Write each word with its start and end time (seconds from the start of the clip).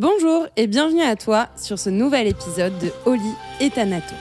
Bonjour 0.00 0.46
et 0.56 0.68
bienvenue 0.68 1.02
à 1.02 1.16
toi 1.16 1.48
sur 1.56 1.76
ce 1.76 1.90
nouvel 1.90 2.28
épisode 2.28 2.78
de 2.78 2.92
Oli 3.04 3.32
et 3.58 3.68
Tanato. 3.68 4.14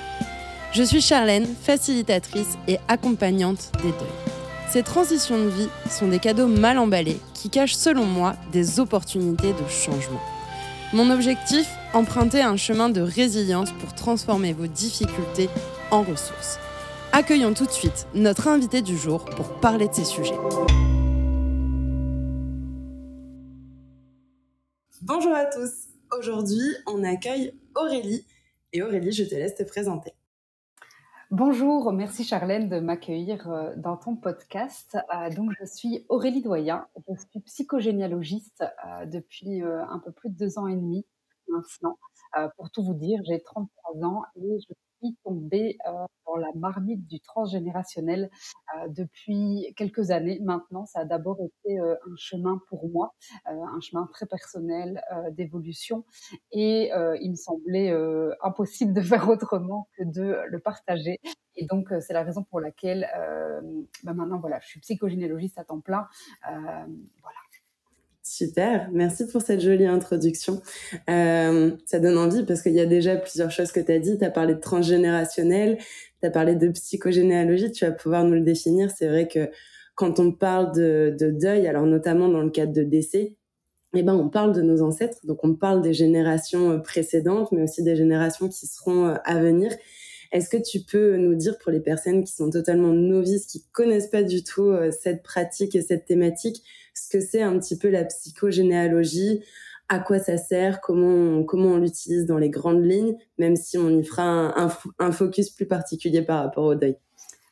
Je 0.74 0.82
suis 0.82 1.02
Charlène, 1.02 1.46
facilitatrice 1.46 2.58
et 2.68 2.80
accompagnante 2.88 3.70
des 3.84 3.90
deuils. 3.90 4.34
Ces 4.72 4.82
transitions 4.82 5.38
de 5.38 5.50
vie 5.50 5.70
sont 5.88 6.08
des 6.08 6.18
cadeaux 6.18 6.48
mal 6.48 6.80
emballés 6.80 7.20
qui 7.36 7.52
cachent 7.52 7.76
selon 7.76 8.06
moi 8.06 8.34
des 8.52 8.80
opportunités 8.80 9.54
de 9.54 9.70
changement. 9.70 10.20
Mon 10.94 11.12
objectif, 11.12 11.68
emprunter 11.94 12.42
un 12.42 12.58
chemin 12.58 12.90
de 12.90 13.02
résilience 13.02 13.72
pour 13.74 13.94
transformer 13.94 14.54
vos 14.54 14.66
difficultés 14.66 15.48
en 15.92 16.02
ressources. 16.02 16.58
Accueillons 17.12 17.54
tout 17.54 17.68
de 17.68 17.72
suite 17.72 18.08
notre 18.16 18.48
invité 18.48 18.82
du 18.82 18.98
jour 18.98 19.26
pour 19.26 19.60
parler 19.60 19.88
de 19.88 19.94
ces 19.94 20.06
sujets. 20.06 20.34
Bonjour 25.08 25.34
à 25.34 25.46
tous. 25.46 25.88
Aujourd'hui, 26.20 26.76
on 26.86 27.02
accueille 27.02 27.58
Aurélie. 27.76 28.26
Et 28.74 28.84
Aurélie, 28.84 29.14
je 29.14 29.24
te 29.24 29.36
laisse 29.36 29.56
te 29.56 29.64
présenter. 29.64 30.12
Bonjour, 31.32 31.94
merci 31.94 32.26
Charlène 32.26 32.68
de 32.68 32.82
m'accueillir 32.82 33.50
euh, 33.50 33.74
dans 33.78 33.96
ton 33.96 34.18
podcast. 34.18 34.98
Euh, 35.16 35.30
donc, 35.30 35.54
je 35.62 35.66
suis 35.66 36.06
Aurélie 36.10 36.42
Doyen, 36.42 36.88
je 37.08 37.14
suis 37.22 37.40
psychogénéalogiste 37.40 38.66
euh, 38.86 39.06
depuis 39.06 39.62
un 39.62 40.00
peu 40.04 40.12
plus 40.12 40.30
de 40.30 40.36
deux 40.36 40.60
ans 40.60 40.68
et 40.68 40.76
demi 40.76 41.06
maintenant. 41.48 41.98
Pour 42.58 42.70
tout 42.70 42.84
vous 42.84 42.94
dire, 42.94 43.22
j'ai 43.26 43.42
33 43.42 44.06
ans 44.06 44.24
et 44.36 44.60
je 44.60 44.74
suis 44.98 45.16
tombée 45.24 45.78
dans 46.26 46.36
la 46.36 46.52
marmite 46.56 47.08
du 47.08 47.20
transgénérationnel 47.20 48.30
depuis 48.90 49.74
quelques 49.76 50.12
années 50.12 50.40
maintenant. 50.42 50.86
Ça 50.86 51.02
a 51.02 51.06
d'abord 51.06 51.38
été 51.42 51.80
un 51.80 52.16
chemin 52.16 52.62
pour 52.70 52.90
moi, 52.90 53.14
un 53.46 53.80
chemin 53.82 54.08
très 54.12 54.26
personnel 54.26 55.02
d'évolution 55.32 56.06
et 56.52 56.92
il 57.22 57.32
me 57.32 57.36
semblait 57.36 57.94
impossible 58.42 58.94
de 58.94 59.02
faire 59.02 59.30
autrement 59.30 59.88
que 59.98 60.04
de 60.04 60.38
le 60.48 60.60
partager. 60.60 61.20
Et 61.56 61.66
donc, 61.66 61.88
c'est 62.02 62.14
la 62.14 62.24
raison 62.24 62.44
pour 62.44 62.60
laquelle 62.60 63.08
bah 64.04 64.14
maintenant, 64.14 64.40
voilà, 64.40 64.60
je 64.62 64.68
suis 64.68 64.80
psychogénéalogiste 64.80 65.58
à 65.58 65.64
temps 65.64 65.82
plein. 65.82 66.08
voilà. 66.44 67.47
Super, 68.30 68.90
merci 68.92 69.26
pour 69.26 69.42
cette 69.42 69.62
jolie 69.62 69.86
introduction. 69.86 70.62
Euh, 71.10 71.72
ça 71.86 72.00
donne 72.00 72.18
envie 72.18 72.44
parce 72.44 72.62
qu'il 72.62 72.74
y 72.74 72.82
a 72.82 72.86
déjà 72.86 73.16
plusieurs 73.16 73.52
choses 73.52 73.72
que 73.72 73.80
tu 73.80 73.90
as 73.90 74.00
dit. 74.00 74.18
Tu 74.18 74.26
as 74.26 74.30
parlé 74.30 74.54
de 74.54 74.60
transgénérationnel, 74.60 75.78
tu 76.22 76.28
as 76.28 76.30
parlé 76.30 76.56
de 76.56 76.68
psychogénéalogie, 76.68 77.72
tu 77.72 77.86
vas 77.86 77.94
pouvoir 77.94 78.26
nous 78.26 78.34
le 78.34 78.42
définir. 78.42 78.92
C'est 78.92 79.08
vrai 79.08 79.30
que 79.30 79.50
quand 79.96 80.20
on 80.20 80.34
parle 80.34 80.76
de, 80.76 81.16
de, 81.18 81.32
deuil, 81.32 81.68
alors 81.68 81.86
notamment 81.86 82.28
dans 82.28 82.42
le 82.42 82.50
cadre 82.50 82.74
de 82.74 82.84
décès, 82.84 83.38
eh 83.96 84.04
ben 84.04 84.14
on 84.14 84.28
parle 84.28 84.52
de 84.52 84.62
nos 84.62 84.82
ancêtres, 84.82 85.20
donc 85.24 85.46
on 85.46 85.56
parle 85.56 85.82
des 85.82 85.94
générations 85.94 86.82
précédentes, 86.82 87.54
mais 87.54 87.64
aussi 87.64 87.82
des 87.82 87.96
générations 87.96 88.50
qui 88.50 88.68
seront 88.68 89.16
à 89.24 89.40
venir. 89.40 89.72
Est-ce 90.32 90.50
que 90.50 90.58
tu 90.58 90.82
peux 90.82 91.18
nous 91.18 91.36
dire 91.36 91.58
pour 91.58 91.72
les 91.72 91.80
personnes 91.80 92.24
qui 92.24 92.34
sont 92.34 92.50
totalement 92.50 92.94
novices, 92.94 93.46
qui 93.46 93.64
connaissent 93.72 94.10
pas 94.10 94.24
du 94.24 94.44
tout 94.44 94.74
cette 94.92 95.24
pratique 95.24 95.76
et 95.76 95.82
cette 95.82 96.06
thématique, 96.06 96.64
ce 96.94 97.10
que 97.10 97.20
c'est 97.20 97.42
un 97.42 97.58
petit 97.60 97.78
peu 97.78 97.90
la 97.90 98.06
psychogénéalogie, 98.06 99.42
à 99.90 100.00
quoi 100.00 100.20
ça 100.20 100.38
sert, 100.38 100.82
comment 100.82 101.40
on, 101.40 101.44
comment 101.44 101.70
on 101.70 101.78
l'utilise 101.78 102.26
dans 102.26 102.38
les 102.38 102.50
grandes 102.50 102.84
lignes, 102.84 103.16
même 103.38 103.56
si 103.56 103.78
on 103.78 103.90
y 103.90 104.04
fera 104.04 104.24
un, 104.24 104.70
un, 105.00 105.12
focus 105.12 105.50
plus 105.50 105.66
particulier 105.66 106.22
par 106.22 106.44
rapport 106.44 106.66
au 106.66 106.76
deuil? 106.76 106.98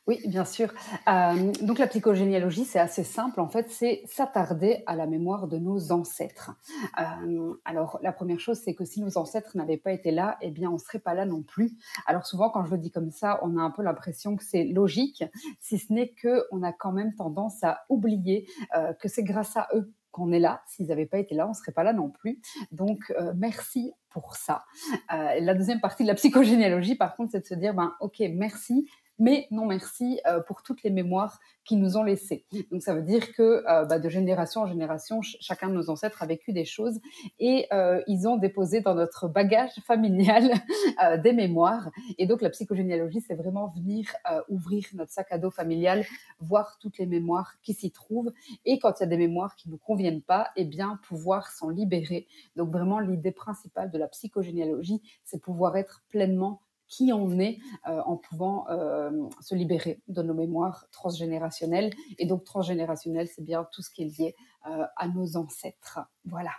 Oui, 0.06 0.20
bien 0.24 0.44
sûr. 0.44 0.72
Euh, 1.08 1.50
donc 1.62 1.80
la 1.80 1.88
psychogénéalogie, 1.88 2.64
c'est 2.64 2.78
assez 2.78 3.02
simple. 3.02 3.40
En 3.40 3.48
fait, 3.48 3.68
c'est 3.70 4.02
s'attarder 4.06 4.84
à 4.86 4.94
la 4.94 5.06
mémoire 5.06 5.48
de 5.48 5.58
nos 5.58 5.90
ancêtres. 5.90 6.52
Euh, 7.00 7.54
alors 7.64 7.98
la 8.02 8.12
première 8.12 8.38
chose, 8.38 8.60
c'est 8.64 8.74
que 8.74 8.84
si 8.84 9.00
nos 9.00 9.18
ancêtres 9.18 9.56
n'avaient 9.56 9.76
pas 9.76 9.90
été 9.90 10.12
là, 10.12 10.38
eh 10.42 10.52
bien, 10.52 10.70
on 10.70 10.78
serait 10.78 11.00
pas 11.00 11.14
là 11.14 11.24
non 11.24 11.42
plus. 11.42 11.72
Alors 12.06 12.24
souvent, 12.24 12.50
quand 12.50 12.64
je 12.64 12.70
le 12.70 12.78
dis 12.78 12.92
comme 12.92 13.10
ça, 13.10 13.40
on 13.42 13.56
a 13.56 13.60
un 13.60 13.72
peu 13.72 13.82
l'impression 13.82 14.36
que 14.36 14.44
c'est 14.44 14.62
logique, 14.62 15.24
si 15.60 15.76
ce 15.76 15.92
n'est 15.92 16.10
que 16.10 16.44
on 16.52 16.62
a 16.62 16.72
quand 16.72 16.92
même 16.92 17.12
tendance 17.16 17.64
à 17.64 17.80
oublier 17.88 18.46
euh, 18.76 18.92
que 18.92 19.08
c'est 19.08 19.24
grâce 19.24 19.56
à 19.56 19.66
eux 19.74 19.92
qu'on 20.12 20.30
est 20.30 20.38
là. 20.38 20.62
S'ils 20.68 20.86
n'avaient 20.86 21.06
pas 21.06 21.18
été 21.18 21.34
là, 21.34 21.48
on 21.48 21.52
serait 21.52 21.72
pas 21.72 21.82
là 21.82 21.92
non 21.92 22.10
plus. 22.10 22.40
Donc 22.70 23.12
merci 23.34 23.92
pour 24.08 24.34
ça. 24.36 24.64
la 25.10 25.52
deuxième 25.52 25.80
partie 25.80 26.04
de 26.04 26.08
la 26.08 26.14
psychogénéalogie, 26.20 26.94
par 26.94 27.14
contre, 27.16 27.32
c'est 27.32 27.40
de 27.40 27.44
se 27.44 27.54
dire, 27.54 27.74
ben 27.74 27.92
ok, 28.00 28.22
merci 28.32 28.88
mais 29.18 29.46
non 29.50 29.66
merci 29.66 30.20
euh, 30.26 30.40
pour 30.40 30.62
toutes 30.62 30.82
les 30.82 30.90
mémoires 30.90 31.40
qu'ils 31.64 31.80
nous 31.80 31.96
ont 31.96 32.02
laissées. 32.02 32.44
Donc 32.70 32.82
ça 32.82 32.94
veut 32.94 33.02
dire 33.02 33.32
que 33.34 33.64
euh, 33.68 33.84
bah, 33.84 33.98
de 33.98 34.08
génération 34.08 34.62
en 34.62 34.66
génération, 34.66 35.20
chacun 35.22 35.68
de 35.68 35.74
nos 35.74 35.90
ancêtres 35.90 36.22
a 36.22 36.26
vécu 36.26 36.52
des 36.52 36.64
choses 36.64 37.00
et 37.38 37.66
euh, 37.72 38.02
ils 38.06 38.28
ont 38.28 38.36
déposé 38.36 38.80
dans 38.80 38.94
notre 38.94 39.28
bagage 39.28 39.72
familial 39.86 40.50
des 41.22 41.32
mémoires. 41.32 41.90
Et 42.18 42.26
donc 42.26 42.42
la 42.42 42.50
psychogénéalogie, 42.50 43.20
c'est 43.26 43.34
vraiment 43.34 43.68
venir 43.68 44.06
ouvrir 44.48 44.84
notre 44.94 45.12
sac 45.12 45.26
à 45.30 45.38
dos 45.38 45.50
familial, 45.50 46.04
voir 46.40 46.78
toutes 46.80 46.98
les 46.98 47.06
mémoires 47.06 47.54
qui 47.62 47.74
s'y 47.74 47.90
trouvent 47.90 48.30
et 48.64 48.78
quand 48.78 48.92
il 48.98 49.02
y 49.02 49.06
a 49.06 49.08
des 49.08 49.16
mémoires 49.16 49.56
qui 49.56 49.68
ne 49.68 49.72
nous 49.72 49.78
conviennent 49.78 50.22
pas, 50.22 50.50
eh 50.56 50.64
bien 50.64 51.00
pouvoir 51.08 51.50
s'en 51.50 51.68
libérer. 51.68 52.26
Donc 52.54 52.70
vraiment 52.70 53.00
l'idée 53.00 53.32
principale 53.32 53.90
de 53.90 53.98
la 53.98 54.08
psychogénéalogie, 54.08 55.02
c'est 55.24 55.40
pouvoir 55.40 55.76
être 55.76 56.02
pleinement 56.10 56.60
qui 56.88 57.12
on 57.12 57.38
est 57.38 57.58
euh, 57.88 58.00
en 58.04 58.16
pouvant 58.16 58.66
euh, 58.70 59.10
se 59.40 59.54
libérer 59.54 60.00
de 60.08 60.22
nos 60.22 60.34
mémoires 60.34 60.86
transgénérationnelles. 60.92 61.92
Et 62.18 62.26
donc 62.26 62.44
transgénérationnel, 62.44 63.28
c'est 63.34 63.42
bien 63.44 63.66
tout 63.72 63.82
ce 63.82 63.90
qui 63.90 64.02
est 64.02 64.18
lié 64.18 64.34
euh, 64.68 64.84
à 64.96 65.08
nos 65.08 65.36
ancêtres. 65.36 66.00
Voilà. 66.24 66.50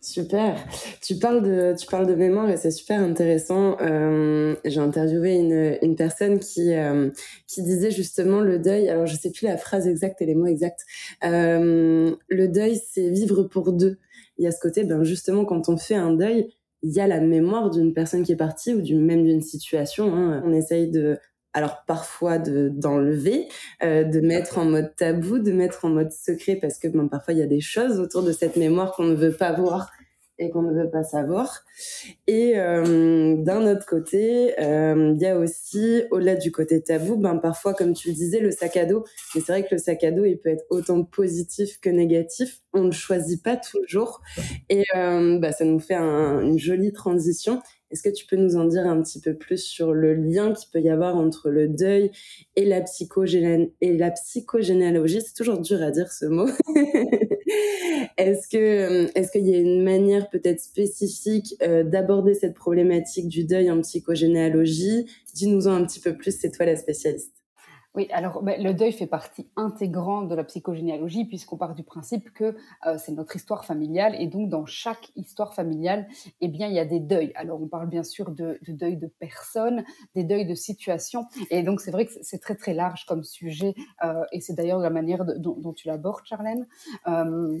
Super. 0.00 0.56
Tu 1.02 1.18
parles 1.18 1.42
de, 1.42 1.74
tu 1.76 1.86
parles 1.86 2.06
de 2.06 2.14
mémoire 2.14 2.48
et 2.48 2.56
c'est 2.56 2.70
super 2.70 3.00
intéressant. 3.00 3.76
J'ai 3.80 4.80
interviewé 4.80 5.34
une, 5.34 5.78
une 5.82 5.96
personne 5.96 6.38
qui, 6.38 6.70
qui 7.48 7.62
disait 7.62 7.90
justement 7.90 8.40
le 8.40 8.60
deuil. 8.60 8.88
Alors 8.88 9.06
je 9.06 9.16
sais 9.16 9.32
plus 9.32 9.46
la 9.46 9.56
phrase 9.56 9.88
exacte 9.88 10.22
et 10.22 10.26
les 10.26 10.36
mots 10.36 10.46
exacts. 10.46 10.84
le 11.22 12.46
deuil, 12.46 12.80
c'est 12.88 13.08
vivre 13.08 13.44
pour 13.44 13.72
deux. 13.72 13.98
Il 14.38 14.44
y 14.44 14.46
a 14.46 14.52
ce 14.52 14.60
côté, 14.60 14.84
ben 14.84 15.02
justement, 15.02 15.44
quand 15.44 15.68
on 15.68 15.76
fait 15.76 15.94
un 15.94 16.12
deuil, 16.12 16.54
il 16.86 16.92
y 16.92 17.00
a 17.00 17.08
la 17.08 17.20
mémoire 17.20 17.70
d'une 17.70 17.92
personne 17.92 18.22
qui 18.22 18.30
est 18.30 18.36
partie 18.36 18.72
ou 18.72 18.80
du, 18.80 18.94
même 18.94 19.24
d'une 19.24 19.42
situation. 19.42 20.14
Hein. 20.14 20.40
On 20.46 20.52
essaye 20.52 20.88
de, 20.88 21.18
alors 21.52 21.82
parfois 21.84 22.38
de 22.38 22.68
d'enlever, 22.68 23.48
euh, 23.82 24.04
de 24.04 24.20
mettre 24.20 24.58
en 24.58 24.66
mode 24.66 24.94
tabou, 24.94 25.40
de 25.40 25.50
mettre 25.50 25.84
en 25.84 25.88
mode 25.88 26.12
secret 26.12 26.56
parce 26.62 26.78
que 26.78 26.86
parfois 27.08 27.34
il 27.34 27.40
y 27.40 27.42
a 27.42 27.48
des 27.48 27.60
choses 27.60 27.98
autour 27.98 28.22
de 28.22 28.30
cette 28.30 28.56
mémoire 28.56 28.92
qu'on 28.92 29.04
ne 29.04 29.16
veut 29.16 29.32
pas 29.32 29.52
voir 29.52 29.90
et 30.38 30.50
qu'on 30.50 30.62
ne 30.62 30.72
veut 30.72 30.90
pas 30.90 31.02
savoir. 31.04 31.64
Et 32.26 32.58
euh, 32.58 33.36
d'un 33.38 33.66
autre 33.66 33.86
côté, 33.86 34.58
euh, 34.60 35.12
il 35.16 35.22
y 35.22 35.26
a 35.26 35.38
aussi, 35.38 36.02
au-delà 36.10 36.36
du 36.36 36.52
côté 36.52 36.82
tabou, 36.82 37.16
ben 37.16 37.36
parfois, 37.36 37.74
comme 37.74 37.94
tu 37.94 38.08
le 38.08 38.14
disais, 38.14 38.40
le 38.40 38.50
sac 38.50 38.76
à 38.76 38.86
dos. 38.86 39.04
Mais 39.34 39.40
c'est 39.40 39.52
vrai 39.52 39.62
que 39.62 39.74
le 39.74 39.78
sac 39.78 40.04
à 40.04 40.10
dos, 40.10 40.24
il 40.24 40.38
peut 40.38 40.50
être 40.50 40.64
autant 40.70 41.04
positif 41.04 41.80
que 41.80 41.90
négatif. 41.90 42.60
On 42.72 42.84
ne 42.84 42.90
choisit 42.92 43.42
pas 43.42 43.56
toujours. 43.56 44.20
Et 44.68 44.84
euh, 44.94 45.38
bah, 45.38 45.52
ça 45.52 45.64
nous 45.64 45.80
fait 45.80 45.94
un, 45.94 46.40
une 46.40 46.58
jolie 46.58 46.92
transition. 46.92 47.62
Est-ce 47.90 48.02
que 48.02 48.14
tu 48.14 48.26
peux 48.26 48.36
nous 48.36 48.56
en 48.56 48.64
dire 48.64 48.86
un 48.86 49.00
petit 49.00 49.20
peu 49.20 49.34
plus 49.34 49.58
sur 49.62 49.92
le 49.94 50.14
lien 50.14 50.52
qu'il 50.52 50.68
peut 50.72 50.80
y 50.80 50.90
avoir 50.90 51.16
entre 51.16 51.50
le 51.50 51.68
deuil 51.68 52.10
et 52.56 52.64
la, 52.64 52.82
et 53.80 53.96
la 53.96 54.10
psychogénéalogie? 54.10 55.20
C'est 55.22 55.34
toujours 55.34 55.60
dur 55.60 55.82
à 55.82 55.90
dire 55.90 56.10
ce 56.12 56.26
mot. 56.26 56.48
est-ce 58.16 58.48
que 58.48 59.10
est-ce 59.16 59.30
qu'il 59.30 59.46
y 59.46 59.54
a 59.54 59.58
une 59.58 59.84
manière 59.84 60.28
peut-être 60.30 60.60
spécifique 60.60 61.54
euh, 61.62 61.84
d'aborder 61.84 62.34
cette 62.34 62.54
problématique 62.54 63.28
du 63.28 63.44
deuil 63.44 63.70
en 63.70 63.80
psychogénéalogie? 63.80 65.06
Dis-nous-en 65.34 65.72
un 65.72 65.84
petit 65.84 66.00
peu 66.00 66.16
plus, 66.16 66.36
c'est 66.36 66.50
toi 66.50 66.66
la 66.66 66.76
spécialiste. 66.76 67.45
Oui, 67.96 68.08
alors 68.12 68.42
ben, 68.42 68.62
le 68.62 68.74
deuil 68.74 68.92
fait 68.92 69.06
partie 69.06 69.48
intégrante 69.56 70.28
de 70.28 70.34
la 70.34 70.44
psychogénéalogie 70.44 71.24
puisqu'on 71.24 71.56
part 71.56 71.72
du 71.74 71.82
principe 71.82 72.30
que 72.34 72.54
euh, 72.86 72.98
c'est 72.98 73.12
notre 73.12 73.34
histoire 73.36 73.64
familiale 73.64 74.14
et 74.20 74.26
donc 74.26 74.50
dans 74.50 74.66
chaque 74.66 75.10
histoire 75.16 75.54
familiale, 75.54 76.06
eh 76.42 76.48
bien 76.48 76.68
il 76.68 76.74
y 76.74 76.78
a 76.78 76.84
des 76.84 77.00
deuils. 77.00 77.32
Alors 77.36 77.62
on 77.62 77.68
parle 77.68 77.88
bien 77.88 78.02
sûr 78.02 78.32
de, 78.32 78.58
de 78.66 78.72
deuil 78.72 78.98
de 78.98 79.06
personnes, 79.06 79.82
des 80.14 80.24
deuils 80.24 80.44
de 80.44 80.54
situations 80.54 81.24
et 81.50 81.62
donc 81.62 81.80
c'est 81.80 81.90
vrai 81.90 82.04
que 82.04 82.12
c'est 82.20 82.38
très 82.38 82.54
très 82.54 82.74
large 82.74 83.06
comme 83.06 83.24
sujet 83.24 83.74
euh, 84.04 84.24
et 84.30 84.42
c'est 84.42 84.52
d'ailleurs 84.52 84.80
la 84.80 84.90
manière 84.90 85.24
dont, 85.24 85.72
tu 85.72 85.88
l'abordes, 85.88 86.26
Charlène. 86.26 86.66
Euh, 87.08 87.58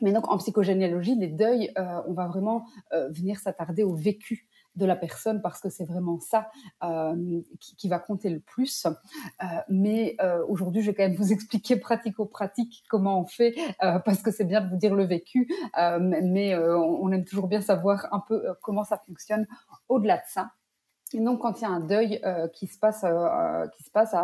mais 0.00 0.12
donc 0.12 0.30
en 0.32 0.38
psychogénéalogie, 0.38 1.14
les 1.14 1.28
deuils, 1.28 1.72
on 2.08 2.14
va 2.14 2.26
vraiment 2.26 2.64
venir 3.10 3.38
s'attarder 3.38 3.84
au 3.84 3.94
vécu 3.94 4.48
de 4.76 4.86
la 4.86 4.96
personne 4.96 5.40
parce 5.40 5.60
que 5.60 5.68
c'est 5.68 5.84
vraiment 5.84 6.18
ça 6.20 6.50
euh, 6.82 7.40
qui, 7.60 7.88
va 7.88 7.98
compter 7.98 8.30
le 8.30 8.40
plus. 8.40 8.86
Euh, 8.86 9.46
mais 9.68 10.16
euh, 10.20 10.44
aujourd'hui, 10.48 10.82
je 10.82 10.90
vais 10.90 10.94
quand 10.94 11.04
même 11.04 11.16
vous 11.16 11.32
expliquer 11.32 11.76
pratico-pratique 11.76 12.84
comment 12.88 13.20
on 13.20 13.26
fait 13.26 13.54
parce 14.04 14.22
que 14.22 14.30
c'est 14.30 14.44
bien 14.44 14.60
de 14.60 14.68
vous 14.68 14.76
dire 14.76 14.94
le 14.94 15.04
vécu, 15.04 15.48
mais 16.00 16.56
on, 16.56 17.10
aime 17.12 17.24
toujours 17.24 17.48
bien 17.48 17.60
savoir 17.60 18.08
un 18.12 18.20
peu 18.20 18.42
comment 18.62 18.84
ça 18.84 19.00
fonctionne 19.06 19.46
au-delà 19.88 20.16
de 20.16 20.22
ça. 20.28 20.50
Et 21.12 21.20
donc, 21.20 21.42
quand 21.42 21.60
il 21.60 21.62
y 21.62 21.64
a 21.66 21.70
un 21.70 21.80
deuil 21.80 22.20
qui 22.54 22.66
se 22.66 22.78
passe, 22.78 23.04
qui 23.76 23.84
se 23.84 23.90
passe 23.90 24.14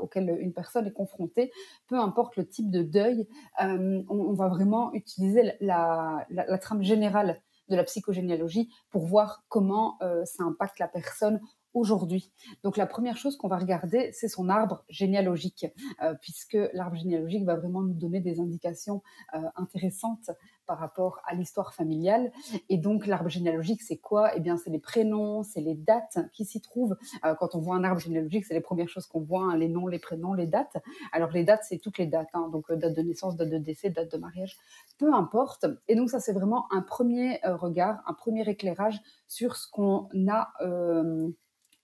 auquel 0.00 0.36
une 0.40 0.52
personne 0.52 0.86
est 0.86 0.92
confrontée, 0.92 1.52
peu 1.88 1.98
importe 1.98 2.36
le 2.36 2.46
type 2.46 2.70
de 2.70 2.82
deuil, 2.82 3.28
on, 3.60 4.32
va 4.32 4.48
vraiment 4.48 4.92
utiliser 4.94 5.52
la, 5.60 6.26
trame 6.60 6.82
générale 6.82 7.40
de 7.68 7.76
la 7.76 7.84
psychogénéalogie 7.84 8.68
pour 8.90 9.06
voir 9.06 9.44
comment 9.48 9.98
ça 10.24 10.44
impacte 10.44 10.78
la 10.78 10.88
personne 10.88 11.40
aujourd'hui. 11.74 12.32
Donc 12.62 12.76
la 12.76 12.86
première 12.86 13.16
chose 13.16 13.36
qu'on 13.36 13.48
va 13.48 13.58
regarder, 13.58 14.10
c'est 14.12 14.28
son 14.28 14.48
arbre 14.48 14.84
généalogique, 14.88 15.66
euh, 16.02 16.14
puisque 16.20 16.58
l'arbre 16.72 16.96
généalogique 16.96 17.44
va 17.44 17.56
vraiment 17.56 17.82
nous 17.82 17.94
donner 17.94 18.20
des 18.20 18.40
indications 18.40 19.02
euh, 19.34 19.40
intéressantes 19.56 20.30
par 20.66 20.78
rapport 20.78 21.20
à 21.26 21.34
l'histoire 21.34 21.74
familiale. 21.74 22.32
Et 22.68 22.78
donc 22.78 23.06
l'arbre 23.06 23.28
généalogique, 23.28 23.82
c'est 23.82 23.96
quoi? 23.96 24.34
Eh 24.36 24.40
bien, 24.40 24.56
c'est 24.56 24.70
les 24.70 24.78
prénoms, 24.78 25.42
c'est 25.42 25.60
les 25.60 25.74
dates 25.74 26.18
qui 26.32 26.44
s'y 26.44 26.60
trouvent. 26.60 26.96
Euh, 27.24 27.34
quand 27.34 27.54
on 27.54 27.60
voit 27.60 27.76
un 27.76 27.84
arbre 27.84 28.00
généalogique, 28.00 28.44
c'est 28.44 28.54
les 28.54 28.60
premières 28.60 28.88
choses 28.88 29.06
qu'on 29.06 29.20
voit, 29.20 29.42
hein, 29.42 29.56
les 29.56 29.68
noms, 29.68 29.86
les 29.86 29.98
prénoms, 29.98 30.34
les 30.34 30.46
dates. 30.46 30.76
Alors 31.12 31.30
les 31.30 31.44
dates, 31.44 31.64
c'est 31.68 31.78
toutes 31.78 31.98
les 31.98 32.06
dates, 32.06 32.30
hein, 32.34 32.48
donc 32.52 32.70
date 32.72 32.94
de 32.94 33.02
naissance, 33.02 33.36
date 33.36 33.50
de 33.50 33.58
décès, 33.58 33.90
date 33.90 34.12
de 34.12 34.18
mariage, 34.18 34.56
peu 34.98 35.12
importe. 35.12 35.66
Et 35.88 35.94
donc 35.94 36.10
ça, 36.10 36.20
c'est 36.20 36.32
vraiment 36.32 36.72
un 36.72 36.82
premier 36.82 37.40
regard, 37.44 38.02
un 38.06 38.14
premier 38.14 38.48
éclairage 38.48 39.00
sur 39.26 39.56
ce 39.56 39.68
qu'on 39.70 40.08
a 40.28 40.52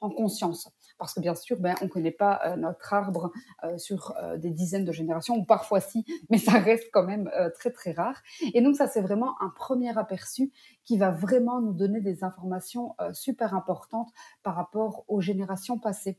en 0.01 0.11
conscience. 0.11 0.71
Parce 0.99 1.15
que 1.15 1.21
bien 1.21 1.35
sûr, 1.35 1.59
ben, 1.61 1.75
on 1.81 1.85
ne 1.85 1.91
connaît 1.91 2.11
pas 2.11 2.41
euh, 2.45 2.57
notre 2.57 2.93
arbre 2.93 3.31
euh, 3.65 3.79
sur 3.79 4.15
euh, 4.17 4.37
des 4.37 4.51
dizaines 4.51 4.85
de 4.85 4.93
générations, 4.93 5.37
ou 5.37 5.45
parfois 5.45 5.81
si, 5.81 6.05
mais 6.31 6.39
ça 6.39 6.59
reste 6.59 6.89
quand 6.93 7.05
même 7.05 7.31
très 7.55 7.71
très 7.71 7.93
rare. 7.93 8.21
Et 8.55 8.61
donc 8.61 8.77
ça, 8.77 8.89
c'est 8.89 9.01
vraiment 9.01 9.41
un 9.41 9.51
premier 9.51 9.97
aperçu 9.97 10.53
qui 10.85 10.99
va 10.99 11.11
vraiment 11.11 11.61
nous 11.61 11.73
donner 11.73 12.01
des 12.01 12.25
informations 12.25 12.95
super 13.13 13.55
importantes 13.55 14.11
par 14.43 14.55
rapport 14.55 15.05
aux 15.09 15.21
générations 15.21 15.79
passées. 15.79 16.19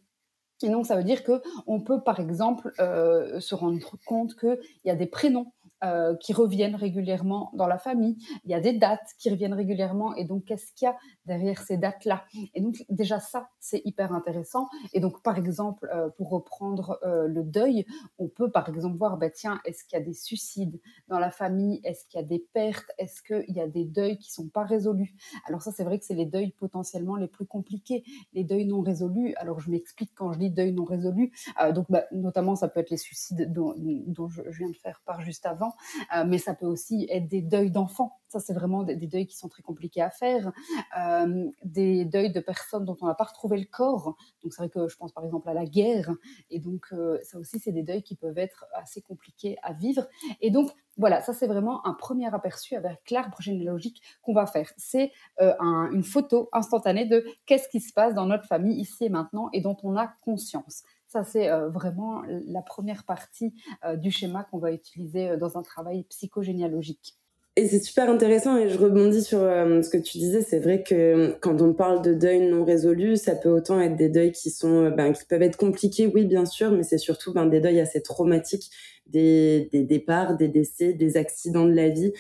Et 0.62 0.70
donc, 0.70 0.86
ça 0.86 0.96
veut 0.96 1.04
dire 1.04 1.24
que 1.24 1.42
on 1.68 1.82
peut, 1.82 2.02
par 2.04 2.20
exemple, 2.20 2.74
se 2.78 3.56
rendre 3.56 3.80
compte 4.06 4.36
qu'il 4.36 4.60
y 4.86 4.90
a 4.90 4.96
des 4.96 5.08
prénoms 5.08 5.54
euh, 5.82 6.14
qui 6.18 6.34
reviennent 6.34 6.76
régulièrement 6.76 7.52
dans 7.54 7.66
la 7.66 7.78
famille. 7.78 8.18
Il 8.44 8.52
y 8.52 8.54
a 8.54 8.60
des 8.60 8.74
dates 8.74 9.14
qui 9.18 9.30
reviennent 9.30 9.54
régulièrement. 9.54 10.14
Et 10.16 10.26
donc, 10.26 10.44
qu'est-ce 10.44 10.74
qu'il 10.74 10.88
y 10.88 10.90
a 10.90 10.98
derrière 11.26 11.62
ces 11.62 11.78
dates-là? 11.78 12.26
Et 12.54 12.60
donc, 12.60 12.84
déjà, 12.90 13.22
ça, 13.22 13.50
c'est 13.62 13.82
hyper 13.86 14.12
intéressant. 14.12 14.68
Et 14.92 15.00
donc, 15.00 15.24
par 15.24 15.38
exemple, 15.38 15.90
euh, 15.94 16.10
pour 16.10 16.32
reprendre 16.32 17.00
euh, 17.04 17.28
le 17.30 17.44
deuil, 17.44 17.86
on 18.18 18.28
peut, 18.28 18.52
par 18.52 18.68
exemple, 18.68 18.98
voir, 18.98 19.16
bah, 19.16 19.30
tiens, 19.30 19.62
est-ce 19.64 19.86
qu'il 19.86 19.98
y 19.98 20.02
a 20.02 20.04
des 20.04 20.14
suicides 20.14 20.82
dans 21.08 21.18
la 21.18 21.32
famille? 21.32 21.80
Est-ce 21.86 22.04
qu'il 22.06 22.20
y 22.20 22.24
a 22.24 22.28
des 22.28 22.46
pertes? 22.54 22.92
Est-ce 22.98 23.22
qu'il 23.22 23.56
y 23.56 23.62
a 23.62 23.68
des 23.70 23.86
deuils 23.86 24.18
qui 24.18 24.34
sont 24.34 24.50
pas 24.50 24.66
résolus? 24.66 25.16
Alors 25.48 25.62
ça, 25.62 25.72
c'est 25.72 25.86
vrai 25.86 25.98
que 25.98 26.04
c'est 26.04 26.14
les 26.14 26.26
deuils 26.26 26.52
potentiellement 26.52 27.16
les 27.16 27.30
plus 27.30 27.46
compliqués, 27.46 28.04
les 28.34 28.44
deuils 28.44 28.66
non 28.66 28.82
résolus. 28.82 29.34
Alors, 29.38 29.62
je 29.62 29.72
m'explique 29.72 30.12
quand 30.14 30.34
je 30.34 30.40
dis 30.40 30.50
deuil 30.50 30.74
non 30.74 30.84
résolu. 30.84 31.32
donc, 31.74 31.86
bah, 31.90 32.04
notamment, 32.12 32.58
ça 32.58 32.68
peut 32.68 32.82
être 32.82 32.90
les 32.90 32.98
suicides 32.98 33.54
dont 33.54 34.28
je 34.28 34.42
viens 34.42 34.70
de 34.70 34.76
faire 34.76 35.02
part 35.06 35.22
juste 35.22 35.46
avant 35.46 35.69
euh, 36.16 36.24
mais 36.26 36.38
ça 36.38 36.54
peut 36.54 36.66
aussi 36.66 37.08
être 37.10 37.28
des 37.28 37.42
deuils 37.42 37.72
d'enfants. 37.72 38.20
Ça, 38.28 38.40
c'est 38.40 38.54
vraiment 38.54 38.84
des, 38.84 38.96
deuils 38.96 39.26
qui 39.26 39.36
sont 39.36 39.50
très 39.50 39.64
compliqués 39.64 40.02
à 40.02 40.12
faire. 40.12 40.52
Euh, 41.00 41.50
des 41.64 42.06
deuils 42.06 42.32
de 42.32 42.40
personnes 42.40 42.86
dont 42.86 42.96
on 43.02 43.08
n'a 43.08 43.16
pas 43.16 43.24
retrouvé 43.24 43.58
le 43.58 43.66
corps. 43.66 44.16
Donc, 44.44 44.54
c'est 44.54 44.62
vrai 44.62 44.70
que 44.70 44.88
je 44.88 44.96
pense 44.98 45.12
par 45.12 45.26
exemple 45.26 45.50
à 45.50 45.54
la 45.54 45.66
guerre. 45.66 46.12
Et 46.52 46.60
donc, 46.60 46.86
euh, 46.92 47.18
ça 47.24 47.40
aussi, 47.40 47.60
c'est 47.60 47.72
des 47.72 47.82
deuils 47.82 48.04
qui 48.04 48.16
peuvent 48.16 48.38
être 48.38 48.66
assez 48.76 49.02
compliqués 49.02 49.58
à 49.64 49.74
vivre. 49.74 50.08
Et 50.42 50.52
donc, 50.52 50.70
voilà, 50.98 51.22
ça 51.22 51.34
c'est 51.34 51.48
vraiment 51.48 51.86
un 51.88 51.94
premier 51.94 52.32
aperçu 52.34 52.76
avec 52.76 53.10
l'arbre 53.10 53.42
généalogique 53.42 54.02
qu'on 54.22 54.34
va 54.34 54.46
faire. 54.46 54.72
C'est 54.78 55.12
une 55.40 56.04
photo 56.04 56.50
instantanée 56.52 57.06
de 57.06 57.26
qu'est-ce 57.46 57.70
qui 57.70 57.80
se 57.80 57.94
passe 57.94 58.14
dans 58.14 58.26
notre 58.26 58.46
famille 58.46 58.80
ici 58.80 59.06
et 59.06 59.10
maintenant 59.10 59.50
et 59.54 59.62
dont 59.62 59.78
on 59.84 59.96
a 59.96 60.12
conscience. 60.24 60.84
Ça, 61.12 61.24
c'est 61.24 61.50
euh, 61.50 61.70
vraiment 61.70 62.22
la 62.48 62.62
première 62.62 63.04
partie 63.04 63.52
euh, 63.84 63.96
du 63.96 64.12
schéma 64.12 64.44
qu'on 64.44 64.60
va 64.60 64.72
utiliser 64.72 65.30
euh, 65.30 65.38
dans 65.38 65.58
un 65.58 65.64
travail 65.64 66.04
psychogénéalogique. 66.04 67.16
Et 67.56 67.68
c'est 67.68 67.80
super 67.80 68.12
intéressant 68.12 68.58
et 68.58 68.70
je 68.70 68.78
rebondis 68.78 69.24
sur 69.24 69.40
ce 69.40 69.90
que 69.90 69.98
tu 69.98 70.18
disais. 70.18 70.42
C'est 70.42 70.60
vrai 70.60 70.82
que 70.82 71.36
quand 71.42 71.62
on 71.62 71.74
parle 71.74 72.02
de 72.02 72.14
deuil 72.14 72.48
non 72.48 72.64
résolu, 72.64 73.18
ça 73.18 73.36
peut 73.36 73.50
autant 73.50 73.82
être 73.82 73.98
des 73.98 74.08
deuils 74.08 74.32
qui 74.32 74.50
sont, 74.50 74.92
ben, 74.92 75.12
qui 75.12 75.26
peuvent 75.26 75.42
être 75.42 75.58
compliqués, 75.58 76.08
oui 76.08 76.24
bien 76.26 76.46
sûr, 76.46 76.72
mais 76.72 76.84
c'est 76.84 77.00
surtout 77.00 77.34
ben, 77.34 77.48
des 77.48 77.60
deuils 77.60 77.82
assez 77.82 78.02
traumatiques, 78.02 78.70
des, 79.08 79.68
des 79.74 79.84
départs, 79.84 80.38
des 80.38 80.48
décès, 80.48 80.94
des 80.94 81.18
accidents 81.18 81.66
de 81.66 81.74
la 81.74 81.90
vie 81.90 82.14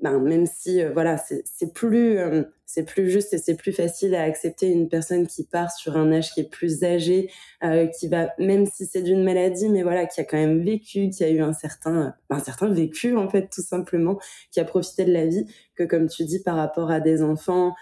ben, 0.00 0.20
même 0.20 0.46
si 0.46 0.80
euh, 0.80 0.90
voilà 0.92 1.16
c'est 1.18 1.74
plus 1.74 2.18
euh, 2.18 2.44
c'est 2.66 2.84
plus 2.84 3.10
juste 3.10 3.32
et 3.32 3.38
c'est 3.38 3.56
plus 3.56 3.72
facile 3.72 4.14
à 4.14 4.22
accepter 4.22 4.68
une 4.68 4.88
personne 4.88 5.26
qui 5.26 5.42
part 5.44 5.72
sur 5.72 5.96
un 5.96 6.12
âge 6.12 6.32
qui 6.32 6.40
est 6.40 6.50
plus 6.50 6.84
âgé 6.84 7.30
euh, 7.64 7.86
qui 7.86 8.06
va 8.06 8.28
même 8.38 8.66
si 8.66 8.86
c'est 8.86 9.02
d'une 9.02 9.24
maladie 9.24 9.68
mais 9.68 9.82
voilà 9.82 10.06
qui 10.06 10.20
a 10.20 10.24
quand 10.24 10.36
même 10.36 10.62
vécu 10.62 11.08
qui 11.10 11.24
a 11.24 11.30
eu 11.30 11.40
un 11.40 11.52
certain 11.52 12.14
un 12.30 12.38
certain 12.38 12.68
vécu 12.68 13.16
en 13.16 13.28
fait 13.28 13.48
tout 13.52 13.62
simplement 13.62 14.18
qui 14.52 14.60
a 14.60 14.64
profité 14.64 15.04
de 15.04 15.12
la 15.12 15.26
vie 15.26 15.46
que 15.74 15.82
comme 15.82 16.08
tu 16.08 16.24
dis 16.24 16.40
par 16.42 16.54
rapport 16.54 16.92
à 16.92 17.00
des 17.00 17.22
enfants 17.22 17.74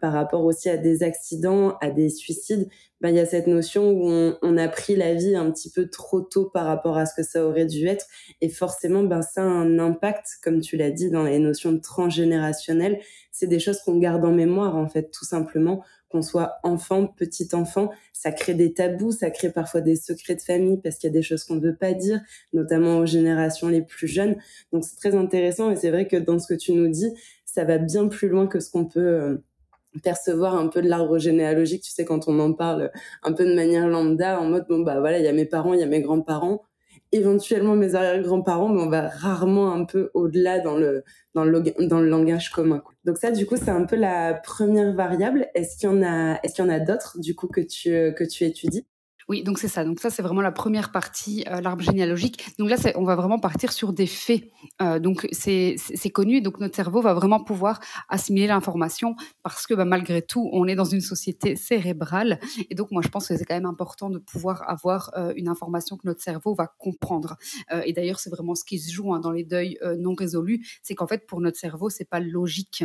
par 0.00 0.12
rapport 0.12 0.44
aussi 0.44 0.68
à 0.68 0.76
des 0.76 1.02
accidents 1.02 1.76
à 1.80 1.90
des 1.90 2.10
suicides 2.10 2.68
ben, 3.04 3.10
il 3.10 3.16
y 3.16 3.20
a 3.20 3.26
cette 3.26 3.48
notion 3.48 3.90
où 3.90 4.34
on, 4.40 4.56
a 4.56 4.66
pris 4.66 4.96
la 4.96 5.12
vie 5.12 5.36
un 5.36 5.50
petit 5.50 5.70
peu 5.70 5.90
trop 5.90 6.22
tôt 6.22 6.46
par 6.46 6.64
rapport 6.64 6.96
à 6.96 7.04
ce 7.04 7.14
que 7.14 7.22
ça 7.22 7.46
aurait 7.46 7.66
dû 7.66 7.86
être. 7.86 8.06
Et 8.40 8.48
forcément, 8.48 9.02
ben, 9.02 9.20
ça 9.20 9.42
a 9.42 9.44
un 9.44 9.78
impact, 9.78 10.26
comme 10.42 10.60
tu 10.60 10.78
l'as 10.78 10.90
dit, 10.90 11.10
dans 11.10 11.24
les 11.24 11.38
notions 11.38 11.72
de 11.72 11.80
transgénérationnel. 11.80 12.98
C'est 13.30 13.46
des 13.46 13.58
choses 13.58 13.80
qu'on 13.80 13.98
garde 13.98 14.24
en 14.24 14.32
mémoire, 14.32 14.74
en 14.76 14.88
fait, 14.88 15.10
tout 15.10 15.26
simplement. 15.26 15.84
Qu'on 16.08 16.22
soit 16.22 16.54
enfant, 16.62 17.06
petit 17.06 17.48
enfant, 17.52 17.90
ça 18.14 18.32
crée 18.32 18.54
des 18.54 18.72
tabous, 18.72 19.12
ça 19.12 19.30
crée 19.30 19.52
parfois 19.52 19.82
des 19.82 19.96
secrets 19.96 20.36
de 20.36 20.40
famille 20.40 20.80
parce 20.80 20.96
qu'il 20.96 21.08
y 21.08 21.12
a 21.12 21.12
des 21.12 21.22
choses 21.22 21.44
qu'on 21.44 21.56
ne 21.56 21.60
veut 21.60 21.76
pas 21.76 21.92
dire, 21.92 22.22
notamment 22.54 22.98
aux 22.98 23.06
générations 23.06 23.68
les 23.68 23.82
plus 23.82 24.08
jeunes. 24.08 24.36
Donc 24.72 24.84
c'est 24.84 24.96
très 24.96 25.14
intéressant 25.14 25.70
et 25.70 25.76
c'est 25.76 25.90
vrai 25.90 26.08
que 26.08 26.16
dans 26.16 26.38
ce 26.38 26.46
que 26.46 26.54
tu 26.54 26.72
nous 26.72 26.88
dis, 26.88 27.12
ça 27.44 27.64
va 27.64 27.76
bien 27.76 28.08
plus 28.08 28.28
loin 28.28 28.46
que 28.46 28.60
ce 28.60 28.70
qu'on 28.70 28.86
peut 28.86 29.00
euh, 29.00 29.44
percevoir 30.02 30.56
un 30.56 30.68
peu 30.68 30.82
de 30.82 30.88
l'arbre 30.88 31.18
généalogique, 31.18 31.82
tu 31.82 31.90
sais, 31.90 32.04
quand 32.04 32.28
on 32.28 32.38
en 32.40 32.52
parle 32.52 32.90
un 33.22 33.32
peu 33.32 33.44
de 33.44 33.54
manière 33.54 33.88
lambda, 33.88 34.40
en 34.40 34.46
mode, 34.46 34.66
bon, 34.68 34.80
bah 34.80 35.00
voilà, 35.00 35.18
il 35.18 35.24
y 35.24 35.28
a 35.28 35.32
mes 35.32 35.46
parents, 35.46 35.74
il 35.74 35.80
y 35.80 35.82
a 35.82 35.86
mes 35.86 36.00
grands-parents, 36.00 36.62
éventuellement 37.12 37.76
mes 37.76 37.94
arrière-grands-parents, 37.94 38.68
mais 38.68 38.82
on 38.82 38.90
va 38.90 39.08
rarement 39.08 39.72
un 39.72 39.84
peu 39.84 40.10
au-delà 40.14 40.60
dans 40.60 40.76
le, 40.76 41.04
dans 41.34 41.44
le, 41.44 41.62
dans 41.86 42.00
le 42.00 42.08
langage 42.08 42.50
commun. 42.50 42.82
Donc 43.04 43.18
ça, 43.18 43.30
du 43.30 43.46
coup, 43.46 43.56
c'est 43.56 43.70
un 43.70 43.84
peu 43.84 43.96
la 43.96 44.34
première 44.34 44.92
variable. 44.94 45.48
Est-ce 45.54 45.76
qu'il 45.76 45.88
y 45.88 45.92
en 45.92 46.02
a, 46.02 46.40
est-ce 46.42 46.54
qu'il 46.54 46.64
y 46.64 46.68
en 46.68 46.70
a 46.70 46.80
d'autres, 46.80 47.18
du 47.20 47.34
coup, 47.34 47.46
que 47.48 47.60
tu, 47.60 47.90
que 48.14 48.24
tu 48.24 48.44
étudies? 48.44 48.86
Oui, 49.28 49.42
donc 49.42 49.58
c'est 49.58 49.68
ça. 49.68 49.84
Donc 49.84 50.00
ça, 50.00 50.10
c'est 50.10 50.22
vraiment 50.22 50.42
la 50.42 50.52
première 50.52 50.92
partie, 50.92 51.44
euh, 51.48 51.60
l'arbre 51.60 51.82
généalogique. 51.82 52.44
Donc 52.58 52.68
là, 52.68 52.76
on 52.96 53.04
va 53.04 53.16
vraiment 53.16 53.38
partir 53.38 53.72
sur 53.72 53.92
des 53.92 54.06
faits. 54.06 54.50
Euh, 54.82 54.98
donc 54.98 55.26
c'est 55.32 55.76
connu, 56.12 56.40
donc 56.40 56.60
notre 56.60 56.76
cerveau 56.76 57.00
va 57.00 57.14
vraiment 57.14 57.42
pouvoir 57.42 57.80
assimiler 58.08 58.46
l'information 58.46 59.16
parce 59.42 59.66
que 59.66 59.74
bah, 59.74 59.84
malgré 59.84 60.22
tout, 60.22 60.48
on 60.52 60.66
est 60.66 60.74
dans 60.74 60.84
une 60.84 61.00
société 61.00 61.56
cérébrale. 61.56 62.38
Et 62.70 62.74
donc 62.74 62.90
moi, 62.90 63.02
je 63.02 63.08
pense 63.08 63.28
que 63.28 63.36
c'est 63.36 63.44
quand 63.44 63.54
même 63.54 63.66
important 63.66 64.10
de 64.10 64.18
pouvoir 64.18 64.68
avoir 64.68 65.10
euh, 65.16 65.32
une 65.36 65.48
information 65.48 65.96
que 65.96 66.06
notre 66.06 66.22
cerveau 66.22 66.54
va 66.54 66.68
comprendre. 66.78 67.36
et 67.84 67.92
d'ailleurs, 67.92 68.20
c'est 68.20 68.30
vraiment 68.30 68.54
ce 68.54 68.64
qui 68.64 68.78
se 68.78 68.92
joue 68.92 69.14
hein, 69.14 69.20
dans 69.20 69.30
les 69.30 69.44
deuils 69.44 69.78
non 69.98 70.14
résolus, 70.14 70.66
c'est 70.82 70.94
qu'en 70.94 71.06
fait, 71.06 71.26
pour 71.26 71.40
notre 71.40 71.58
cerveau, 71.58 71.88
c'est 71.88 72.08
pas 72.08 72.20
logique. 72.20 72.84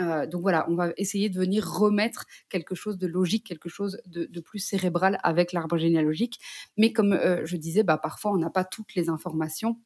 Euh, 0.00 0.26
donc 0.26 0.42
voilà, 0.42 0.66
on 0.68 0.74
va 0.74 0.92
essayer 0.96 1.28
de 1.28 1.38
venir 1.38 1.68
remettre 1.68 2.26
quelque 2.48 2.74
chose 2.74 2.98
de 2.98 3.06
logique, 3.06 3.46
quelque 3.46 3.68
chose 3.68 4.00
de, 4.06 4.40
plus 4.40 4.58
cérébral 4.58 5.18
avec 5.22 5.52
l'arbre 5.52 5.76
généalogique. 5.78 6.38
Mais 6.76 6.92
comme 6.92 7.12
euh, 7.12 7.44
je 7.44 7.56
disais, 7.56 7.82
bah, 7.82 7.98
parfois 7.98 8.32
on 8.32 8.36
n'a 8.36 8.50
pas 8.50 8.64
toutes 8.64 8.94
les 8.94 9.08
informations 9.08 9.80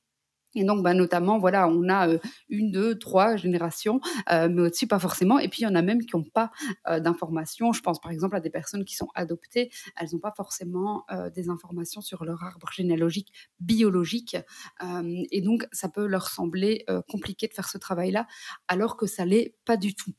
et 0.54 0.64
donc, 0.64 0.83
bah, 0.83 0.95
notamment, 0.95 1.38
voilà, 1.38 1.69
on 1.69 1.88
a 1.88 2.09
une, 2.49 2.71
deux, 2.71 2.99
trois 2.99 3.37
générations, 3.37 4.00
mais 4.28 4.61
au-dessus, 4.61 4.87
pas 4.87 4.99
forcément. 4.99 5.38
Et 5.38 5.49
puis, 5.49 5.62
il 5.62 5.64
y 5.64 5.69
en 5.69 5.75
a 5.75 5.83
même 5.83 6.04
qui 6.04 6.16
n'ont 6.16 6.25
pas 6.25 6.50
d'informations. 6.99 7.73
Je 7.73 7.80
pense 7.83 8.00
par 8.00 8.11
exemple 8.11 8.37
à 8.37 8.40
des 8.40 8.50
personnes 8.50 8.85
qui 8.85 8.97
sont 8.97 9.09
adoptées. 9.14 9.71
Elles 9.97 10.09
n'ont 10.12 10.19
pas 10.19 10.33
forcément 10.37 11.04
des 11.35 11.49
informations 11.49 12.00
sur 12.00 12.25
leur 12.25 12.42
arbre 12.42 12.69
généalogique 12.73 13.33
biologique. 13.61 14.37
et 15.30 15.40
donc, 15.40 15.66
ça 15.73 15.88
peut 15.88 16.07
leur 16.07 16.28
sembler 16.28 16.85
compliqué 17.09 17.47
de 17.47 17.54
faire 17.54 17.69
ce 17.69 17.78
travail-là, 17.78 18.26
alors 18.69 18.97
que 18.97 19.07
ça 19.07 19.25
l'est 19.25 19.54
pas 19.64 19.76
du 19.76 19.95
tout. 19.95 20.12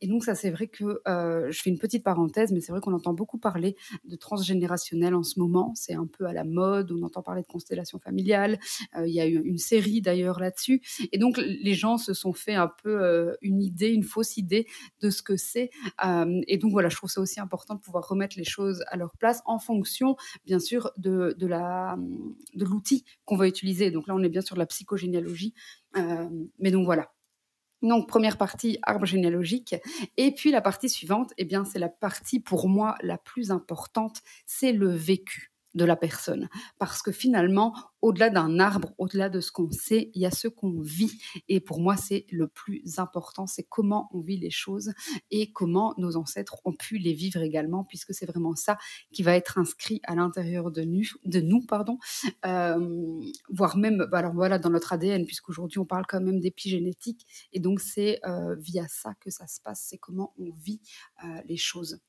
Et 0.00 0.08
donc, 0.08 0.24
ça, 0.24 0.34
c'est 0.34 0.50
vrai 0.50 0.68
que 0.68 1.00
je 1.06 1.60
fais 1.62 1.70
une 1.70 1.78
petite 1.78 2.04
parenthèse, 2.04 2.52
mais 2.52 2.60
c'est 2.60 2.72
vrai 2.72 2.80
qu'on 2.80 2.94
entend 2.94 3.14
beaucoup 3.14 3.38
parler 3.38 3.76
de 4.04 4.16
transgénérationnel 4.16 5.14
en 5.14 5.22
ce 5.22 5.38
moment. 5.38 5.72
C'est 5.74 5.94
un 5.94 6.06
peu 6.06 6.26
à 6.26 6.32
la 6.32 6.44
mode. 6.44 6.92
On 6.92 7.02
entend 7.02 7.22
parler 7.22 7.42
de 7.42 7.46
constellation 7.46 7.98
familiale. 7.98 8.58
Il 8.98 9.14
y 9.14 9.20
a 9.20 9.26
eu 9.26 9.40
une 9.42 9.58
série 9.58 9.77
d'ailleurs 10.00 10.40
là-dessus. 10.40 10.82
Et 11.12 11.18
donc 11.18 11.36
les 11.38 11.74
gens 11.74 11.98
se 11.98 12.14
sont 12.14 12.32
fait 12.32 12.54
un 12.54 12.70
peu 12.82 13.02
euh, 13.02 13.34
une 13.42 13.62
idée, 13.62 13.88
une 13.88 14.04
fausse 14.04 14.36
idée 14.36 14.66
de 15.00 15.10
ce 15.10 15.22
que 15.22 15.36
c'est. 15.36 15.70
Euh, 16.04 16.40
et 16.46 16.58
donc 16.58 16.72
voilà, 16.72 16.88
je 16.88 16.96
trouve 16.96 17.10
ça 17.10 17.20
aussi 17.20 17.40
important 17.40 17.74
de 17.74 17.80
pouvoir 17.80 18.06
remettre 18.06 18.36
les 18.36 18.44
choses 18.44 18.82
à 18.88 18.96
leur 18.96 19.16
place 19.16 19.42
en 19.46 19.58
fonction, 19.58 20.16
bien 20.46 20.58
sûr, 20.58 20.90
de, 20.96 21.34
de 21.38 21.46
la 21.46 21.96
de 22.54 22.64
l'outil 22.64 23.04
qu'on 23.24 23.36
va 23.36 23.48
utiliser. 23.48 23.90
Donc 23.90 24.06
là, 24.06 24.14
on 24.14 24.22
est 24.22 24.28
bien 24.28 24.42
sur 24.42 24.56
la 24.56 24.66
psychogénéalogie. 24.66 25.54
Euh, 25.96 26.28
mais 26.58 26.70
donc 26.70 26.84
voilà. 26.84 27.10
Donc, 27.82 28.08
première 28.08 28.38
partie, 28.38 28.78
arbre 28.82 29.06
généalogique. 29.06 29.76
Et 30.16 30.34
puis, 30.34 30.50
la 30.50 30.60
partie 30.60 30.88
suivante, 30.88 31.32
eh 31.38 31.44
bien, 31.44 31.64
c'est 31.64 31.78
la 31.78 31.88
partie, 31.88 32.40
pour 32.40 32.68
moi, 32.68 32.96
la 33.02 33.18
plus 33.18 33.52
importante, 33.52 34.20
c'est 34.46 34.72
le 34.72 34.90
vécu. 34.90 35.52
De 35.78 35.84
la 35.86 35.96
personne. 35.96 36.50
Parce 36.78 37.00
que 37.00 37.12
finalement, 37.12 37.74
au-delà 38.02 38.28
d'un 38.28 38.58
arbre, 38.58 38.92
au-delà 38.98 39.28
de 39.28 39.40
ce 39.40 39.50
qu'on 39.50 39.70
sait, 39.70 40.10
il 40.14 40.22
y 40.22 40.26
a 40.26 40.30
ce 40.30 40.48
qu'on 40.48 40.80
vit. 40.80 41.18
Et 41.48 41.60
pour 41.60 41.80
moi, 41.80 41.96
c'est 41.96 42.26
le 42.30 42.46
plus 42.46 42.98
important, 42.98 43.46
c'est 43.46 43.62
comment 43.62 44.10
on 44.12 44.20
vit 44.20 44.36
les 44.36 44.50
choses 44.50 44.92
et 45.30 45.52
comment 45.52 45.94
nos 45.96 46.16
ancêtres 46.16 46.60
ont 46.64 46.72
pu 46.72 46.98
les 46.98 47.12
vivre 47.12 47.40
également, 47.40 47.84
puisque 47.84 48.12
c'est 48.12 48.26
vraiment 48.26 48.54
ça 48.54 48.76
qui 49.12 49.22
va 49.22 49.34
être 49.34 49.58
inscrit 49.58 50.00
à 50.04 50.14
l'intérieur 50.14 50.70
de 50.70 50.82
nous, 50.82 51.06
de 51.24 51.40
nous 51.40 51.64
pardon, 51.66 51.98
euh, 52.44 53.20
voire 53.48 53.76
même, 53.76 54.06
bah 54.10 54.18
alors 54.18 54.34
voilà, 54.34 54.58
dans 54.58 54.70
notre 54.70 54.92
ADN, 54.92 55.24
puisqu'aujourd'hui 55.24 55.78
on 55.78 55.86
parle 55.86 56.04
quand 56.06 56.20
même 56.20 56.40
d'épigénétique, 56.40 57.26
et 57.52 57.60
donc 57.60 57.80
c'est 57.80 58.20
euh, 58.26 58.54
via 58.56 58.86
ça 58.88 59.14
que 59.20 59.30
ça 59.30 59.46
se 59.46 59.60
passe, 59.60 59.86
c'est 59.88 59.98
comment 59.98 60.34
on 60.38 60.50
vit 60.52 60.80
euh, 61.24 61.40
les 61.46 61.56
choses. 61.56 62.00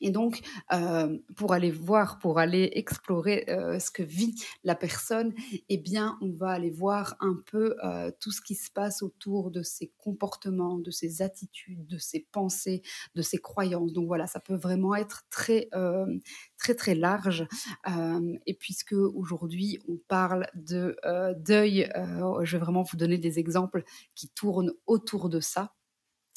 Et 0.00 0.10
donc, 0.10 0.40
euh, 0.72 1.18
pour 1.36 1.52
aller 1.52 1.70
voir, 1.70 2.18
pour 2.18 2.38
aller 2.38 2.70
explorer 2.74 3.44
euh, 3.48 3.78
ce 3.78 3.90
que 3.90 4.02
vit 4.02 4.34
la 4.64 4.74
personne, 4.74 5.34
eh 5.68 5.78
bien, 5.78 6.18
on 6.20 6.32
va 6.32 6.50
aller 6.50 6.70
voir 6.70 7.16
un 7.20 7.36
peu 7.46 7.76
euh, 7.84 8.10
tout 8.20 8.30
ce 8.30 8.40
qui 8.40 8.54
se 8.54 8.70
passe 8.70 9.02
autour 9.02 9.50
de 9.50 9.62
ses 9.62 9.92
comportements, 9.98 10.78
de 10.78 10.90
ses 10.90 11.22
attitudes, 11.22 11.86
de 11.86 11.98
ses 11.98 12.26
pensées, 12.32 12.82
de 13.14 13.22
ses 13.22 13.38
croyances. 13.38 13.92
Donc 13.92 14.06
voilà, 14.06 14.26
ça 14.26 14.40
peut 14.40 14.54
vraiment 14.54 14.94
être 14.94 15.24
très, 15.30 15.68
très, 16.58 16.74
très 16.74 16.94
large. 16.94 17.46
et 18.46 18.54
puisque 18.54 18.92
aujourd'hui, 18.92 19.78
on 19.88 19.96
parle 20.08 20.46
de 20.54 20.96
deuil, 21.38 21.90
je 21.94 22.56
vais 22.56 22.60
vraiment 22.60 22.82
vous 22.82 22.96
donner 22.96 23.18
des 23.18 23.38
exemples 23.38 23.84
qui 24.14 24.28
tournent 24.28 24.72
autour 24.86 25.28
de 25.28 25.40
ça. 25.40 25.74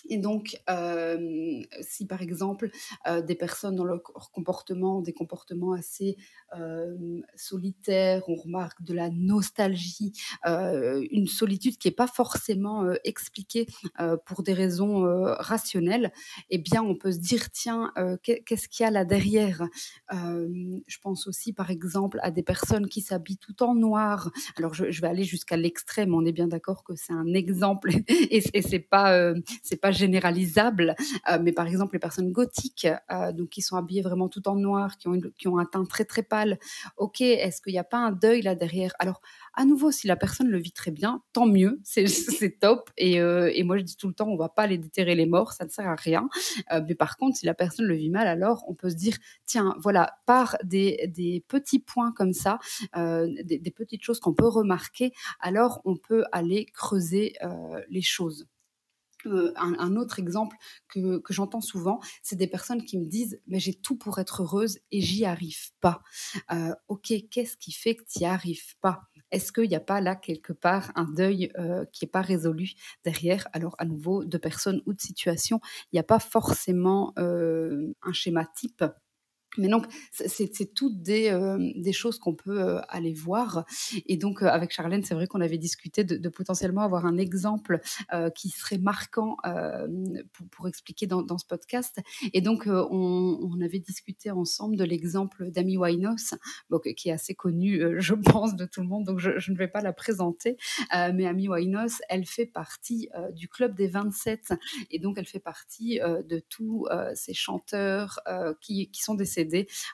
Et 0.10 0.18
donc, 0.18 0.58
euh, 0.70 1.62
si 1.82 2.06
par 2.06 2.22
exemple 2.22 2.70
euh, 3.08 3.22
des 3.22 3.36
personnes 3.36 3.76
dans 3.76 3.86
leur 3.86 4.02
comportement 4.32 5.02
des 5.02 5.14
comportements 5.14 5.74
assez 5.74 6.18
euh, 6.58 7.22
solitaires, 7.36 8.24
on 8.28 8.36
remarque 8.36 8.84
de 8.84 8.94
la 8.94 9.10
nostalgie, 9.10 10.14
une 10.46 11.28
solitude 11.28 11.78
qui 11.78 11.88
n'est 11.88 11.94
pas 11.94 12.08
forcément 12.08 12.86
expliquée 13.04 13.68
pour 14.26 14.44
des 14.44 14.54
raisons 14.54 15.04
rationnelles, 15.40 16.12
eh 16.50 16.58
bien, 16.58 16.84
on 16.84 16.96
peut 16.96 17.12
se 17.12 17.20
dire 17.20 17.50
tiens, 17.52 17.92
qu'est-ce 18.24 18.68
qu'il 18.68 18.84
y 18.84 18.88
a 18.88 18.92
là 18.92 19.06
derrière? 19.06 19.68
Je 20.12 20.98
pense 21.02 21.28
aussi 21.28 21.54
par 21.54 21.72
exemple 21.72 22.20
à 22.24 22.32
des 22.32 22.44
personnes 22.44 22.88
qui 22.88 23.02
s'habillent 23.02 23.38
tout 23.38 23.64
en 23.64 23.76
noir. 23.76 24.32
Alors, 24.58 24.74
je, 24.74 24.86
vais 25.02 25.08
aller 25.08 25.24
jusqu'à 25.24 25.58
l'extrême. 25.58 26.14
On 26.14 26.26
est 26.26 26.32
bien 26.32 26.48
d'accord 26.48 26.84
que 26.84 26.96
c'est 26.96 27.14
un 27.14 27.34
exemple 27.34 27.92
et, 28.08 28.44
et 28.54 28.62
c'est 28.62 28.80
pas 28.80 29.34
c'est 29.62 29.80
pas 29.80 29.93
généralisable, 29.94 30.96
euh, 31.32 31.40
mais 31.42 31.52
par 31.52 31.68
exemple 31.68 31.94
les 31.94 32.00
personnes 32.00 32.32
gothiques, 32.32 32.88
euh, 33.12 33.32
donc 33.32 33.50
qui 33.50 33.62
sont 33.62 33.78
habillées 33.78 34.02
vraiment 34.02 34.30
tout 34.30 34.48
en 34.48 34.56
noir, 34.56 34.98
qui 34.98 35.08
ont, 35.08 35.20
qui 35.38 35.48
ont 35.48 35.58
un 35.58 35.66
teint 35.66 35.86
très 35.86 36.06
très 36.06 36.24
pâle, 36.24 36.60
ok, 36.98 37.22
est-ce 37.22 37.62
qu'il 37.62 37.74
n'y 37.74 37.80
a 37.80 37.84
pas 37.84 37.98
un 37.98 38.12
deuil 38.12 38.42
là 38.42 38.56
derrière? 38.56 38.94
Alors 39.00 39.22
à 39.54 39.66
nouveau, 39.66 39.92
si 39.92 40.08
la 40.08 40.16
personne 40.16 40.48
le 40.48 40.58
vit 40.58 40.72
très 40.72 40.92
bien, 40.92 41.22
tant 41.32 41.46
mieux, 41.46 41.80
c'est 41.84 42.60
top. 42.60 42.90
Et, 42.98 43.22
euh, 43.22 43.52
et, 43.54 43.64
moi 43.64 43.78
je 43.78 43.84
dis 43.84 43.96
tout 43.96 44.08
le 44.08 44.14
temps, 44.14 44.28
on 44.28 44.38
va 44.38 44.50
pas 44.50 44.64
aller 44.64 44.78
déterrer 44.78 45.16
les 45.16 45.26
morts, 45.26 45.54
ça 45.54 45.66
ne 45.66 45.70
sert 45.70 45.88
à 45.88 45.96
rien. 45.96 46.28
mais 46.88 46.96
par 46.96 47.18
contre, 47.18 47.38
si 47.38 47.46
la 47.46 47.54
personne 47.54 47.86
le 47.86 47.96
vit 47.96 48.10
mal, 48.10 48.28
alors 48.28 48.66
on 48.68 48.74
peut 48.74 48.90
se 48.90 48.96
dire, 48.96 49.18
tiens, 49.46 49.76
voilà, 49.80 50.18
par 50.26 50.58
des, 50.64 51.44
petits 51.48 51.80
points 51.80 52.12
comme 52.12 52.34
ça, 52.34 52.60
des, 52.96 53.74
petites 53.76 54.04
choses 54.04 54.20
qu'on 54.20 54.34
peut 54.34 54.48
remarquer, 54.48 55.14
alors 55.40 55.82
on 55.86 55.96
peut 55.96 56.24
aller 56.32 56.66
creuser 56.74 57.36
les 57.90 58.02
choses. 58.02 58.48
Euh, 59.26 59.54
un, 59.56 59.96
autre 59.96 60.20
exemple 60.20 60.58
que, 60.88 61.22
j'entends 61.30 61.62
souvent, 61.62 62.00
c'est 62.22 62.36
des 62.36 62.48
personnes 62.48 62.84
qui 62.84 62.98
me 62.98 63.06
disent 63.06 63.40
mais 63.48 63.60
j'ai 63.60 63.74
tout 63.74 63.96
pour 63.96 64.20
être 64.20 64.42
heureuse 64.42 64.80
et 64.92 65.02
j'y 65.02 65.26
arrive 65.26 65.72
pas. 65.82 66.02
Euh, 66.52 66.74
ok, 66.88 67.14
qu'est-ce 67.30 67.58
qui 67.58 67.72
fait 67.72 67.96
que 67.96 68.04
tu 68.04 68.20
n'y 68.20 68.26
arrives 68.26 68.78
pas? 68.82 69.04
Est-ce 69.32 69.52
qu'il 69.52 69.70
n'y 69.70 69.76
a 69.76 69.80
pas 69.80 70.00
là 70.00 70.16
quelque 70.16 70.54
part 70.54 70.92
un 70.96 71.06
deuil 71.06 71.52
euh, 71.58 71.86
qui 71.92 72.06
n'est 72.06 72.10
pas 72.12 72.22
résolu 72.22 72.74
derrière? 73.04 73.48
Alors 73.54 73.76
à 73.80 73.86
nouveau, 73.86 74.26
de 74.26 74.38
personnes 74.38 74.82
ou 74.86 74.94
de 74.94 75.02
situations, 75.02 75.60
il 75.92 75.96
n'y 75.96 76.00
a 76.00 76.04
pas 76.04 76.20
forcément 76.20 77.14
un 77.18 78.14
schéma 78.14 78.46
type 78.46 78.84
mais 79.58 79.68
donc, 79.68 79.86
c'est 80.12 80.74
toutes 80.74 81.02
des, 81.02 81.30
euh, 81.30 81.72
des 81.76 81.94
choses 81.94 82.18
qu'on 82.18 82.34
peut 82.34 82.62
euh, 82.62 82.82
aller 82.90 83.14
voir. 83.14 83.66
Et 84.08 84.18
donc, 84.18 84.42
euh, 84.42 84.48
avec 84.48 84.72
Charlène, 84.72 85.04
c'est 85.04 85.14
vrai 85.14 85.28
qu'on 85.28 85.42
avait 85.42 85.58
discuté 85.58 86.04
de, 86.04 86.18
de, 86.18 86.30
potentiellement 86.30 86.82
avoir 86.82 87.06
un 87.06 87.18
exemple 87.18 87.80
qui 88.36 88.50
serait 88.50 88.78
marquant 88.78 89.38
pour, 90.34 90.48
pour, 90.50 90.68
expliquer 90.68 91.06
dans, 91.06 91.22
dans, 91.22 91.38
ce 91.38 91.46
podcast. 91.46 92.00
Et 92.34 92.42
donc, 92.42 92.64
on, 92.68 93.40
on, 93.42 93.62
avait 93.62 93.80
discuté 93.80 94.32
ensemble 94.32 94.76
de 94.76 94.84
l'exemple 94.84 95.52
d'Amy 95.52 95.78
Winehouse, 95.78 96.36
qui 96.96 97.10
est 97.10 97.12
assez 97.12 97.36
connue, 97.36 97.82
je 98.00 98.14
pense, 98.34 98.56
de 98.56 98.66
tout 98.66 98.82
le 98.82 98.88
monde. 98.88 99.06
Donc, 99.06 99.20
je, 99.20 99.38
je 99.38 99.52
ne 99.52 99.58
vais 99.58 99.68
pas 99.68 99.82
la 99.82 99.94
présenter. 99.94 100.58
mais 100.92 101.26
Amy 101.26 101.48
Winehouse, 101.48 102.02
elle 102.10 102.26
fait 102.26 102.46
partie 102.46 103.10
du 103.34 103.48
club 103.48 103.76
des 103.76 103.88
27. 103.88 104.54
Et 104.90 105.00
donc, 105.00 105.18
elle 105.18 105.28
fait 105.28 105.40
partie 105.40 106.00
de 106.00 106.40
tous 106.50 106.88
ces 107.14 107.34
chanteurs 107.34 108.20
qui, 108.60 108.90
qui 108.90 109.02
sont 109.04 109.16
décédés 109.16 109.43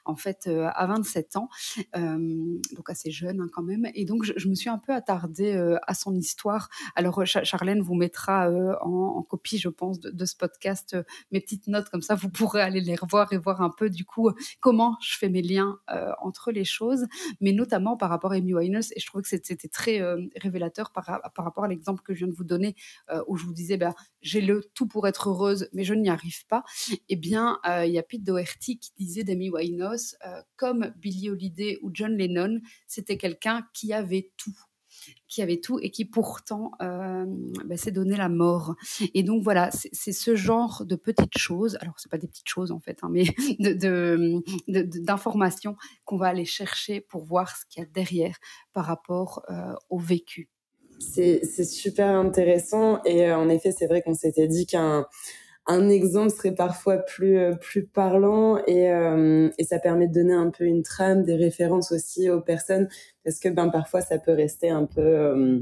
en 0.05 0.15
fait 0.15 0.47
euh, 0.47 0.69
à 0.73 0.85
27 0.87 1.35
ans, 1.35 1.49
euh, 1.95 2.59
donc 2.75 2.89
assez 2.89 3.11
jeune 3.11 3.41
hein, 3.41 3.47
quand 3.51 3.63
même. 3.63 3.87
Et 3.93 4.05
donc 4.05 4.23
je, 4.23 4.47
me 4.47 4.55
suis 4.55 4.69
un 4.69 4.77
peu 4.77 4.93
attardée 4.93 5.53
euh, 5.53 5.77
à 5.87 5.93
son 5.93 6.15
histoire. 6.15 6.69
Alors 6.95 7.25
Charlène 7.25 7.81
vous 7.81 7.95
mettra 7.95 8.49
en, 8.81 9.21
copie, 9.23 9.57
je 9.57 9.69
pense, 9.69 9.99
de, 9.99 10.25
ce 10.25 10.35
podcast 10.35 10.95
mes 11.31 11.39
petites 11.39 11.67
notes 11.67 11.89
comme 11.89 12.01
ça, 12.01 12.15
vous 12.15 12.29
pourrez 12.29 12.61
aller 12.61 12.81
les 12.81 12.95
revoir 12.95 13.31
et 13.33 13.37
voir 13.37 13.61
un 13.61 13.69
peu 13.69 13.89
du 13.89 14.05
coup 14.05 14.31
comment 14.59 14.97
je 15.01 15.17
fais 15.17 15.29
mes 15.29 15.41
liens 15.41 15.79
entre 16.21 16.51
les 16.51 16.65
choses, 16.65 17.05
mais 17.41 17.51
notamment 17.51 17.97
par 17.97 18.09
rapport 18.09 18.31
à 18.31 18.35
Amy 18.35 18.53
Winehouse. 18.53 18.91
Et 18.95 18.99
je 18.99 19.05
trouve 19.05 19.21
que 19.21 19.27
c'était 19.27 19.67
très 19.67 20.01
révélateur 20.35 20.91
par, 20.91 21.05
par, 21.33 21.45
rapport 21.45 21.63
à 21.63 21.67
l'exemple 21.67 22.01
que 22.03 22.13
je 22.13 22.19
viens 22.19 22.27
de 22.27 22.35
vous 22.35 22.43
donner, 22.43 22.75
où 23.27 23.37
je 23.37 23.45
vous 23.45 23.53
disais, 23.53 23.77
ben, 23.77 23.93
j'ai 24.21 24.41
le 24.41 24.63
tout 24.73 24.87
pour 24.87 25.07
être 25.07 25.29
heureuse, 25.29 25.69
mais 25.73 25.83
je 25.83 25.93
n'y 25.93 26.09
arrive 26.09 26.45
pas. 26.47 26.63
Eh 27.09 27.15
bien, 27.15 27.59
il 27.65 27.91
y 27.91 27.99
a 27.99 28.03
Pete 28.03 28.23
Doherty 28.23 28.79
qui 28.79 28.91
disait 28.97 29.23
des 29.23 29.35
Amy 29.39 29.49
Winehouse, 29.49 30.17
euh, 30.25 30.41
comme 30.57 30.91
Billie 30.97 31.29
Holiday 31.29 31.77
ou 31.81 31.91
John 31.93 32.17
Lennon, 32.17 32.59
c'était 32.87 33.15
quelqu'un 33.17 33.65
qui 33.73 33.93
avait 33.93 34.31
tout 34.37 34.53
qui 35.27 35.43
avait 35.43 35.59
tout 35.59 35.77
et 35.79 35.91
qui 35.91 36.03
pourtant 36.03 36.71
euh, 36.81 37.23
bah, 37.65 37.77
s'est 37.77 37.91
donné 37.91 38.17
la 38.17 38.27
mort. 38.27 38.73
Et 39.13 39.21
donc 39.21 39.43
voilà, 39.43 39.69
c'est 39.71 40.11
ce 40.11 40.35
genre 40.35 40.83
de 40.83 40.95
petites 40.95 41.37
choses, 41.37 41.77
alors 41.79 41.93
c'est 41.97 42.09
pas 42.11 42.17
des 42.17 42.27
petites 42.27 42.49
choses 42.49 42.71
en 42.71 42.79
fait, 42.79 42.97
hein, 43.03 43.09
mais 43.09 43.25
d'informations 43.59 45.71
de, 45.71 45.77
de, 45.77 46.05
qu'on 46.05 46.17
va 46.17 46.27
aller 46.27 46.43
chercher 46.43 47.01
pour 47.01 47.23
voir 47.23 47.55
ce 47.55 47.65
qu'il 47.69 47.81
y 47.81 47.85
a 47.85 47.87
derrière 47.87 48.35
par 48.73 48.85
rapport 48.85 49.43
euh, 49.49 49.73
au 49.89 49.99
vécu. 49.99 50.49
C'est 50.99 51.45
super 51.63 52.09
intéressant 52.09 53.01
et 53.03 53.31
en 53.31 53.47
effet 53.47 53.71
c'est 53.71 53.87
vrai 53.87 54.01
qu'on 54.01 54.15
s'était 54.15 54.47
dit 54.47 54.65
qu'un 54.65 55.05
un 55.69 55.87
exemple 55.89 56.31
serait 56.31 56.55
parfois 56.55 56.97
plus 56.97 57.37
euh, 57.37 57.53
plus 57.55 57.85
parlant 57.85 58.57
et, 58.65 58.91
euh, 58.91 59.49
et 59.59 59.63
ça 59.63 59.79
permet 59.79 60.07
de 60.07 60.13
donner 60.13 60.33
un 60.33 60.49
peu 60.49 60.65
une 60.65 60.81
trame, 60.83 61.23
des 61.23 61.35
références 61.35 61.91
aussi 61.91 62.29
aux 62.29 62.41
personnes 62.41 62.89
parce 63.23 63.39
que 63.39 63.49
ben 63.49 63.69
parfois 63.69 64.01
ça 64.01 64.17
peut 64.17 64.33
rester 64.33 64.69
un 64.69 64.85
peu 64.85 65.01
euh, 65.01 65.59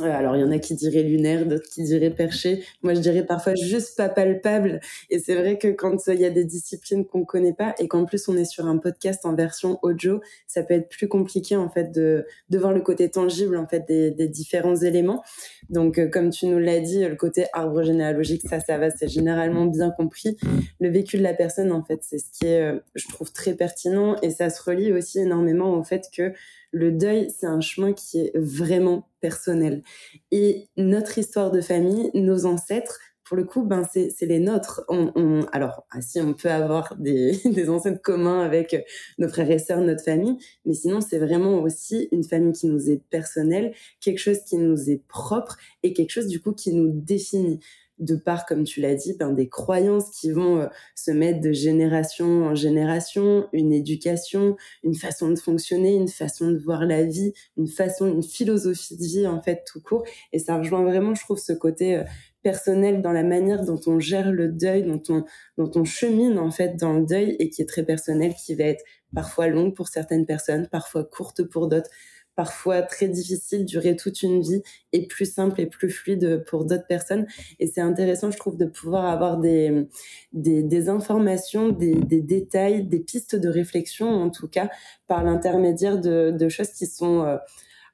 alors, 0.00 0.36
il 0.36 0.40
y 0.40 0.44
en 0.44 0.50
a 0.50 0.58
qui 0.58 0.74
diraient 0.74 1.02
lunaire, 1.02 1.46
d'autres 1.46 1.68
qui 1.68 1.82
diraient 1.84 2.14
perché. 2.14 2.64
Moi, 2.82 2.94
je 2.94 3.00
dirais 3.00 3.24
parfois 3.24 3.54
juste 3.54 3.96
pas 3.96 4.08
palpable. 4.08 4.80
Et 5.10 5.18
c'est 5.18 5.34
vrai 5.34 5.58
que 5.58 5.68
quand 5.68 5.96
il 6.06 6.20
y 6.20 6.24
a 6.24 6.30
des 6.30 6.44
disciplines 6.44 7.04
qu'on 7.04 7.24
connaît 7.24 7.52
pas 7.52 7.74
et 7.78 7.88
qu'en 7.88 8.04
plus 8.04 8.28
on 8.28 8.36
est 8.36 8.44
sur 8.44 8.66
un 8.66 8.78
podcast 8.78 9.24
en 9.24 9.34
version 9.34 9.78
audio, 9.82 10.20
ça 10.46 10.62
peut 10.62 10.74
être 10.74 10.88
plus 10.88 11.08
compliqué 11.08 11.56
en 11.56 11.68
fait 11.68 11.92
de, 11.92 12.26
de 12.50 12.58
voir 12.58 12.72
le 12.72 12.80
côté 12.80 13.10
tangible 13.10 13.56
en 13.56 13.66
fait 13.66 13.84
des, 13.86 14.10
des 14.10 14.28
différents 14.28 14.76
éléments. 14.76 15.22
Donc, 15.68 15.98
euh, 15.98 16.08
comme 16.08 16.30
tu 16.30 16.46
nous 16.46 16.58
l'as 16.58 16.80
dit, 16.80 17.04
le 17.04 17.16
côté 17.16 17.46
arbre 17.52 17.82
généalogique, 17.82 18.42
ça, 18.48 18.60
ça 18.60 18.78
va, 18.78 18.90
c'est 18.90 19.08
généralement 19.08 19.66
bien 19.66 19.90
compris. 19.90 20.36
Le 20.80 20.88
vécu 20.88 21.18
de 21.18 21.22
la 21.22 21.34
personne, 21.34 21.72
en 21.72 21.82
fait, 21.82 22.00
c'est 22.02 22.18
ce 22.18 22.30
qui 22.32 22.46
est, 22.46 22.60
euh, 22.60 22.78
je 22.94 23.08
trouve, 23.08 23.32
très 23.32 23.54
pertinent 23.54 24.16
et 24.22 24.30
ça 24.30 24.50
se 24.50 24.62
relie 24.62 24.92
aussi 24.92 25.20
énormément 25.20 25.76
au 25.76 25.82
fait 25.82 26.06
que 26.14 26.32
le 26.72 26.90
deuil, 26.90 27.30
c'est 27.30 27.46
un 27.46 27.60
chemin 27.60 27.92
qui 27.92 28.18
est 28.18 28.32
vraiment 28.36 29.08
personnel. 29.20 29.82
Et 30.30 30.66
notre 30.76 31.18
histoire 31.18 31.50
de 31.50 31.60
famille, 31.60 32.10
nos 32.14 32.46
ancêtres, 32.46 32.98
pour 33.24 33.36
le 33.36 33.44
coup, 33.44 33.62
ben 33.62 33.86
c'est 33.90 34.26
les 34.26 34.40
nôtres. 34.40 34.82
On, 34.88 35.46
alors, 35.52 35.86
ah, 35.90 36.02
si 36.02 36.20
on 36.20 36.34
peut 36.34 36.50
avoir 36.50 36.96
des, 36.98 37.32
des 37.44 37.70
ancêtres 37.70 38.02
communs 38.02 38.40
avec 38.40 38.76
nos 39.18 39.28
frères 39.28 39.50
et 39.50 39.58
sœurs, 39.58 39.80
notre 39.80 40.04
famille, 40.04 40.36
mais 40.66 40.74
sinon, 40.74 41.00
c'est 41.00 41.18
vraiment 41.18 41.60
aussi 41.62 42.08
une 42.10 42.24
famille 42.24 42.52
qui 42.52 42.66
nous 42.66 42.90
est 42.90 43.00
personnelle, 43.10 43.74
quelque 44.00 44.18
chose 44.18 44.40
qui 44.44 44.56
nous 44.56 44.90
est 44.90 45.02
propre 45.08 45.56
et 45.82 45.92
quelque 45.92 46.10
chose 46.10 46.26
du 46.26 46.40
coup 46.40 46.52
qui 46.52 46.74
nous 46.74 46.90
définit 46.90 47.60
de 47.98 48.16
par, 48.16 48.46
comme 48.46 48.64
tu 48.64 48.80
l'as 48.80 48.94
dit, 48.94 49.14
ben, 49.18 49.32
des 49.32 49.48
croyances 49.48 50.10
qui 50.10 50.30
vont 50.30 50.60
euh, 50.60 50.66
se 50.94 51.10
mettre 51.10 51.40
de 51.40 51.52
génération 51.52 52.44
en 52.44 52.54
génération, 52.54 53.48
une 53.52 53.72
éducation, 53.72 54.56
une 54.82 54.94
façon 54.94 55.30
de 55.30 55.38
fonctionner, 55.38 55.94
une 55.94 56.08
façon 56.08 56.50
de 56.50 56.58
voir 56.58 56.84
la 56.84 57.04
vie, 57.04 57.32
une 57.56 57.68
façon, 57.68 58.06
une 58.06 58.22
philosophie 58.22 58.96
de 58.96 59.04
vie 59.04 59.26
en 59.26 59.40
fait 59.42 59.62
tout 59.66 59.80
court. 59.80 60.04
Et 60.32 60.38
ça 60.38 60.58
rejoint 60.58 60.82
vraiment, 60.82 61.14
je 61.14 61.22
trouve, 61.22 61.38
ce 61.38 61.52
côté 61.52 61.98
euh, 61.98 62.04
personnel 62.42 63.02
dans 63.02 63.12
la 63.12 63.22
manière 63.22 63.64
dont 63.64 63.80
on 63.86 64.00
gère 64.00 64.32
le 64.32 64.48
deuil, 64.48 64.82
dont 64.82 65.02
on, 65.08 65.24
dont 65.56 65.70
on 65.76 65.84
chemine 65.84 66.38
en 66.38 66.50
fait 66.50 66.76
dans 66.76 66.94
le 66.94 67.06
deuil 67.06 67.36
et 67.38 67.50
qui 67.50 67.62
est 67.62 67.68
très 67.68 67.84
personnel, 67.84 68.34
qui 68.34 68.54
va 68.54 68.64
être 68.64 68.84
parfois 69.14 69.46
longue 69.46 69.74
pour 69.74 69.88
certaines 69.88 70.26
personnes, 70.26 70.68
parfois 70.68 71.04
courte 71.04 71.42
pour 71.44 71.68
d'autres, 71.68 71.90
parfois 72.36 72.82
très 72.82 73.08
difficile, 73.08 73.64
durer 73.64 73.96
toute 73.96 74.22
une 74.22 74.40
vie, 74.40 74.62
et 74.92 75.06
plus 75.06 75.30
simple 75.30 75.60
et 75.60 75.66
plus 75.66 75.90
fluide 75.90 76.44
pour 76.46 76.64
d'autres 76.64 76.86
personnes. 76.86 77.26
Et 77.60 77.66
c'est 77.66 77.80
intéressant, 77.80 78.30
je 78.30 78.38
trouve, 78.38 78.56
de 78.56 78.66
pouvoir 78.66 79.06
avoir 79.06 79.38
des, 79.38 79.86
des, 80.32 80.88
informations, 80.88 81.68
des, 81.68 81.94
détails, 81.94 82.84
des 82.84 83.00
pistes 83.00 83.36
de 83.36 83.48
réflexion, 83.48 84.08
en 84.08 84.30
tout 84.30 84.48
cas, 84.48 84.70
par 85.08 85.24
l'intermédiaire 85.24 85.98
de, 85.98 86.48
choses 86.48 86.70
qui 86.70 86.86
sont... 86.86 87.24
Euh, 87.24 87.36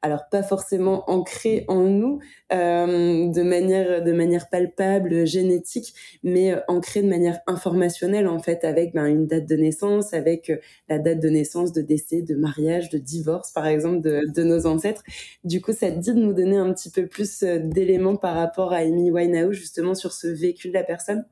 alors 0.03 0.29
pas 0.31 0.43
forcément 0.43 1.11
ancré 1.11 1.65
en 1.69 1.83
nous 1.83 2.21
euh, 2.53 3.29
de 3.29 3.43
manière 3.43 4.03
de 4.03 4.13
manière 4.13 4.49
palpable, 4.49 5.27
génétique, 5.27 5.95
mais 6.23 6.53
euh, 6.53 6.61
ancré 6.69 7.03
de 7.03 7.09
manière 7.09 7.41
informationnelle 7.47 8.29
en 8.29 8.39
fait, 8.39 8.65
avec 8.65 8.95
ben, 8.95 9.07
une 9.07 9.27
date 9.27 9.47
de 9.47 9.57
naissance, 9.57 10.15
avec 10.15 10.51
euh, 10.51 10.57
la 10.89 10.99
date 10.99 11.21
de 11.21 11.29
naissance, 11.29 11.73
de 11.73 11.83
décès, 11.83 12.23
de 12.23 12.35
mariage, 12.35 12.91
de 12.91 12.99
divorce 12.99 13.53
par 13.53 13.67
exemple 13.67 14.01
de, 14.01 14.23
de 14.33 14.43
nos 14.45 14.67
ancêtres. 14.67 15.03
Du 15.45 15.61
coup, 15.61 15.73
ça 15.73 15.91
te 15.91 15.99
dit 15.99 16.15
de 16.15 16.21
nous 16.21 16.33
donner 16.33 16.57
un 16.57 16.73
petit 16.73 16.91
peu 16.91 17.07
plus 17.07 17.43
d'éléments 17.43 18.17
par 18.17 18.35
rapport 18.35 18.73
à 18.73 18.79
Amy 18.79 19.11
Winehouse 19.11 19.57
justement 19.57 19.95
sur 19.95 20.13
ce 20.13 20.29
vécu 20.29 20.69
de 20.69 20.75
la 20.75 20.85
personne? 20.85 21.25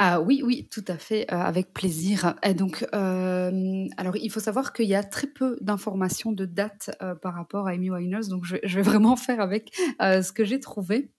Ah 0.00 0.20
oui, 0.20 0.42
oui, 0.44 0.68
tout 0.70 0.84
à 0.86 0.96
fait, 0.96 1.26
euh, 1.32 1.36
avec 1.36 1.72
plaisir. 1.74 2.36
Donc, 2.56 2.86
euh, 2.94 3.86
alors 3.96 4.16
il 4.16 4.30
faut 4.30 4.38
savoir 4.38 4.72
qu'il 4.72 4.86
y 4.86 4.94
a 4.94 5.02
très 5.02 5.26
peu 5.26 5.58
d'informations 5.60 6.30
de 6.30 6.44
date 6.44 6.96
euh, 7.02 7.16
par 7.16 7.34
rapport 7.34 7.66
à 7.66 7.72
Amy 7.72 7.90
Winehouse, 7.90 8.28
donc 8.28 8.44
je, 8.44 8.54
vais 8.76 8.82
vraiment 8.82 9.16
faire 9.16 9.40
avec 9.40 9.74
ce 9.98 10.30
que 10.30 10.44
j'ai 10.44 10.60
trouvé. 10.60 11.10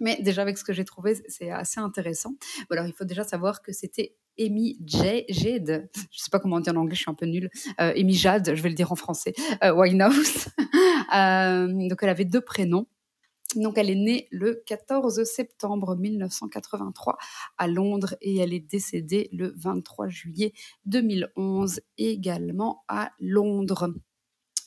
Mais 0.00 0.18
déjà 0.22 0.40
avec 0.42 0.56
ce 0.56 0.64
que 0.64 0.72
j'ai 0.72 0.86
trouvé, 0.86 1.14
c'est 1.28 1.50
assez 1.50 1.78
intéressant. 1.78 2.34
alors 2.70 2.86
il 2.86 2.94
faut 2.94 3.04
déjà 3.04 3.22
savoir 3.22 3.60
que 3.60 3.70
c'était 3.70 4.16
Amy 4.40 4.78
Jade, 4.86 5.90
je 6.10 6.18
sais 6.18 6.30
pas 6.30 6.40
comment 6.40 6.58
dire 6.58 6.72
en 6.72 6.76
anglais, 6.76 6.96
je 6.96 7.02
suis 7.02 7.10
un 7.10 7.14
peu 7.14 7.26
nulle. 7.26 7.50
Amy 7.76 8.14
Jade, 8.14 8.54
je 8.54 8.62
vais 8.62 8.70
le 8.70 8.74
dire 8.74 8.90
en 8.90 8.96
français. 8.96 9.34
Winehouse. 9.62 10.48
donc 10.56 11.98
elle 12.02 12.08
avait 12.08 12.24
deux 12.24 12.40
prénoms. 12.40 12.86
Donc 13.56 13.78
elle 13.78 13.90
est 13.90 13.94
née 13.94 14.28
le 14.30 14.62
14 14.66 15.24
septembre 15.24 15.96
1983 15.96 17.18
à 17.58 17.68
Londres 17.68 18.14
et 18.20 18.38
elle 18.38 18.54
est 18.54 18.60
décédée 18.60 19.28
le 19.32 19.52
23 19.56 20.08
juillet 20.08 20.52
2011 20.86 21.80
également 21.98 22.84
à 22.88 23.12
Londres. 23.20 23.92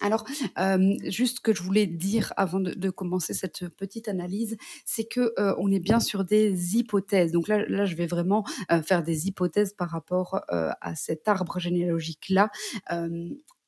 Alors, 0.02 0.26
euh, 0.60 0.96
juste 1.06 1.38
ce 1.38 1.42
que 1.42 1.54
je 1.54 1.64
voulais 1.64 1.88
dire 1.88 2.34
avant 2.38 2.60
de, 2.60 2.90
commencer 2.90 3.34
cette 3.34 3.70
petite 3.70 4.08
analyse, 4.08 4.58
c'est 4.86 5.06
que 5.06 5.34
euh, 5.40 5.56
on 5.58 5.72
est 5.72 5.80
bien 5.80 6.00
sur 6.00 6.24
des 6.24 6.78
hypothèses. 6.78 7.32
Donc 7.32 7.48
là, 7.48 7.86
je 7.86 7.96
vais 7.96 8.06
vraiment 8.06 8.46
euh, 8.72 8.82
faire 8.82 9.04
des 9.04 9.28
hypothèses 9.28 9.74
par 9.74 9.90
rapport 9.90 10.42
à 10.50 10.96
cet 10.96 11.28
arbre 11.28 11.60
généalogique 11.60 12.28
là 12.30 12.50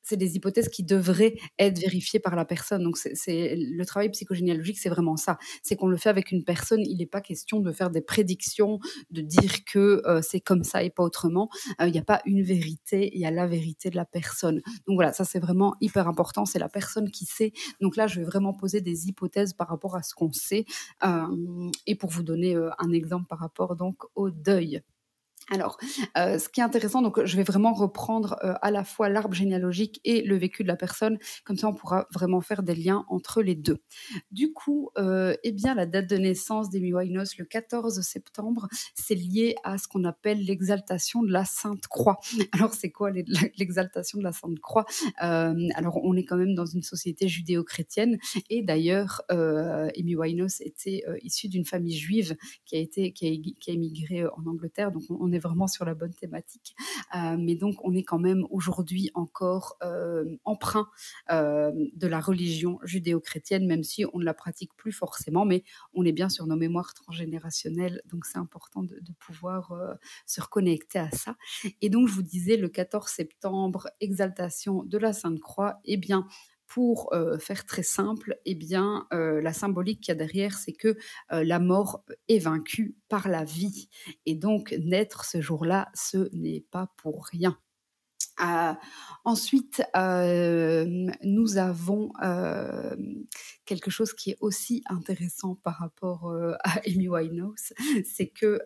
c'est 0.08 0.16
des 0.16 0.36
hypothèses 0.36 0.68
qui 0.68 0.82
devraient 0.82 1.36
être 1.58 1.78
vérifiées 1.78 2.18
par 2.18 2.34
la 2.34 2.44
personne. 2.44 2.82
Donc, 2.82 2.96
c'est 2.96 3.54
le 3.56 3.84
travail 3.84 4.10
psychogénéalogique, 4.10 4.78
c'est 4.78 4.88
vraiment 4.88 5.16
ça. 5.16 5.38
C'est 5.62 5.76
qu'on 5.76 5.88
le 5.88 5.96
fait 5.96 6.08
avec 6.08 6.32
une 6.32 6.44
personne. 6.44 6.80
Il 6.80 6.98
n'est 6.98 7.06
pas 7.06 7.20
question 7.20 7.60
de 7.60 7.72
faire 7.72 7.90
des 7.90 8.00
prédictions, 8.00 8.78
de 9.10 9.20
dire 9.20 9.64
que 9.66 10.02
euh, 10.06 10.22
c'est 10.22 10.40
comme 10.40 10.64
ça 10.64 10.82
et 10.82 10.90
pas 10.90 11.02
autrement. 11.02 11.50
Euh, 11.80 11.86
il 11.86 11.92
n'y 11.92 11.98
a 11.98 12.04
pas 12.04 12.22
une 12.24 12.42
vérité, 12.42 13.10
il 13.14 13.20
y 13.20 13.26
a 13.26 13.30
la 13.30 13.46
vérité 13.46 13.90
de 13.90 13.96
la 13.96 14.06
personne. 14.06 14.62
Donc 14.86 14.96
voilà, 14.96 15.12
ça 15.12 15.24
c'est 15.24 15.40
vraiment 15.40 15.74
hyper 15.80 16.08
important. 16.08 16.46
C'est 16.46 16.58
la 16.58 16.68
personne 16.68 17.10
qui 17.10 17.26
sait. 17.26 17.52
Donc 17.80 17.96
là, 17.96 18.06
je 18.06 18.20
vais 18.20 18.26
vraiment 18.26 18.54
poser 18.54 18.80
des 18.80 19.08
hypothèses 19.08 19.52
par 19.52 19.68
rapport 19.68 19.96
à 19.96 20.02
ce 20.02 20.14
qu'on 20.14 20.32
sait. 20.32 20.64
Euh, 21.04 21.70
et 21.86 21.94
pour 21.94 22.10
vous 22.10 22.22
donner 22.22 22.56
un 22.78 22.92
exemple 22.92 23.26
par 23.28 23.40
rapport 23.40 23.76
donc 23.76 24.04
au 24.14 24.30
deuil. 24.30 24.82
Alors, 25.50 25.78
euh, 26.16 26.38
ce 26.38 26.48
qui 26.48 26.60
est 26.60 26.62
intéressant, 26.64 27.00
donc 27.00 27.24
je 27.24 27.36
vais 27.36 27.42
vraiment 27.42 27.72
reprendre 27.72 28.36
euh, 28.44 28.54
à 28.60 28.70
la 28.70 28.84
fois 28.84 29.08
l'arbre 29.08 29.34
généalogique 29.34 30.00
et 30.04 30.22
le 30.22 30.36
vécu 30.36 30.62
de 30.62 30.68
la 30.68 30.76
personne, 30.76 31.18
comme 31.44 31.56
ça 31.56 31.68
on 31.68 31.74
pourra 31.74 32.06
vraiment 32.12 32.40
faire 32.40 32.62
des 32.62 32.74
liens 32.74 33.06
entre 33.08 33.40
les 33.40 33.54
deux. 33.54 33.78
Du 34.30 34.52
coup, 34.52 34.90
euh, 34.98 35.34
eh 35.44 35.52
bien, 35.52 35.74
la 35.74 35.86
date 35.86 36.08
de 36.08 36.16
naissance 36.16 36.68
d'Amy 36.70 36.92
Winehouse, 36.92 37.38
le 37.38 37.46
14 37.46 38.00
septembre, 38.02 38.68
c'est 38.94 39.14
lié 39.14 39.54
à 39.64 39.78
ce 39.78 39.88
qu'on 39.88 40.04
appelle 40.04 40.44
l'exaltation 40.44 41.22
de 41.22 41.32
la 41.32 41.44
Sainte 41.44 41.86
Croix. 41.86 42.18
Alors, 42.52 42.74
c'est 42.74 42.90
quoi 42.90 43.10
l'exaltation 43.10 44.18
de 44.18 44.24
la 44.24 44.32
Sainte 44.32 44.58
Croix? 44.60 44.84
Alors, 45.16 46.00
on 46.04 46.14
est 46.16 46.24
quand 46.24 46.36
même 46.36 46.54
dans 46.54 46.66
une 46.66 46.82
société 46.82 47.28
judéo-chrétienne, 47.28 48.18
et 48.50 48.62
d'ailleurs, 48.62 49.22
Amy 49.30 50.14
Winehouse 50.16 50.60
était 50.60 51.04
issue 51.22 51.48
d'une 51.48 51.64
famille 51.64 51.96
juive 51.96 52.36
qui 52.66 52.76
a 52.76 52.78
été 52.78 53.12
qui 53.12 53.26
a, 53.26 53.52
qui 53.60 53.70
a 53.70 53.74
émigré 53.74 54.26
en 54.26 54.46
Angleterre, 54.46 54.92
donc 54.92 55.02
on 55.08 55.32
est 55.32 55.37
vraiment 55.38 55.66
sur 55.66 55.84
la 55.84 55.94
bonne 55.94 56.14
thématique. 56.14 56.74
Euh, 57.14 57.36
mais 57.38 57.54
donc, 57.54 57.76
on 57.84 57.94
est 57.94 58.02
quand 58.02 58.18
même 58.18 58.46
aujourd'hui 58.50 59.10
encore 59.14 59.76
euh, 59.82 60.36
emprunt 60.44 60.88
euh, 61.30 61.72
de 61.94 62.06
la 62.06 62.20
religion 62.20 62.78
judéo-chrétienne, 62.82 63.66
même 63.66 63.82
si 63.82 64.04
on 64.12 64.18
ne 64.18 64.24
la 64.24 64.34
pratique 64.34 64.74
plus 64.76 64.92
forcément, 64.92 65.44
mais 65.44 65.64
on 65.94 66.04
est 66.04 66.12
bien 66.12 66.28
sur 66.28 66.46
nos 66.46 66.56
mémoires 66.56 66.94
transgénérationnelles, 66.94 68.02
donc 68.06 68.26
c'est 68.26 68.38
important 68.38 68.82
de, 68.82 68.98
pouvoir 69.18 69.74
se 70.26 70.40
reconnecter 70.40 70.98
à 70.98 71.10
ça. 71.10 71.36
Et 71.80 71.90
donc, 71.90 72.08
je 72.08 72.12
vous 72.12 72.22
disais, 72.22 72.56
le 72.56 72.68
14 72.68 73.10
septembre, 73.10 73.88
exaltation 74.00 74.84
de 74.84 74.98
la 74.98 75.12
Sainte 75.12 75.40
Croix, 75.40 75.80
eh 75.84 75.96
bien, 75.96 76.26
pour 76.68 77.12
faire 77.40 77.64
très 77.66 77.82
simple, 77.82 78.38
eh 78.44 78.54
bien, 78.54 79.06
la 79.10 79.52
symbolique 79.52 80.00
qu'il 80.02 80.12
y 80.12 80.16
a 80.16 80.16
derrière, 80.16 80.56
c'est 80.58 80.72
que 80.74 80.96
la 81.30 81.58
mort 81.58 82.04
est 82.28 82.38
vaincue 82.38 82.96
par 83.08 83.28
la 83.28 83.44
vie. 83.44 83.88
Et 84.26 84.34
donc, 84.34 84.72
naître 84.78 85.24
ce 85.24 85.40
jour-là, 85.40 85.88
ce 85.94 86.28
n'est 86.36 86.64
pas 86.70 86.92
pour 86.98 87.26
rien. 87.26 87.58
Ah, 88.38 88.78
ensuite, 89.24 89.82
nous 89.94 91.58
avons 91.58 92.12
quelque 93.64 93.90
chose 93.90 94.14
qui 94.14 94.30
est 94.30 94.36
aussi 94.40 94.82
intéressant 94.88 95.56
par 95.56 95.78
rapport 95.78 96.32
à 96.64 96.80
Amy 96.86 97.08
Winehouse, 97.08 97.72
c'est 98.04 98.28
que 98.28 98.60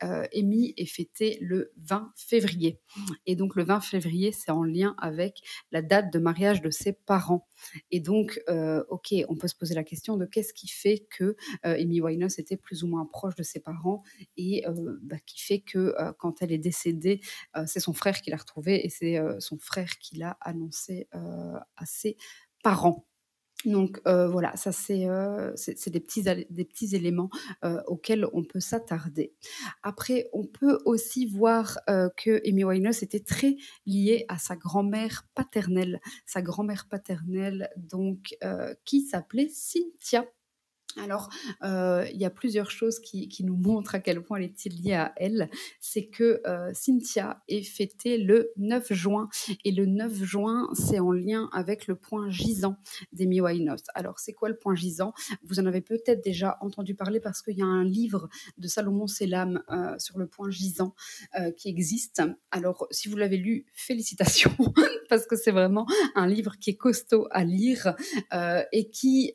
Amy 0.00 0.74
est 0.76 0.86
fêtée 0.86 1.38
le 1.40 1.72
20 1.76 2.12
février. 2.16 2.80
Et 3.26 3.36
donc 3.36 3.56
le 3.56 3.64
20 3.64 3.80
février, 3.80 4.32
c'est 4.32 4.50
en 4.50 4.62
lien 4.62 4.94
avec 4.98 5.40
la 5.72 5.82
date 5.82 6.12
de 6.12 6.18
mariage 6.18 6.62
de 6.62 6.70
ses 6.70 6.92
parents. 6.92 7.46
Et 7.90 8.00
donc, 8.00 8.40
ok, 8.88 9.14
on 9.28 9.36
peut 9.36 9.48
se 9.48 9.54
poser 9.56 9.74
la 9.74 9.84
question 9.84 10.16
de 10.16 10.26
qu'est-ce 10.26 10.52
qui 10.54 10.68
fait 10.68 11.06
que 11.10 11.36
Amy 11.62 12.00
Winehouse 12.00 12.38
était 12.38 12.56
plus 12.56 12.82
ou 12.84 12.88
moins 12.88 13.06
proche 13.06 13.34
de 13.34 13.42
ses 13.42 13.60
parents 13.60 14.02
et 14.36 14.64
bah, 15.02 15.16
qui 15.26 15.40
fait 15.40 15.60
que 15.60 15.94
quand 16.18 16.42
elle 16.42 16.52
est 16.52 16.58
décédée, 16.58 17.20
c'est 17.66 17.80
son 17.80 17.92
frère 17.94 18.20
qui 18.20 18.30
l'a 18.30 18.36
retrouvée 18.36 18.84
et 18.84 18.90
c'est 18.90 19.18
son 19.40 19.58
frère 19.58 19.98
qui 19.98 20.16
l'a 20.16 20.36
annoncé 20.40 21.08
à 21.12 21.86
ses 21.86 22.16
parents. 22.62 23.07
Donc 23.64 24.00
voilà, 24.04 24.56
ça 24.56 24.70
c'est 24.72 25.06
des, 25.90 26.00
petits, 26.00 26.22
des 26.22 26.64
petits 26.64 26.94
éléments 26.94 27.28
auxquels 27.86 28.26
on 28.32 28.44
peut 28.44 28.60
s'attarder. 28.60 29.34
Après, 29.82 30.28
on 30.32 30.44
peut 30.44 30.78
aussi 30.84 31.26
voir 31.26 31.78
que 32.16 32.40
Amy 32.48 32.64
Winehouse 32.64 33.02
était 33.02 33.20
très 33.20 33.56
liée 33.84 34.24
à 34.28 34.38
sa 34.38 34.54
grand-mère 34.54 35.26
paternelle, 35.34 36.00
sa 36.24 36.40
grand-mère 36.40 36.86
paternelle 36.88 37.68
donc 37.76 38.36
qui 38.84 39.02
s'appelait 39.02 39.48
Cynthia. 39.52 40.24
Alors, 41.02 41.30
euh, 41.62 42.06
il 42.12 42.20
y 42.20 42.24
a 42.24 42.30
plusieurs 42.30 42.70
choses 42.70 42.98
qui, 42.98 43.28
nous 43.44 43.56
montrent 43.56 43.94
à 43.94 44.00
quel 44.00 44.22
point 44.22 44.38
elle 44.38 44.44
est 44.44 44.64
liée 44.66 44.94
à 44.94 45.12
elle. 45.16 45.48
C'est 45.80 46.06
que 46.06 46.40
euh, 46.46 46.70
Cynthia 46.74 47.42
est 47.48 47.62
fêtée 47.62 48.18
le 48.18 48.50
9 48.56 48.92
juin. 48.92 49.28
Et 49.64 49.70
le 49.70 49.86
9 49.86 50.12
juin, 50.24 50.68
c'est 50.74 50.98
en 50.98 51.12
lien 51.12 51.48
avec 51.52 51.86
le 51.86 51.94
point 51.94 52.28
gisant 52.30 52.76
d'Amy 53.12 53.40
Winehouse. 53.40 53.82
Alors, 53.94 54.18
c'est 54.18 54.32
quoi 54.32 54.48
le 54.48 54.56
point 54.56 54.74
gisant? 54.74 55.12
Vous 55.44 55.60
en 55.60 55.66
avez 55.66 55.80
peut-être 55.80 56.22
déjà 56.22 56.58
entendu 56.60 56.94
parler 56.94 57.20
parce 57.20 57.42
qu'il 57.42 57.56
y 57.56 57.62
a 57.62 57.66
un 57.66 57.84
livre 57.84 58.28
de 58.58 58.66
Salomon 58.66 59.06
Selam 59.06 59.62
euh, 59.70 59.96
sur 59.98 60.18
le 60.18 60.26
point 60.26 60.50
gisant 60.50 60.94
qui 61.56 61.68
existe. 61.68 62.22
Alors, 62.50 62.86
si 62.90 63.08
vous 63.08 63.16
l'avez 63.16 63.36
lu, 63.36 63.66
félicitations, 63.72 64.56
parce 65.08 65.26
que 65.26 65.36
c'est 65.36 65.50
vraiment 65.50 65.86
un 66.14 66.26
livre 66.26 66.56
qui 66.58 66.70
est 66.70 66.76
costaud 66.76 67.28
à 67.30 67.44
lire 67.44 67.94
et 68.72 68.90
qui, 68.90 69.32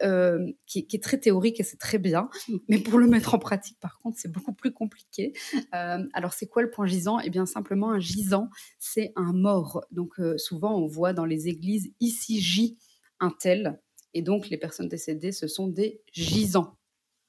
qui, 0.66 0.88
qui 0.88 0.96
est 0.96 1.04
très 1.04 1.20
théorique 1.20 1.53
et 1.60 1.64
c'est 1.64 1.78
très 1.78 1.98
bien. 1.98 2.30
Mais 2.70 2.80
pour 2.80 3.00
le 3.00 3.08
mettre 3.08 3.34
en 3.34 3.40
pratique, 3.40 3.80
par 3.80 4.00
contre, 4.00 4.18
c'est 4.20 4.32
beaucoup 4.32 4.54
plus 4.54 4.74
compliqué. 4.74 5.34
Euh, 5.74 6.06
alors, 6.14 6.34
c'est 6.34 6.48
quoi 6.48 6.62
le 6.62 6.70
point 6.70 6.86
gisant? 6.86 7.20
Eh 7.20 7.30
bien, 7.30 7.46
simplement, 7.46 7.92
un 7.92 8.00
gisant, 8.00 8.50
c'est 8.80 9.14
un 9.16 9.34
mort. 9.34 9.84
Donc, 9.92 10.20
euh, 10.20 10.38
souvent, 10.38 10.78
on 10.78 10.88
voit 10.88 11.14
dans 11.14 11.26
les 11.26 11.48
églises, 11.48 11.92
ici 12.00 12.42
gît 12.42 12.78
un 13.20 13.32
tel. 13.32 13.80
Et 14.14 14.22
donc, 14.22 14.50
les 14.50 14.58
personnes 14.58 14.88
décédées, 14.88 15.32
ce 15.32 15.48
sont 15.48 15.68
des 15.68 16.02
gisants. 16.12 16.78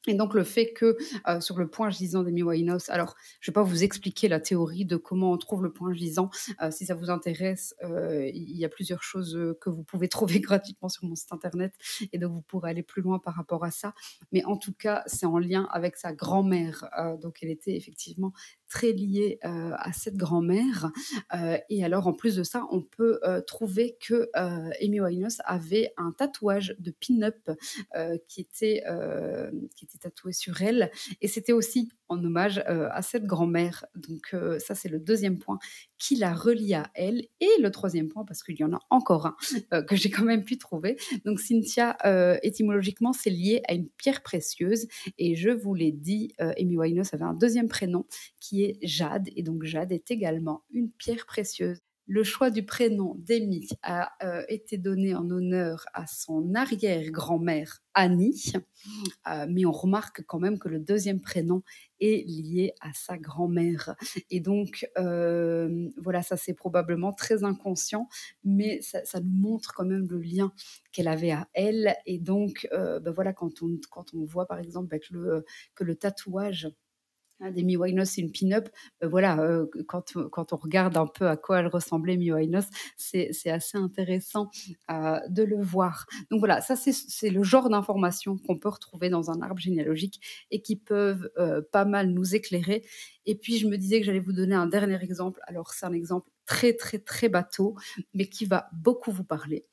Et 0.07 0.15
donc 0.15 0.35
le 0.35 0.45
fait 0.45 0.73
que 0.73 0.97
euh, 1.29 1.41
sur 1.41 1.59
le 1.59 1.69
point 1.69 1.91
gisant 1.91 2.23
d'Amy 2.23 2.43
Winehouse, 2.43 2.91
alors 2.91 3.15
je 3.41 3.51
ne 3.51 3.53
vais 3.53 3.55
pas 3.55 3.63
vous 3.63 3.85
expliquer 3.85 4.29
la 4.29 4.41
théorie 4.41 4.85
de 4.85 4.97
comment 4.97 5.33
on 5.33 5.39
trouve 5.39 5.63
le 5.63 5.73
point 5.73 5.93
gisant. 5.95 6.31
Euh, 6.63 6.71
si 6.71 6.87
ça 6.87 6.95
vous 6.95 7.11
intéresse, 7.11 7.75
euh, 7.83 8.29
il 8.33 8.57
y 8.57 8.65
a 8.65 8.69
plusieurs 8.69 9.03
choses 9.03 9.39
que 9.61 9.71
vous 9.71 9.83
pouvez 9.83 10.09
trouver 10.15 10.41
gratuitement 10.41 10.89
sur 10.89 11.05
mon 11.05 11.15
site 11.15 11.33
internet 11.33 11.73
et 12.13 12.19
donc 12.19 12.33
vous 12.33 12.43
pourrez 12.43 12.71
aller 12.71 12.83
plus 12.83 13.03
loin 13.03 13.19
par 13.19 13.35
rapport 13.35 13.65
à 13.65 13.71
ça. 13.71 13.95
Mais 14.33 14.45
en 14.45 14.57
tout 14.57 14.75
cas, 14.75 15.03
c'est 15.07 15.27
en 15.27 15.39
lien 15.39 15.69
avec 15.71 15.97
sa 15.97 16.13
grand-mère. 16.13 16.89
donc 17.23 17.39
elle 17.43 17.51
était 17.51 17.77
effectivement 17.77 18.33
très 18.69 18.93
liée 18.93 19.39
à 19.43 19.93
cette 19.93 20.17
grand-mère. 20.17 20.91
et 21.69 21.85
alors, 21.85 22.07
en 22.07 22.13
plus 22.13 22.37
de 22.37 22.43
ça, 22.43 22.67
on 22.71 22.83
peut 22.83 23.21
trouver 23.47 23.97
que 24.01 24.29
Amy 24.83 25.01
Winehouse 25.01 25.39
avait 25.45 25.93
un 25.97 26.13
tatouage 26.13 26.75
de 26.79 26.91
pin-up 26.91 27.51
qui, 28.29 28.47
qui 28.47 29.85
était 29.85 29.99
tatoué 30.01 30.33
sur 30.33 30.63
elle. 30.63 30.91
Et 31.21 31.29
c'était 31.29 31.53
aussi 31.53 31.91
hommage 32.23 32.59
à 32.67 33.03
cette 33.03 33.25
grand-mère. 33.25 33.85
Donc 33.95 34.35
ça, 34.59 34.75
c'est 34.75 34.89
le 34.89 35.01
deuxième 35.01 35.39
point 35.39 35.59
qui 35.99 36.17
la 36.17 36.35
relie 36.35 36.75
à 36.75 36.91
elle. 36.95 37.27
Et 37.41 37.49
le 37.61 37.71
troisième 37.71 38.09
point, 38.09 38.25
parce 38.25 38.43
qu'il 38.43 38.57
y 38.59 38.65
en 38.65 38.73
a 38.73 38.81
encore 38.91 39.35
un 39.71 39.83
que 39.83 39.97
j'ai 39.97 40.11
quand 40.11 40.25
même 40.25 40.45
pu 40.45 40.59
trouver. 40.59 40.97
Donc 41.25 41.41
Cynthia, 41.41 41.97
étymologiquement, 42.43 43.13
c'est 43.13 43.31
lié 43.31 43.63
à 43.69 43.75
une 43.75 43.89
pierre 43.89 44.23
précieuse. 44.23 44.87
Et 45.19 45.35
je 45.35 45.51
vous 45.51 45.75
l'ai 45.75 45.93
dit, 45.93 46.35
Amy 46.39 46.77
Winehouse 46.77 47.15
avait 47.15 47.25
un 47.25 47.35
deuxième 47.35 47.69
prénom 47.69 48.07
qui 48.41 48.65
est 48.65 48.79
Jade. 48.83 49.29
Et 49.37 49.43
donc 49.43 49.65
Jade 49.65 49.93
est 49.93 50.11
également 50.11 50.63
une 50.71 50.91
pierre 50.91 51.27
précieuse. 51.27 51.81
Le 52.07 52.23
choix 52.23 52.51
du 52.51 52.67
prénom 52.67 53.15
d'Amy 53.17 53.67
a 53.83 54.13
euh, 54.23 54.45
été 54.49 54.77
donné 54.77 55.15
en 55.15 55.31
honneur 55.31 55.87
à 55.95 56.07
son 56.07 56.55
arrière-grand-mère 56.55 57.81
Annie, 57.95 58.53
euh, 59.27 59.47
mais 59.49 59.65
on 59.65 59.73
remarque 59.73 60.23
quand 60.27 60.39
même 60.39 60.59
que 60.59 60.69
le 60.69 60.81
deuxième 60.81 61.23
prénom 61.23 61.63
est 62.01 62.29
lié 62.29 62.75
à 62.83 62.91
sa 62.93 63.17
grand-mère. 63.17 63.95
Et 64.31 64.41
donc, 64.41 64.87
euh, 64.99 65.89
voilà, 65.97 66.23
ça 66.23 66.37
c'est 66.37 66.53
probablement 66.53 67.15
très 67.15 67.43
inconscient, 67.43 68.09
mais 68.45 68.83
ça, 68.83 69.21
nous 69.21 69.31
montre 69.31 69.73
quand 69.73 69.87
même 69.87 70.07
le 70.07 70.19
lien 70.19 70.53
qu'elle 70.93 71.09
avait 71.09 71.31
à 71.31 71.49
elle. 71.55 71.95
Et 72.05 72.19
donc, 72.19 72.69
ben 72.71 73.13
voilà, 73.13 73.33
quand 73.33 73.63
on, 73.63 73.79
quand 73.91 74.13
on 74.13 74.25
voit 74.25 74.47
par 74.47 74.59
exemple 74.59 74.99
le, 75.11 75.47
que 75.75 75.85
le 75.85 75.95
tatouage 75.95 76.69
Hein, 77.41 77.51
Demi 77.51 77.77
Winehouse, 77.77 78.11
c'est 78.11 78.21
une 78.21 78.31
pin-up. 78.31 78.69
Euh, 79.03 79.09
voilà, 79.09 79.39
euh, 79.41 79.67
quand, 79.89 80.13
quand, 80.31 80.53
on 80.53 80.57
regarde 80.57 80.97
un 80.97 81.07
peu 81.07 81.29
à 81.29 81.37
quoi 81.37 81.61
elle 81.61 81.67
ressemblait, 81.67 82.15
Demi 82.15 82.33
Winehouse, 82.33 82.69
c'est 82.97 83.31
assez 83.51 83.77
intéressant 83.77 84.51
euh, 84.91 85.19
de 85.29 85.43
le 85.43 85.61
voir. 85.61 86.07
Donc 86.31 86.39
voilà, 86.39 86.61
ça 86.61 86.77
c'est 86.77 87.31
le 87.31 87.43
genre 87.43 87.69
d'informations 87.69 88.37
qu'on 88.39 88.59
peut 88.59 88.69
retrouver 88.69 89.11
dans 89.11 89.31
un 89.31 89.43
arbre 89.43 89.59
généalogique 89.61 90.21
et 90.51 90.63
qui 90.63 90.77
peuvent 90.77 91.31
pas 91.73 91.85
mal 91.85 92.11
nous 92.11 92.35
éclairer. 92.35 92.85
Et 93.27 93.35
puis 93.35 93.59
je 93.59 93.67
me 93.67 93.77
disais 93.77 94.01
que 94.01 94.07
j'allais 94.07 94.21
vous 94.21 94.33
donner 94.33 94.55
un 94.55 94.67
dernier 94.67 95.03
exemple. 95.03 95.41
Alors 95.47 95.73
c'est 95.73 95.87
un 95.87 95.93
exemple 95.93 96.29
très 96.47 96.75
très 96.75 96.99
très 96.99 97.29
bateau, 97.29 97.75
mais 98.13 98.29
qui 98.29 98.45
va 98.45 98.69
beaucoup 98.73 99.13
vous 99.13 99.25
parler. 99.25 99.67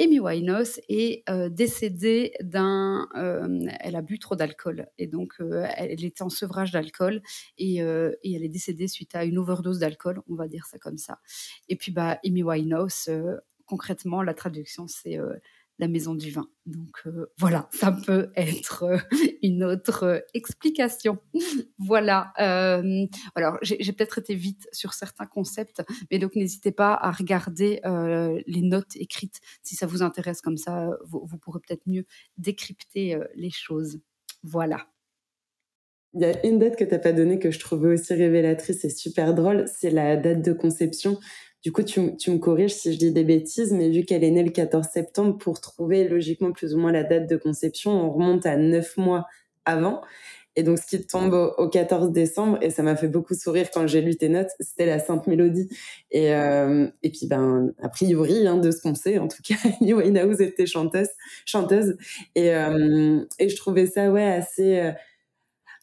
Amy 0.00 0.20
Winehouse 0.20 0.80
est 0.88 1.28
euh, 1.30 1.48
décédée 1.48 2.32
d'un... 2.42 3.08
Euh, 3.16 3.66
elle 3.80 3.96
a 3.96 4.02
bu 4.02 4.18
trop 4.18 4.36
d'alcool 4.36 4.88
et 4.98 5.06
donc 5.06 5.34
euh, 5.40 5.66
elle 5.76 6.04
était 6.04 6.22
en 6.22 6.28
sevrage 6.28 6.70
d'alcool 6.70 7.22
et, 7.56 7.76
elle 7.78 8.44
est 8.44 8.48
décédée 8.48 8.88
suite 8.88 9.14
à 9.14 9.24
une 9.24 9.38
overdose 9.38 9.78
d'alcool, 9.78 10.22
on 10.28 10.34
va 10.34 10.48
dire 10.48 10.66
ça 10.66 10.78
comme 10.78 10.98
ça. 10.98 11.18
Et 11.68 11.76
puis 11.76 11.92
bah, 11.92 12.18
Amy 12.24 12.42
Winehouse, 12.42 13.10
concrètement, 13.66 14.22
la 14.22 14.34
traduction 14.34 14.86
c'est 14.86 15.18
la 15.78 15.88
maison 15.88 16.14
du 16.14 16.30
vin. 16.30 16.48
Donc 16.66 17.00
euh, 17.06 17.26
voilà, 17.38 17.68
ça 17.72 17.92
peut 17.92 18.30
être 18.36 18.82
euh, 18.84 18.98
une 19.42 19.64
autre 19.64 20.04
euh, 20.04 20.18
explication. 20.34 21.18
voilà. 21.78 22.32
alors 23.34 23.58
j'ai 23.62 23.92
peut-être 23.92 24.18
été 24.18 24.34
vite 24.34 24.68
sur 24.72 24.92
certains 24.92 25.26
concepts, 25.26 25.82
mais 26.10 26.18
donc 26.18 26.34
n'hésitez 26.34 26.72
pas 26.72 26.94
à 26.94 27.10
regarder 27.10 27.80
les 28.46 28.62
notes 28.62 28.96
écrites 28.96 29.40
si 29.62 29.74
ça 29.76 29.86
vous 29.86 30.02
intéresse. 30.02 30.40
Comme 30.40 30.56
ça, 30.56 30.90
vous, 31.06 31.24
vous 31.24 31.38
pourrez 31.38 31.60
peut-être 31.60 31.86
mieux 31.86 32.04
décrypter 32.36 33.18
les 33.34 33.50
choses. 33.50 34.00
Voilà. 34.42 34.88
Il 36.14 36.22
y 36.22 36.24
a 36.24 36.46
une 36.46 36.58
date 36.58 36.76
que 36.76 36.84
tu 36.84 36.90
n'as 36.90 36.98
pas 36.98 37.12
donnée 37.12 37.38
que 37.38 37.50
je 37.50 37.58
trouvais 37.58 37.92
aussi 37.92 38.14
révélatrice 38.14 38.84
et 38.84 38.90
super 38.90 39.34
drôle, 39.34 39.66
c'est 39.66 39.90
la 39.90 40.16
date 40.16 40.42
de 40.42 40.52
conception. 40.52 41.18
Du 41.62 41.72
coup, 41.72 41.82
tu, 41.82 42.00
me 42.00 42.38
corriges 42.38 42.74
si 42.74 42.92
je 42.92 42.98
dis 42.98 43.12
des 43.12 43.24
bêtises, 43.24 43.72
mais 43.72 43.90
vu 43.90 44.04
qu'elle 44.04 44.22
est 44.22 44.30
née 44.30 44.44
le 44.44 44.50
14 44.50 44.86
septembre, 44.86 45.38
pour 45.38 45.60
trouver 45.60 46.08
logiquement 46.08 46.52
plus 46.52 46.74
ou 46.74 46.78
moins 46.78 46.92
la 46.92 47.02
date 47.02 47.28
de 47.28 47.36
conception, 47.36 47.90
on 47.90 48.10
remonte 48.10 48.46
à 48.46 48.56
neuf 48.56 48.96
mois 48.96 49.26
avant. 49.64 50.02
Et 50.54 50.62
donc, 50.62 50.78
ce 50.78 50.86
qui 50.86 51.04
tombe 51.06 51.34
au, 51.34 51.68
14 51.68 52.10
décembre, 52.10 52.58
et 52.62 52.70
ça 52.70 52.82
m'a 52.82 52.96
fait 52.96 53.08
beaucoup 53.08 53.34
sourire 53.34 53.70
quand 53.72 53.86
j'ai 53.86 54.00
lu 54.00 54.16
tes 54.16 54.28
notes, 54.28 54.50
c'était 54.60 54.86
la 54.86 54.98
Sainte 54.98 55.26
Mélodie. 55.26 55.68
Et, 56.10 56.34
euh, 56.34 56.88
et 57.02 57.10
puis, 57.10 57.26
ben, 57.26 57.72
a 57.80 57.88
priori, 57.88 58.46
hein, 58.46 58.56
de 58.56 58.70
ce 58.70 58.80
qu'on 58.80 58.94
sait, 58.94 59.18
en 59.18 59.28
tout 59.28 59.42
cas, 59.42 59.54
Winehouse 59.80 60.40
était 60.40 60.66
chanteuse. 60.66 61.10
chanteuse. 61.44 61.96
Et, 62.34 62.54
euh, 62.54 63.24
et 63.38 63.48
je 63.48 63.56
trouvais 63.56 63.86
ça, 63.86 64.10
ouais, 64.10 64.24
assez... 64.24 64.78
Euh, 64.78 64.92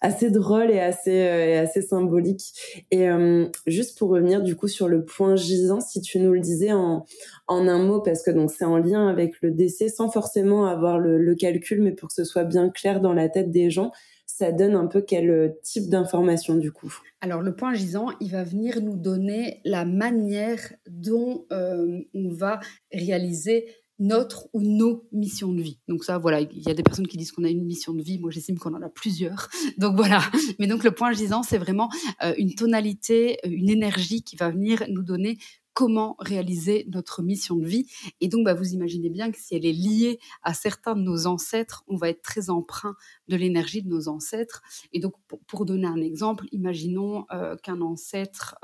assez 0.02 0.30
drôle 0.30 0.72
et 0.72 0.80
assez, 0.80 1.22
euh, 1.26 1.46
et 1.46 1.58
assez 1.58 1.82
symbolique. 1.82 2.54
Et 2.92 3.10
euh, 3.10 3.48
juste 3.68 3.98
pour 3.98 4.10
revenir 4.10 4.42
du 4.42 4.56
coup 4.56 4.68
sur 4.68 4.88
le 4.88 5.06
point 5.06 5.36
gisant, 5.36 5.80
si 5.80 6.02
tu 6.02 6.20
nous 6.20 6.34
le 6.34 6.40
disais 6.40 6.72
en, 6.72 7.06
en 7.48 7.68
un 7.68 7.80
mot, 7.80 8.02
parce 8.02 8.24
que 8.24 8.32
donc 8.32 8.52
c'est 8.52 8.66
en 8.66 8.78
lien 8.78 9.08
avec 9.08 9.42
le 9.42 9.52
décès, 9.52 9.90
sans 9.90 10.10
forcément 10.10 10.66
avoir 10.66 11.00
le, 11.00 11.18
le, 11.18 11.36
calcul, 11.36 11.82
mais 11.82 11.92
pour 11.92 12.10
que 12.10 12.14
ce 12.14 12.24
soit 12.24 12.44
bien 12.44 12.70
clair 12.70 13.02
dans 13.02 13.14
la 13.14 13.30
tête 13.30 13.52
des 13.52 13.70
gens, 13.70 13.92
ça 14.26 14.52
donne 14.52 14.76
un 14.76 14.88
peu 14.88 15.02
quel 15.02 15.30
euh, 15.30 15.50
type 15.64 15.90
d'information 15.90 16.56
du 16.56 16.72
coup? 16.72 16.94
Alors 17.22 17.42
le 17.42 17.56
point 17.56 17.74
gisant, 17.74 18.08
il 18.20 18.32
va 18.32 18.44
venir 18.44 18.82
nous 18.82 18.96
donner 18.96 19.62
la 19.66 19.86
manière 19.86 20.74
dont 20.88 21.46
on 21.52 22.30
va 22.30 22.60
réaliser 22.92 23.66
notre 24.00 24.50
ou 24.54 24.62
nos 24.62 25.08
missions 25.12 25.54
de 25.54 25.62
vie. 25.62 25.80
Donc 25.88 26.04
ça, 26.04 26.18
voilà, 26.18 26.42
il 26.42 26.64
y 26.64 26.70
a 26.70 26.74
des 26.74 26.84
personnes 26.84 27.08
qui 27.08 27.18
disent 27.18 27.32
qu'on 27.32 27.44
a 27.44 27.50
une 27.50 27.66
mission 27.66 27.94
de 27.94 28.02
vie. 28.02 28.20
Moi, 28.20 28.32
j'estime 28.32 28.58
qu'on 28.58 28.74
en 28.74 28.82
a 28.82 28.90
plusieurs. 28.90 29.50
Donc 29.78 29.96
voilà. 29.96 30.22
Mais 30.60 30.68
donc 30.68 30.84
le 30.84 30.92
point 30.92 31.12
gisant, 31.14 31.44
c'est 31.44 31.58
vraiment 31.58 31.90
euh, 32.24 32.34
une 32.38 32.56
tonalité, 32.56 33.38
euh, 33.46 33.50
une 33.50 33.70
énergie 33.70 34.24
qui 34.24 34.36
va 34.36 34.50
venir 34.50 34.84
nous 34.90 35.04
donner 35.04 35.38
comment 35.74 36.16
réaliser 36.20 36.86
notre 36.90 37.22
mission 37.22 37.58
de 37.58 37.66
vie. 37.66 37.86
Et 38.22 38.30
donc, 38.30 38.46
bah, 38.46 38.54
vous 38.54 38.74
imaginez 38.74 39.10
bien 39.10 39.30
que 39.30 39.38
si 39.38 39.56
elle 39.56 39.66
est 39.66 39.74
liée 39.74 40.20
à 40.42 40.54
certains 40.54 40.96
de 40.96 41.02
nos 41.02 41.28
ancêtres, 41.28 41.84
on 41.88 41.98
va 41.98 42.08
être 42.08 42.22
très 42.22 42.50
emprunt 42.50 42.96
de 43.28 43.36
l'énergie 43.36 43.82
de 43.82 43.90
nos 43.90 44.08
ancêtres. 44.08 44.62
Et 44.94 45.02
donc, 45.02 45.16
pour, 45.48 45.66
donner 45.66 45.88
un 45.88 46.02
exemple, 46.02 46.46
imaginons 46.54 47.26
euh, 47.34 47.58
qu'un 47.58 47.82
ancêtre 47.82 48.56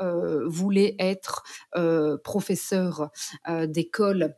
voulait 0.46 0.96
être 1.00 1.44
professeur 2.24 3.10
d'école 3.68 4.36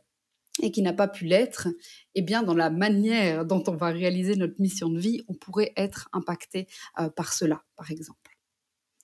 et 0.62 0.70
qui 0.70 0.82
n'a 0.82 0.92
pas 0.92 1.08
pu 1.08 1.24
l'être, 1.24 1.68
eh 2.14 2.22
bien, 2.22 2.42
dans 2.42 2.54
la 2.54 2.70
manière 2.70 3.44
dont 3.44 3.62
on 3.66 3.74
va 3.74 3.88
réaliser 3.88 4.36
notre 4.36 4.60
mission 4.60 4.88
de 4.88 4.98
vie, 4.98 5.24
on 5.28 5.34
pourrait 5.34 5.72
être 5.76 6.08
impacté 6.12 6.68
euh, 7.00 7.08
par 7.08 7.32
cela, 7.32 7.62
par 7.76 7.90
exemple. 7.90 8.38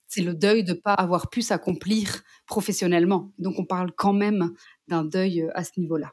C'est 0.06 0.22
le 0.22 0.34
deuil 0.34 0.64
de 0.64 0.72
ne 0.72 0.78
pas 0.78 0.94
avoir 0.94 1.28
pu 1.28 1.42
s'accomplir 1.42 2.22
professionnellement. 2.46 3.32
Donc, 3.38 3.58
on 3.58 3.64
parle 3.64 3.92
quand 3.92 4.12
même 4.12 4.54
d'un 4.88 5.04
deuil 5.04 5.42
euh, 5.42 5.50
à 5.54 5.64
ce 5.64 5.78
niveau-là. 5.78 6.12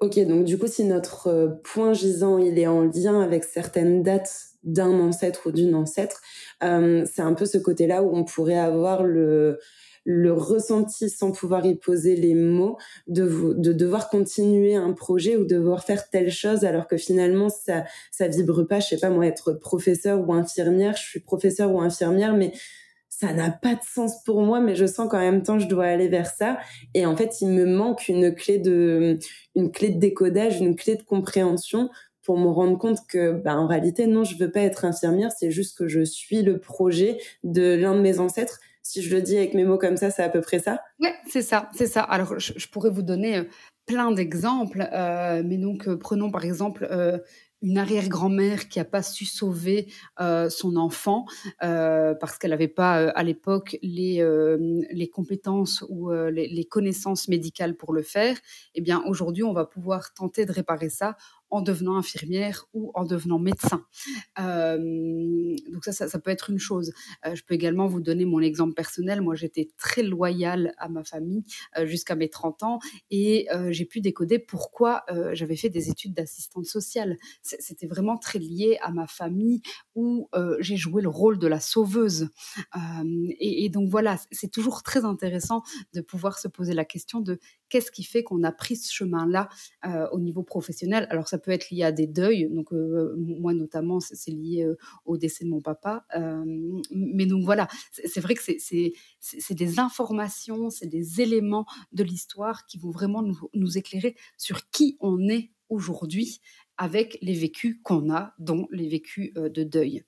Ok, 0.00 0.18
donc 0.26 0.44
du 0.44 0.58
coup, 0.58 0.68
si 0.68 0.84
notre 0.84 1.26
euh, 1.26 1.48
point 1.64 1.92
gisant, 1.92 2.38
il 2.38 2.58
est 2.58 2.68
en 2.68 2.82
lien 2.82 3.20
avec 3.20 3.44
certaines 3.44 4.02
dates 4.02 4.48
d'un 4.62 4.92
ancêtre 5.00 5.48
ou 5.48 5.52
d'une 5.52 5.74
ancêtre, 5.74 6.20
c'est 6.60 7.22
un 7.22 7.34
peu 7.34 7.46
ce 7.46 7.58
côté-là 7.58 8.02
où 8.02 8.14
on 8.14 8.24
pourrait 8.24 8.58
avoir 8.58 9.04
le, 9.04 9.60
le 10.10 10.32
ressenti 10.32 11.10
sans 11.10 11.32
pouvoir 11.32 11.66
y 11.66 11.74
poser 11.74 12.16
les 12.16 12.34
mots, 12.34 12.78
de, 13.08 13.52
de 13.58 13.74
devoir 13.74 14.08
continuer 14.08 14.74
un 14.74 14.94
projet 14.94 15.36
ou 15.36 15.44
devoir 15.44 15.84
faire 15.84 16.08
telle 16.08 16.30
chose 16.30 16.64
alors 16.64 16.86
que 16.86 16.96
finalement 16.96 17.50
ça 17.50 17.84
ça 18.10 18.26
vibre 18.26 18.66
pas. 18.66 18.80
Je 18.80 18.86
sais 18.86 18.98
pas 18.98 19.10
moi 19.10 19.26
être 19.26 19.52
professeur 19.52 20.26
ou 20.26 20.32
infirmière. 20.32 20.96
Je 20.96 21.02
suis 21.02 21.20
professeur 21.20 21.70
ou 21.72 21.82
infirmière, 21.82 22.34
mais 22.34 22.52
ça 23.10 23.34
n'a 23.34 23.50
pas 23.50 23.74
de 23.74 23.82
sens 23.82 24.22
pour 24.24 24.40
moi, 24.40 24.60
mais 24.60 24.76
je 24.76 24.86
sens 24.86 25.10
qu'en 25.10 25.18
même 25.18 25.42
temps, 25.42 25.58
je 25.58 25.68
dois 25.68 25.86
aller 25.86 26.08
vers 26.08 26.30
ça. 26.30 26.58
Et 26.94 27.04
en 27.04 27.14
fait, 27.14 27.42
il 27.42 27.48
me 27.48 27.66
manque 27.66 28.08
une 28.08 28.34
clé 28.34 28.58
de, 28.58 29.18
une 29.56 29.70
clé 29.70 29.90
de 29.90 29.98
décodage, 29.98 30.60
une 30.60 30.74
clé 30.74 30.96
de 30.96 31.02
compréhension 31.02 31.90
pour 32.22 32.38
me 32.38 32.48
rendre 32.48 32.78
compte 32.78 32.98
que, 33.08 33.32
bah, 33.32 33.56
en 33.56 33.66
réalité, 33.66 34.06
non, 34.06 34.24
je 34.24 34.38
veux 34.38 34.50
pas 34.50 34.60
être 34.60 34.84
infirmière. 34.84 35.32
C'est 35.32 35.50
juste 35.50 35.76
que 35.76 35.86
je 35.88 36.02
suis 36.02 36.42
le 36.42 36.60
projet 36.60 37.18
de 37.42 37.74
l'un 37.74 37.94
de 37.94 38.00
mes 38.00 38.20
ancêtres 38.20 38.60
si 38.88 39.02
je 39.02 39.14
le 39.14 39.20
dis 39.20 39.36
avec 39.36 39.52
mes 39.52 39.66
mots 39.66 39.76
comme 39.76 39.98
ça, 39.98 40.10
c'est 40.10 40.22
à 40.22 40.30
peu 40.30 40.40
près 40.40 40.60
ça 40.60 40.80
Oui, 40.98 41.10
c'est 41.26 41.42
ça, 41.42 41.68
c'est 41.74 41.86
ça. 41.86 42.00
Alors, 42.00 42.38
je, 42.38 42.68
pourrais 42.68 42.88
vous 42.88 43.02
donner 43.02 43.36
euh, 43.36 43.44
plein 43.84 44.12
d'exemples, 44.12 44.88
euh, 44.94 45.42
mais 45.44 45.58
donc 45.58 45.86
euh, 45.86 45.98
prenons 45.98 46.30
par 46.30 46.46
exemple 46.46 46.88
une 47.60 47.76
arrière-grand-mère 47.76 48.68
qui 48.68 48.78
n'a 48.78 48.86
pas 48.86 49.02
su 49.02 49.26
sauver 49.26 49.88
son 50.48 50.76
enfant 50.76 51.26
parce 51.60 52.38
qu'elle 52.38 52.52
n'avait 52.52 52.68
pas 52.68 53.08
à 53.10 53.22
l'époque 53.24 53.76
les, 53.82 54.24
les 54.90 55.08
compétences 55.08 55.84
ou 55.88 56.12
les, 56.12 56.46
les, 56.46 56.64
connaissances 56.64 57.26
médicales 57.26 57.74
pour 57.74 57.92
le 57.92 58.02
faire. 58.02 58.36
Eh 58.76 58.80
bien, 58.80 59.02
aujourd'hui, 59.06 59.42
on 59.42 59.52
va 59.52 59.64
pouvoir 59.64 60.14
tenter 60.14 60.46
de 60.46 60.52
réparer 60.52 60.88
ça 60.88 61.16
en 61.50 61.62
devenant 61.62 61.96
infirmière 61.96 62.66
ou 62.72 62.90
en 62.94 63.04
devenant 63.04 63.38
médecin. 63.38 63.84
donc 64.36 65.84
ça, 65.84 65.92
ça, 65.92 66.18
peut 66.18 66.30
être 66.30 66.50
une 66.50 66.58
chose. 66.58 66.92
je 67.24 67.42
peux 67.42 67.54
également 67.54 67.86
vous 67.86 68.00
donner 68.00 68.24
mon 68.24 68.40
exemple 68.40 68.74
personnel. 68.74 69.20
Moi, 69.20 69.34
j'étais 69.34 69.70
très 69.76 70.02
loyale 70.02 70.74
à 70.78 70.88
ma 70.88 71.04
famille 71.04 71.44
jusqu'à 71.84 72.14
mes 72.14 72.28
30 72.28 72.62
ans 72.62 72.78
et 73.10 73.48
j'ai 73.70 73.84
pu 73.84 74.00
décoder 74.00 74.38
pourquoi 74.38 75.04
j'avais 75.32 75.56
fait 75.56 75.70
des 75.70 75.90
études 75.90 76.14
d'assistante 76.14 76.66
sociale. 76.66 77.16
C'était 77.42 77.86
vraiment 77.86 78.18
très 78.18 78.38
lié 78.38 78.78
à 78.82 78.90
ma 78.90 79.06
famille 79.06 79.62
où 79.94 80.28
j'ai 80.60 80.76
joué 80.76 81.02
le 81.02 81.08
rôle 81.08 81.38
de 81.38 81.46
la 81.46 81.60
sauveuse. 81.60 82.28
Et, 83.40 83.68
donc 83.68 83.88
voilà, 83.90 84.18
c'est 84.30 84.50
toujours 84.50 84.82
très 84.82 85.04
intéressant 85.04 85.62
de 85.94 86.00
pouvoir 86.00 86.38
se 86.38 86.48
poser 86.48 86.74
la 86.74 86.84
question 86.84 87.20
de 87.20 87.38
qu'est-ce 87.68 87.90
qui 87.90 88.04
fait 88.04 88.22
qu'on 88.22 88.42
a 88.42 88.52
pris 88.52 88.76
ce 88.76 88.92
chemin-là 88.92 89.48
au 90.12 90.20
niveau 90.20 90.42
professionnel? 90.42 91.06
Alors 91.10 91.28
ça 91.28 91.38
peut 91.38 91.50
être 91.50 91.70
lié 91.70 91.84
à 91.84 91.92
des 91.92 92.06
deuils, 92.06 92.48
donc 92.50 92.68
moi 93.16 93.54
notamment 93.54 94.00
c'est 94.00 94.30
lié 94.30 94.66
au 95.04 95.16
décès 95.16 95.44
de 95.44 95.50
mon 95.50 95.60
papa. 95.60 96.06
mais 96.90 97.26
donc 97.26 97.44
voilà, 97.44 97.68
c'est 97.92 98.20
vrai 98.20 98.34
que 98.34 98.42
c'est 98.58 99.54
des 99.54 99.78
informations, 99.78 100.70
c'est 100.70 100.86
des 100.86 101.20
éléments 101.20 101.66
de 101.92 102.04
l'histoire 102.04 102.66
qui 102.66 102.78
vont 102.78 102.90
vraiment 102.90 103.22
nous, 103.22 103.38
nous 103.54 103.78
éclairer 103.78 104.16
sur 104.36 104.70
qui 104.70 104.96
on 105.00 105.28
est 105.28 105.52
aujourd'hui 105.68 106.40
avec 106.76 107.18
les 107.22 107.34
vécus 107.34 107.78
qu'on 107.82 108.12
a, 108.12 108.34
dont 108.38 108.68
les 108.70 108.88
vécus 108.88 109.32
de 109.34 109.64
deuil. 109.64 110.04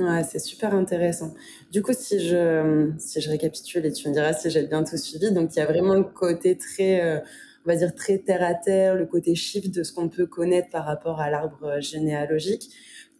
Ouais, 0.00 0.24
c'est 0.24 0.40
super 0.40 0.74
intéressant. 0.74 1.34
Du 1.70 1.80
coup, 1.80 1.92
si 1.96 2.18
je, 2.18 2.90
si 2.98 3.20
je 3.20 3.30
récapitule 3.30 3.86
et 3.86 3.92
tu 3.92 4.08
me 4.08 4.12
diras 4.12 4.32
si 4.32 4.50
j'ai 4.50 4.66
bien 4.66 4.82
tout 4.82 4.96
suivi, 4.96 5.30
donc 5.30 5.54
il 5.54 5.60
y 5.60 5.62
a 5.62 5.66
vraiment 5.66 5.94
le 5.94 6.02
côté 6.02 6.58
très, 6.58 7.00
euh, 7.04 7.20
on 7.64 7.68
va 7.70 7.76
dire 7.76 7.94
très 7.94 8.18
terre 8.18 8.42
à 8.42 8.54
terre, 8.54 8.96
le 8.96 9.06
côté 9.06 9.36
chiffre 9.36 9.68
de 9.68 9.84
ce 9.84 9.92
qu'on 9.92 10.08
peut 10.08 10.26
connaître 10.26 10.68
par 10.70 10.84
rapport 10.84 11.20
à 11.20 11.30
l'arbre 11.30 11.80
généalogique, 11.80 12.70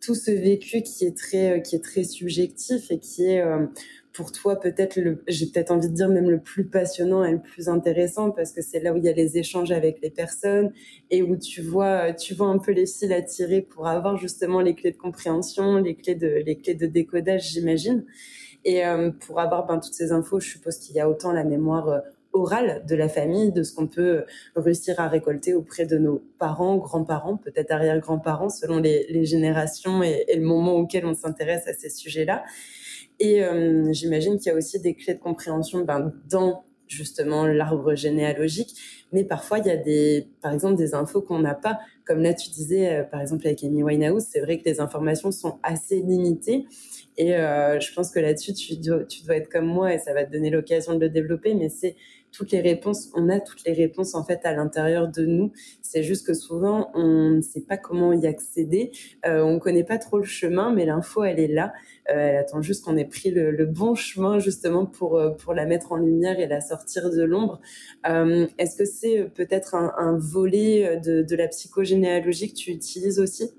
tout 0.01 0.17
ce 0.17 0.33
vécu 0.33 0.83
qui 0.83 1.05
est 1.05 1.17
très, 1.17 1.63
qui 1.63 1.77
est 1.77 1.85
très 1.85 2.03
subjectif 2.03 2.91
et 2.91 2.99
qui 2.99 3.27
est 3.27 3.41
euh, 3.41 3.67
pour 4.14 4.31
toi 4.31 4.61
peut-être 4.61 4.96
le, 4.96 5.22
j'ai 5.27 5.46
peut-être 5.46 5.72
envie 5.72 5.88
de 5.88 5.94
dire 5.94 6.09
même 6.09 6.31
le 6.31 6.38
plus 6.38 6.64
passionnant 6.64 7.24
et 7.24 7.33
le 7.33 7.40
plus 7.40 7.68
intéressant 7.68 8.31
parce 8.31 8.53
que 8.53 8.62
c'est 8.62 8.79
là 8.79 8.92
où 8.92 8.96
il 8.96 9.05
y 9.05 9.09
a 9.09 9.12
les 9.12 9.37
échanges 9.37 9.72
avec 9.72 10.00
les 10.00 10.11
personnes 10.11 10.72
et 11.11 11.22
où 11.22 11.37
tu 11.37 11.61
vois, 11.61 12.12
tu 12.12 12.33
vois 12.33 12.46
un 12.46 12.59
peu 12.59 12.70
les 12.70 12.87
fils 12.87 13.11
à 13.11 13.20
tirer 13.22 13.61
pour 13.61 13.88
avoir 13.88 14.16
justement 14.16 14.61
les 14.61 14.74
clés 14.77 14.92
de 14.92 14.96
compréhension, 14.96 15.79
les 15.79 15.96
clés 15.96 16.14
de, 16.14 16.29
les 16.29 16.57
clés 16.57 16.74
de 16.74 16.87
décodage, 16.87 17.50
j'imagine. 17.50 18.05
Et 18.64 18.87
euh, 18.87 19.11
pour 19.11 19.40
avoir 19.40 19.66
ben, 19.66 19.79
toutes 19.81 19.94
ces 19.94 20.12
infos, 20.12 20.38
je 20.38 20.48
suppose 20.48 20.79
qu'il 20.79 20.94
y 20.94 21.00
a 21.00 21.11
autant 21.11 21.33
la 21.33 21.42
mémoire 21.42 21.88
euh, 21.88 21.98
orale 22.33 22.85
de 22.88 22.94
la 22.94 23.09
famille, 23.09 23.50
de 23.50 23.64
ce 23.64 23.74
qu'on 23.74 23.88
peut 23.88 24.24
réussir 24.55 25.00
à 25.00 25.09
récolter 25.09 25.55
auprès 25.55 25.87
de 25.87 25.98
nos 25.98 26.22
parents, 26.38 26.77
grands-parents, 26.77 27.37
peut-être 27.37 27.72
arrière-grands-parents, 27.72 28.48
selon 28.48 28.79
les, 28.79 29.07
les 29.09 29.24
générations 29.24 30.05
et, 30.05 30.24
et, 30.29 30.37
le 30.37 30.44
moment 30.44 30.74
auquel 30.74 31.05
on 31.05 31.14
s'intéresse 31.14 31.66
à 31.66 31.74
ces 31.74 31.90
sujets-là. 31.90 32.44
Et 33.20 33.44
euh, 33.44 33.92
j'imagine 33.92 34.38
qu'il 34.38 34.50
y 34.50 34.55
a 34.55 34.57
aussi 34.57 34.81
des 34.81 34.94
clés 34.94 35.14
de 35.14 35.20
compréhension 35.20 35.85
ben, 35.85 36.12
dans 36.29 36.64
justement 36.87 37.46
l'arbre 37.46 37.94
généalogique, 37.94 38.77
mais 39.12 39.24
parfois 39.24 39.59
il 39.59 39.66
y 39.66 39.70
a 39.70 39.77
des, 39.77 40.29
par 40.42 40.53
exemple, 40.53 40.77
des 40.77 40.94
infos 40.94 41.22
qu'on 41.22 41.38
n'a 41.38 41.55
pas. 41.55 41.79
Comme 42.05 42.20
là, 42.20 42.35
tu 42.35 42.50
disais, 42.50 42.98
euh, 42.98 43.03
par 43.05 43.20
exemple 43.20 43.46
avec 43.46 43.64
Amy 43.64 43.83
Winehouse, 43.83 44.24
c'est 44.31 44.40
vrai 44.40 44.59
que 44.59 44.64
les 44.64 44.81
informations 44.81 45.33
sont 45.33 45.59
assez 45.62 46.00
limitées. 46.00 46.66
Et 47.16 47.37
euh, 47.37 47.79
je 47.81 47.92
pense 47.94 48.11
que 48.11 48.18
là-dessus, 48.18 48.53
tu 48.53 48.77
dois, 48.77 49.05
tu 49.05 49.22
dois 49.22 49.37
être 49.37 49.48
comme 49.48 49.66
moi 49.66 49.94
et 49.94 49.98
ça 49.98 50.12
va 50.12 50.24
te 50.24 50.33
donner 50.33 50.50
l'occasion 50.50 50.94
de 50.94 51.00
le 51.00 51.09
développer, 51.09 51.55
mais 51.55 51.68
c'est 51.68 51.96
toutes 52.35 52.51
les 52.51 52.61
réponses, 52.61 53.11
on 53.14 53.29
a 53.29 53.40
toutes 53.40 53.64
les 53.64 53.73
réponses 53.73 54.14
en 54.14 54.25
fait 54.25 54.40
à 54.44 54.53
l'intérieur 54.53 55.09
de 55.09 55.25
nous. 55.25 55.53
C'est 55.83 56.03
juste 56.03 56.27
que 56.27 56.35
souvent 56.35 56.90
on 56.94 57.31
ne 57.31 57.40
sait 57.40 57.62
pas 57.62 57.77
comment 57.77 58.12
y 58.12 58.27
accéder, 58.27 58.90
euh, 59.25 59.40
on 59.42 59.59
connaît 59.59 59.85
pas 59.85 59.99
trop 59.99 60.18
le 60.18 60.25
chemin, 60.25 60.73
mais 60.73 60.85
l'info 60.85 61.23
elle 61.25 61.38
est 61.38 61.49
là. 61.49 61.73
Euh, 62.11 62.14
elle 62.14 62.37
attend 62.37 62.61
juste 62.61 62.85
qu'on 62.85 62.97
ait 62.97 63.05
pris 63.05 63.31
le, 63.31 63.64
bon 63.64 63.94
chemin 63.94 64.38
justement 64.38 64.85
pour 64.85 65.16
euh, 65.16 65.31
pour 65.31 65.55
la 65.55 65.64
mettre 65.64 65.92
en 65.92 65.97
lumière 65.97 66.38
et 66.40 66.47
la 66.47 66.61
sortir 66.61 67.11
de 67.11 67.23
l'ombre. 67.23 67.61
Euh, 68.07 68.47
est-ce 68.59 68.77
que 68.77 68.85
c'est 68.85 69.31
peut-être 69.35 69.75
un, 69.75 69.94
un 69.97 70.18
volet 70.18 71.01
de, 71.03 71.23
de 71.23 71.37
la 71.37 71.49
psychogénéalogie 71.49 72.53
que 72.53 72.59
tu 72.59 72.70
utilises 72.73 73.20
aussi? 73.20 73.53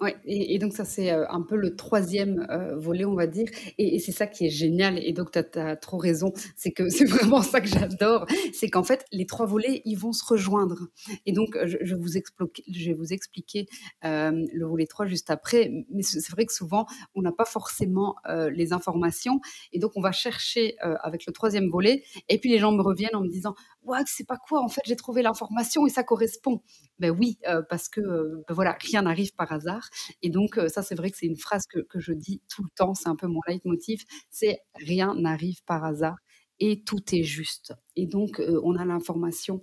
Ouais, 0.00 0.16
et, 0.24 0.58
donc 0.58 0.72
ça 0.72 0.86
c'est 0.86 1.12
euh, 1.12 1.26
un 1.28 1.42
peu 1.42 1.56
le 1.56 1.76
troisième 1.76 2.46
euh, 2.48 2.74
volet, 2.78 3.04
on 3.04 3.14
va 3.14 3.26
dire, 3.26 3.48
et, 3.76 3.98
c'est 3.98 4.12
ça 4.12 4.26
qui 4.26 4.46
est 4.46 4.50
génial. 4.50 4.98
Et 4.98 5.12
donc 5.12 5.30
tu 5.30 5.38
as, 5.38 5.76
trop 5.76 5.98
raison, 5.98 6.32
c'est 6.56 6.70
que 6.70 6.88
c'est 6.88 7.04
vraiment 7.04 7.42
ça 7.42 7.60
que 7.60 7.66
j'adore, 7.66 8.24
c'est 8.54 8.70
qu'en 8.70 8.82
fait 8.82 9.04
les 9.12 9.26
trois 9.26 9.44
volets 9.44 9.82
ils 9.84 9.96
vont 9.96 10.12
se 10.12 10.24
rejoindre. 10.24 10.88
Et 11.26 11.32
donc 11.32 11.58
je, 11.64 11.76
vais 11.76 12.92
vous 12.94 13.12
expliquer 13.12 13.66
euh, 14.06 14.46
le 14.54 14.66
volet 14.66 14.86
3 14.86 15.04
juste 15.04 15.30
après. 15.30 15.70
Mais 15.90 16.02
c'est 16.02 16.30
vrai 16.30 16.46
que 16.46 16.54
souvent 16.54 16.86
on 17.14 17.20
n'a 17.20 17.32
pas 17.32 17.44
forcément 17.44 18.16
les 18.52 18.72
informations, 18.72 19.40
et 19.72 19.78
donc 19.78 19.92
on 19.96 20.00
va 20.00 20.12
chercher 20.12 20.76
avec 20.80 21.26
le 21.26 21.32
troisième 21.32 21.68
volet. 21.68 22.04
Et 22.30 22.38
puis 22.38 22.50
les 22.50 22.58
gens 22.58 22.72
me 22.72 22.82
reviennent 22.82 23.14
en 23.14 23.20
me 23.20 23.28
disant 23.28 23.54
ouais, 23.82 23.98
c'est 24.06 24.26
pas 24.26 24.36
quoi, 24.36 24.62
en 24.62 24.68
fait, 24.68 24.82
j'ai 24.84 24.96
trouvé 24.96 25.22
l'information 25.22 25.86
et 25.86 25.90
ça 25.90 26.02
correspond. 26.02 26.62
Ben 26.98 27.10
oui, 27.10 27.38
parce 27.68 27.88
que 27.88 28.00
ben 28.00 28.54
voilà, 28.54 28.76
rien 28.80 29.02
n'arrive 29.02 29.34
par 29.34 29.52
hasard. 29.52 29.89
Et 30.22 30.30
donc, 30.30 30.58
euh, 30.58 30.68
ça, 30.68 30.82
c'est 30.82 30.94
vrai 30.94 31.10
que 31.10 31.16
c'est 31.18 31.26
une 31.26 31.36
phrase 31.36 31.66
que, 31.66 31.80
que, 31.80 32.00
je 32.00 32.12
dis 32.12 32.42
tout 32.48 32.62
le 32.62 32.70
temps, 32.74 32.94
c'est 32.94 33.08
un 33.08 33.16
peu 33.16 33.26
mon 33.26 33.40
leitmotiv, 33.46 34.04
c'est 34.30 34.60
rien 34.74 35.14
n'arrive 35.14 35.62
par 35.64 35.84
hasard. 35.84 36.16
Et 36.58 36.82
tout 36.84 37.02
est 37.12 37.22
juste. 37.22 37.74
Et 37.96 38.06
donc, 38.06 38.42
on 38.62 38.76
a 38.76 38.84
l'information 38.84 39.62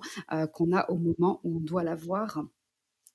qu'on 0.54 0.76
a 0.76 0.90
au 0.90 0.98
moment 0.98 1.40
où 1.44 1.58
on 1.58 1.60
doit 1.60 1.84
l'avoir. 1.84 2.42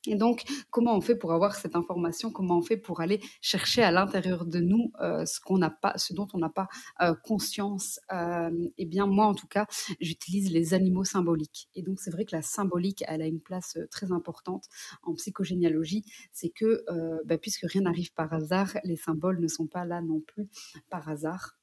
Et 0.06 0.16
donc, 0.16 0.42
comment 0.70 0.96
on 0.96 1.00
fait 1.00 1.14
pour 1.14 1.32
avoir 1.32 1.54
cette 1.54 1.76
information? 1.76 2.32
Comment 2.32 2.58
on 2.58 2.62
fait 2.62 2.76
pour 2.76 3.00
aller 3.00 3.20
chercher 3.40 3.82
à 3.82 3.92
l'intérieur 3.92 4.44
de 4.46 4.58
nous 4.58 4.92
euh, 5.00 5.24
ce 5.24 5.40
qu'on 5.40 5.58
n'a 5.58 5.70
pas, 5.70 5.96
ce 5.96 6.12
dont 6.12 6.26
on 6.34 6.38
n'a 6.38 6.48
pas 6.48 6.68
euh, 7.00 7.14
conscience? 7.14 8.00
Euh, 8.12 8.50
Eh 8.78 8.84
bien, 8.86 9.06
moi, 9.06 9.26
en 9.26 9.34
tout 9.34 9.46
cas, 9.46 9.66
j'utilise 10.00 10.50
les 10.52 10.74
animaux 10.74 11.04
symboliques. 11.04 11.68
Et 11.74 11.82
donc, 11.82 12.00
c'est 12.00 12.10
vrai 12.10 12.24
que 12.24 12.34
la 12.34 12.42
symbolique, 12.42 13.04
elle 13.06 13.22
a 13.22 13.26
une 13.26 13.40
place 13.40 13.78
très 13.90 14.10
importante 14.12 14.64
en 15.04 15.14
psychogénéalogie. 15.14 16.04
C'est 16.32 16.50
que, 16.50 16.84
bah, 17.24 17.38
puisque 17.38 17.64
rien 17.64 17.82
n'arrive 17.82 18.12
par 18.14 18.32
hasard, 18.32 18.76
les 18.84 18.96
symboles 18.96 19.40
ne 19.40 19.48
sont 19.48 19.66
pas 19.66 19.84
là 19.84 20.02
non 20.02 20.20
plus 20.20 20.48
par 20.90 21.08
hasard. 21.08 21.56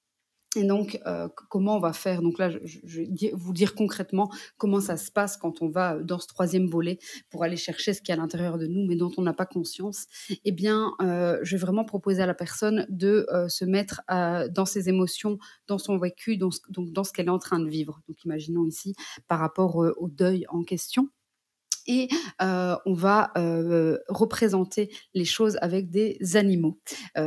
Et 0.55 0.63
donc, 0.63 0.99
euh, 1.05 1.27
comment 1.49 1.77
on 1.77 1.79
va 1.79 1.93
faire? 1.93 2.23
Donc 2.23 2.39
là, 2.39 2.49
je, 2.49 2.79
vais 2.83 3.31
vous 3.35 3.53
dire 3.53 3.75
concrètement 3.75 4.31
comment 4.57 4.79
ça 4.79 4.97
se 4.97 5.11
passe 5.11 5.37
quand 5.37 5.61
on 5.61 5.69
va 5.69 5.99
dans 5.99 6.17
ce 6.17 6.27
troisième 6.27 6.67
volet 6.67 6.97
pour 7.29 7.43
aller 7.43 7.55
chercher 7.55 7.93
ce 7.93 8.01
qui 8.01 8.11
est 8.11 8.15
à 8.15 8.17
l'intérieur 8.17 8.57
de 8.57 8.65
nous, 8.65 8.83
mais 8.87 8.95
dont 8.95 9.11
on 9.17 9.21
n'a 9.21 9.33
pas 9.33 9.45
conscience. 9.45 10.07
Eh 10.45 10.51
bien, 10.51 10.93
euh, 11.01 11.37
je 11.43 11.55
vais 11.55 11.61
vraiment 11.61 11.85
proposer 11.85 12.23
à 12.23 12.25
la 12.25 12.33
personne 12.33 12.87
de 12.89 13.27
euh, 13.31 13.47
se 13.47 13.63
mettre 13.63 14.01
dans 14.09 14.65
ses 14.65 14.89
émotions, 14.89 15.37
dans 15.67 15.77
son 15.77 15.99
vécu, 15.99 16.37
dans 16.37 16.49
donc 16.69 16.91
dans 16.91 17.03
ce 17.03 17.13
qu'elle 17.13 17.27
est 17.27 17.29
en 17.29 17.37
train 17.37 17.59
de 17.59 17.69
vivre. 17.69 18.01
Donc, 18.07 18.23
imaginons 18.25 18.65
ici 18.65 18.95
par 19.27 19.39
rapport 19.39 19.75
au 19.75 20.09
deuil 20.09 20.45
en 20.49 20.63
question 20.63 21.09
et 21.89 22.07
on 22.39 22.93
va 22.93 23.33
représenter 24.07 24.89
les 25.13 25.25
choses 25.25 25.57
avec 25.61 25.89
des 25.89 26.17
animaux. 26.35 26.79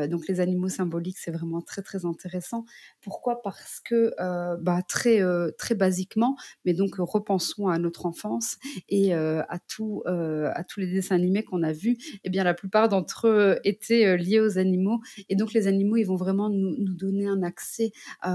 donc 0.09 0.29
les 0.29 0.41
animaux 0.41 0.69
symboliques, 0.69 1.19
c'est 1.19 1.33
vraiment 1.33 1.61
très 1.61 1.83
très 1.83 2.07
intéressant. 2.07 2.65
Pourquoi? 3.01 3.43
Parce 3.43 3.81
que 3.81 4.15
bah, 4.61 4.81
très 4.89 5.21
très 5.59 5.75
basiquement, 5.75 6.37
mais 6.65 6.75
donc 6.75 6.95
repensons 6.97 7.67
à 7.67 7.79
notre 7.79 8.07
enfance 8.07 8.57
et 8.89 9.13
à 9.13 9.59
tous 9.69 10.05
les 10.07 10.87
dessins 10.87 11.17
animés 11.17 11.43
qu'on 11.43 11.65
a 11.65 11.73
vus. 11.73 11.99
Eh 12.23 12.31
bien 12.31 12.45
la 12.45 12.55
plupart 12.55 12.89
d'entre 12.89 13.27
eux 13.27 13.59
étaient 13.65 14.17
liés 14.17 14.41
aux 14.41 14.59
animaux 14.59 15.01
et 15.29 15.35
donc 15.35 15.53
les 15.53 15.67
animaux, 15.67 15.97
ils 15.97 16.07
vont 16.07 16.17
vraiment 16.17 16.49
nous, 16.49 16.77
nous 16.79 16.95
donner 16.95 17.27
un 17.27 17.43
accès 17.43 17.91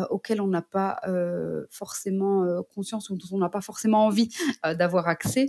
auquel 0.09 0.41
on 0.41 0.47
n'a 0.47 0.61
pas 0.61 0.99
forcément 1.69 2.45
conscience 2.75 3.09
ou 3.09 3.15
dont 3.15 3.27
on 3.31 3.37
n'a 3.37 3.49
pas 3.49 3.61
forcément 3.61 4.05
envie 4.05 4.29
d'avoir 4.77 5.07
accès 5.07 5.47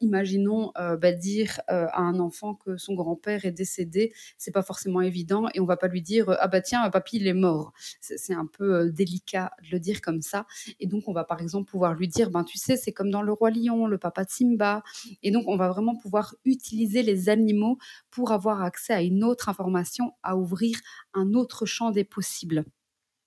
imaginons 0.00 0.72
euh, 0.78 0.96
bah, 0.96 1.12
dire 1.12 1.60
euh, 1.70 1.86
à 1.92 2.00
un 2.00 2.18
enfant 2.20 2.54
que 2.54 2.76
son 2.76 2.94
grand-père 2.94 3.44
est 3.44 3.52
décédé, 3.52 4.12
c'est 4.38 4.50
pas 4.50 4.62
forcément 4.62 5.00
évident 5.00 5.46
et 5.54 5.60
on 5.60 5.66
va 5.66 5.76
pas 5.76 5.88
lui 5.88 6.02
dire 6.02 6.36
ah 6.40 6.48
bah 6.48 6.60
tiens 6.60 6.88
papy 6.90 7.16
il 7.16 7.26
est 7.26 7.34
mort. 7.34 7.72
C'est 8.00 8.34
un 8.34 8.46
peu 8.46 8.74
euh, 8.74 8.90
délicat 8.90 9.52
de 9.62 9.68
le 9.72 9.80
dire 9.80 10.00
comme 10.00 10.22
ça 10.22 10.46
et 10.78 10.86
donc 10.86 11.04
on 11.08 11.12
va 11.12 11.24
par 11.24 11.40
exemple 11.40 11.70
pouvoir 11.70 11.94
lui 11.94 12.08
dire 12.08 12.30
ben 12.30 12.44
tu 12.44 12.58
sais 12.58 12.76
c'est 12.76 12.92
comme 12.92 13.10
dans 13.10 13.22
le 13.22 13.32
roi 13.32 13.50
lion, 13.50 13.86
le 13.86 13.98
papa 13.98 14.24
de 14.24 14.30
Simba 14.30 14.82
et 15.22 15.30
donc 15.30 15.44
on 15.48 15.56
va 15.56 15.68
vraiment 15.68 15.96
pouvoir 15.96 16.34
utiliser 16.44 17.02
les 17.02 17.28
animaux 17.28 17.78
pour 18.10 18.32
avoir 18.32 18.62
accès 18.62 18.92
à 18.92 19.02
une 19.02 19.24
autre 19.24 19.48
information, 19.48 20.12
à 20.22 20.36
ouvrir 20.36 20.78
un 21.14 21.34
autre 21.34 21.66
champ 21.66 21.90
des 21.90 22.04
possibles. 22.04 22.64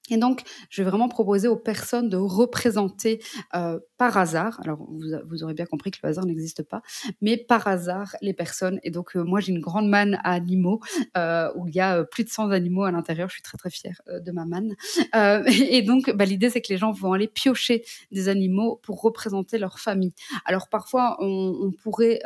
Et 0.09 0.17
donc, 0.17 0.41
je 0.69 0.83
vais 0.83 0.89
vraiment 0.89 1.07
proposer 1.07 1.47
aux 1.47 1.55
personnes 1.55 2.09
de 2.09 2.17
représenter 2.17 3.21
euh, 3.55 3.79
par 3.97 4.17
hasard, 4.17 4.59
alors 4.61 4.85
vous, 4.89 5.43
aurez 5.43 5.53
bien 5.53 5.65
compris 5.65 5.91
que 5.91 5.99
le 6.03 6.09
hasard 6.09 6.25
n'existe 6.25 6.61
pas, 6.61 6.81
mais 7.21 7.37
par 7.37 7.67
hasard 7.67 8.17
les 8.21 8.33
personnes. 8.33 8.81
Et 8.83 8.91
donc, 8.91 9.15
euh, 9.15 9.23
moi, 9.23 9.39
j'ai 9.39 9.53
une 9.53 9.61
grande 9.61 9.87
manne 9.87 10.19
à 10.25 10.33
animaux 10.33 10.81
euh, 11.15 11.49
où 11.55 11.69
il 11.69 11.75
y 11.75 11.79
a 11.79 12.03
plus 12.03 12.25
de 12.25 12.29
100 12.29 12.51
animaux 12.51 12.83
à 12.83 12.91
l'intérieur. 12.91 13.29
Je 13.29 13.35
suis 13.35 13.41
très, 13.41 13.57
très 13.57 13.69
fière 13.69 14.01
de 14.07 14.31
ma 14.33 14.45
manne. 14.45 14.75
et 15.47 15.81
donc, 15.83 16.11
bah, 16.13 16.25
l'idée, 16.25 16.49
c'est 16.49 16.61
que 16.61 16.73
les 16.73 16.77
gens 16.77 16.91
vont 16.91 17.13
aller 17.13 17.29
piocher 17.29 17.85
des 18.11 18.27
animaux 18.27 18.81
pour 18.83 19.01
représenter 19.01 19.57
leur 19.57 19.79
famille. 19.79 20.13
Alors, 20.43 20.67
parfois, 20.67 21.15
on, 21.21 21.57
on 21.61 21.71
pourrait 21.71 22.19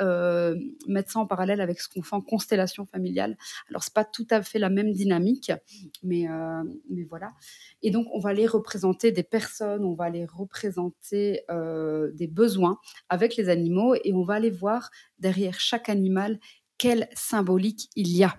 mettre 0.87 1.11
ça 1.11 1.19
en 1.19 1.27
parallèle 1.27 1.61
avec 1.61 1.79
ce 1.79 1.89
qu'on 1.89 2.01
fait 2.01 2.15
en 2.15 2.21
constellation 2.21 2.87
familiale. 2.87 3.37
Alors, 3.69 3.83
c'est 3.83 3.93
pas 3.93 4.05
tout 4.05 4.27
à 4.31 4.41
fait 4.41 4.57
la 4.57 4.69
même 4.69 4.93
dynamique, 4.93 5.51
mais, 6.01 6.25
mais 6.89 7.03
voilà. 7.03 7.33
Et 7.81 7.91
donc, 7.91 8.07
on 8.13 8.19
va 8.19 8.29
aller 8.29 8.47
représenter 8.47 9.11
des 9.11 9.23
personnes, 9.23 9.85
on 9.85 9.93
va 9.93 10.05
aller 10.05 10.25
représenter 10.25 11.41
euh, 11.49 12.11
des 12.13 12.27
besoins 12.27 12.79
avec 13.09 13.35
les 13.35 13.49
animaux 13.49 13.95
et 13.95 14.13
on 14.13 14.23
va 14.23 14.35
aller 14.35 14.49
voir 14.49 14.89
derrière 15.19 15.59
chaque 15.59 15.89
animal 15.89 16.39
quelle 16.77 17.07
symbolique 17.13 17.89
il 17.95 18.15
y 18.15 18.23
a. 18.23 18.35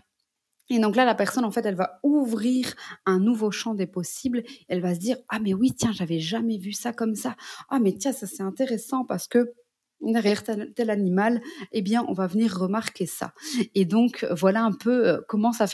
Et 0.70 0.78
donc 0.78 0.96
là, 0.96 1.04
la 1.04 1.14
personne, 1.14 1.44
en 1.44 1.50
fait, 1.50 1.64
elle 1.64 1.76
va 1.76 1.98
ouvrir 2.02 2.74
un 3.06 3.18
nouveau 3.18 3.50
champ 3.50 3.74
des 3.74 3.86
possibles. 3.86 4.42
Elle 4.68 4.80
va 4.80 4.94
se 4.94 5.00
dire, 5.00 5.16
ah 5.28 5.38
mais 5.38 5.54
oui, 5.54 5.72
tiens, 5.74 5.92
j'avais 5.92 6.20
jamais 6.20 6.58
vu 6.58 6.72
ça 6.72 6.92
comme 6.92 7.14
ça. 7.14 7.36
Ah 7.70 7.78
mais 7.80 7.94
tiens, 7.94 8.12
ça 8.12 8.26
c'est 8.26 8.42
intéressant 8.42 9.04
parce 9.04 9.28
que 9.28 9.54
derrière 10.00 10.42
tel, 10.42 10.90
animal, 10.90 11.40
eh 11.72 11.82
bien, 11.82 12.04
on 12.08 12.12
va 12.12 12.26
venir 12.26 12.56
remarquer 12.56 13.06
ça. 13.06 13.32
Et 13.74 13.84
donc, 13.84 14.26
voilà 14.30 14.62
un 14.62 14.72
peu 14.72 15.08
euh, 15.08 15.20
comment 15.28 15.52
ça, 15.52 15.66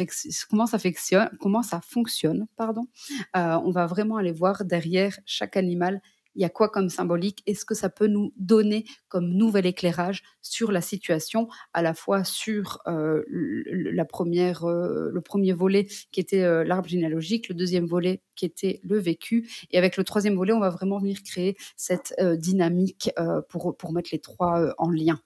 fonctionne. 1.80 2.46
Euh, 2.60 3.58
on 3.64 3.70
va 3.70 3.86
vraiment 3.86 4.16
aller 4.16 4.32
voir 4.32 4.64
derrière 4.64 5.18
chaque 5.26 5.56
animal 5.56 6.00
il 6.34 6.42
y 6.42 6.44
a 6.44 6.48
quoi 6.48 6.68
comme 6.68 6.88
symbolique? 6.88 7.42
Est-ce 7.46 7.64
que 7.64 7.74
ça 7.74 7.88
peut 7.88 8.06
nous 8.06 8.32
donner 8.36 8.84
comme 9.08 9.28
nouvel 9.28 9.66
éclairage 9.66 10.22
sur 10.42 10.72
la 10.72 10.80
situation, 10.80 11.48
à 11.72 11.82
la 11.82 11.94
fois 11.94 12.24
sur 12.24 12.80
euh, 12.86 13.22
la 13.28 14.04
première, 14.04 14.64
euh, 14.64 15.10
le 15.12 15.20
premier 15.20 15.52
volet 15.52 15.86
qui 16.12 16.20
était 16.20 16.42
euh, 16.42 16.64
l'arbre 16.64 16.88
généalogique, 16.88 17.48
le 17.48 17.54
deuxième 17.54 17.86
volet 17.86 18.22
qui 18.34 18.44
était 18.44 18.80
le 18.82 18.98
vécu, 18.98 19.48
et 19.70 19.78
avec 19.78 19.96
le 19.96 20.04
troisième 20.04 20.34
volet, 20.34 20.52
on 20.52 20.60
va 20.60 20.70
vraiment 20.70 20.98
venir 20.98 21.22
créer 21.22 21.56
cette 21.76 22.14
dynamique 22.38 23.10
pour, 23.48 23.76
pour 23.76 23.92
mettre 23.92 24.10
les 24.12 24.18
trois 24.18 24.74
en 24.78 24.90
lien? 24.90 25.20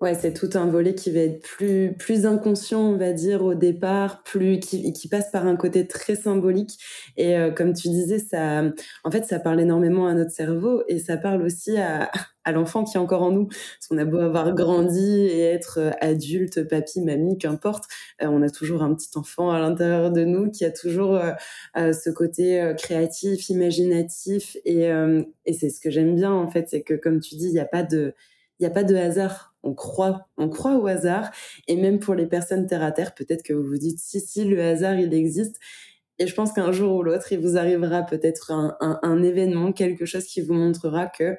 Ouais, 0.00 0.14
c'est 0.14 0.32
tout 0.32 0.50
un 0.54 0.66
volet 0.66 0.94
qui 0.94 1.10
va 1.10 1.18
être 1.18 1.40
plus, 1.42 1.92
plus 1.98 2.24
inconscient, 2.24 2.80
on 2.80 2.96
va 2.96 3.12
dire, 3.12 3.42
au 3.42 3.54
départ, 3.54 4.22
plus, 4.22 4.60
qui, 4.60 4.92
qui 4.92 5.08
passe 5.08 5.28
par 5.32 5.44
un 5.44 5.56
côté 5.56 5.88
très 5.88 6.14
symbolique. 6.14 6.78
Et 7.16 7.36
euh, 7.36 7.50
comme 7.50 7.72
tu 7.72 7.88
disais, 7.88 8.20
ça, 8.20 8.62
en 9.02 9.10
fait, 9.10 9.24
ça 9.24 9.40
parle 9.40 9.60
énormément 9.60 10.06
à 10.06 10.14
notre 10.14 10.30
cerveau 10.30 10.84
et 10.86 11.00
ça 11.00 11.16
parle 11.16 11.42
aussi 11.42 11.76
à, 11.78 12.12
à 12.44 12.52
l'enfant 12.52 12.84
qui 12.84 12.96
est 12.96 13.00
encore 13.00 13.22
en 13.22 13.32
nous. 13.32 13.46
Parce 13.48 13.88
qu'on 13.88 13.98
a 13.98 14.04
beau 14.04 14.18
avoir 14.18 14.54
grandi 14.54 15.00
et 15.00 15.40
être 15.40 15.80
euh, 15.80 15.90
adulte, 16.00 16.62
papy, 16.68 17.00
mamie, 17.00 17.36
qu'importe, 17.36 17.82
euh, 18.22 18.28
on 18.28 18.40
a 18.42 18.50
toujours 18.50 18.84
un 18.84 18.94
petit 18.94 19.10
enfant 19.16 19.50
à 19.50 19.58
l'intérieur 19.58 20.12
de 20.12 20.24
nous 20.24 20.48
qui 20.48 20.64
a 20.64 20.70
toujours 20.70 21.20
ce 21.74 22.10
côté 22.10 22.72
créatif, 22.78 23.48
imaginatif. 23.48 24.56
Et, 24.64 24.90
et 25.44 25.52
c'est 25.52 25.70
ce 25.70 25.80
que 25.80 25.90
j'aime 25.90 26.14
bien, 26.14 26.32
en 26.32 26.48
fait, 26.48 26.68
c'est 26.68 26.82
que, 26.82 26.94
comme 26.94 27.20
tu 27.20 27.34
dis, 27.34 27.46
il 27.46 27.52
n'y 27.52 27.58
a 27.58 27.64
pas 27.64 27.82
de 27.82 28.14
il 28.58 28.64
n'y 28.64 28.66
a 28.66 28.70
pas 28.70 28.84
de 28.84 28.96
hasard. 28.96 29.54
On 29.62 29.74
croit, 29.74 30.26
on 30.36 30.48
croit 30.48 30.76
au 30.76 30.86
hasard. 30.86 31.30
Et 31.66 31.76
même 31.76 31.98
pour 31.98 32.14
les 32.14 32.26
personnes 32.26 32.66
terre 32.66 32.82
à 32.82 32.92
terre, 32.92 33.14
peut-être 33.14 33.42
que 33.42 33.52
vous 33.52 33.64
vous 33.64 33.78
dites, 33.78 33.98
si, 33.98 34.20
si, 34.20 34.44
le 34.44 34.62
hasard, 34.62 34.98
il 34.98 35.14
existe. 35.14 35.56
Et 36.18 36.26
je 36.26 36.34
pense 36.34 36.52
qu'un 36.52 36.72
jour 36.72 36.96
ou 36.96 37.02
l'autre, 37.02 37.32
il 37.32 37.38
vous 37.38 37.56
arrivera 37.56 38.02
peut-être 38.02 38.50
un, 38.50 38.76
un, 38.80 39.22
événement, 39.22 39.72
quelque 39.72 40.04
chose 40.04 40.24
qui 40.24 40.40
vous 40.40 40.54
montrera 40.54 41.06
que 41.06 41.36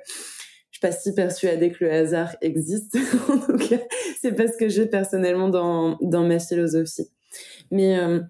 je 0.72 0.78
suis 0.78 0.82
pas 0.82 0.92
si 0.94 1.14
persuadée 1.14 1.72
que 1.72 1.84
le 1.84 1.92
hasard 1.92 2.36
existe. 2.42 2.98
en 3.30 3.38
tout 3.38 3.58
cas, 3.58 3.80
c'est 4.22 4.34
pas 4.34 4.48
ce 4.48 4.58
que 4.58 4.70
j'ai 4.70 4.86
personnellement 4.86 5.50
dans, 5.50 5.98
dans 6.02 6.24
ma 6.24 6.40
philosophie. 6.40 7.10
Mais 7.72 8.00
euh, 8.00 8.22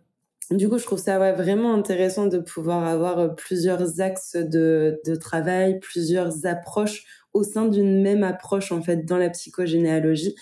du 0.50 0.68
coup, 0.68 0.80
je 0.80 0.86
trouve 0.86 1.00
ça 1.00 1.20
ouais, 1.20 1.34
vraiment 1.34 1.76
intéressant 1.76 2.26
de 2.26 2.40
pouvoir 2.40 2.86
avoir 2.86 3.36
plusieurs 3.36 4.02
axes 4.02 4.36
de, 4.36 5.00
de 5.06 5.16
travail, 5.16 5.80
plusieurs 5.80 6.48
approches 6.48 7.06
au 7.40 7.44
sein 7.44 7.68
d'une 7.68 8.02
même 8.02 8.24
approche 8.24 8.72
en 8.72 8.82
fait 8.82 9.06
dans 9.06 9.18
la 9.18 9.30
psychogénéalogie. 9.30 10.36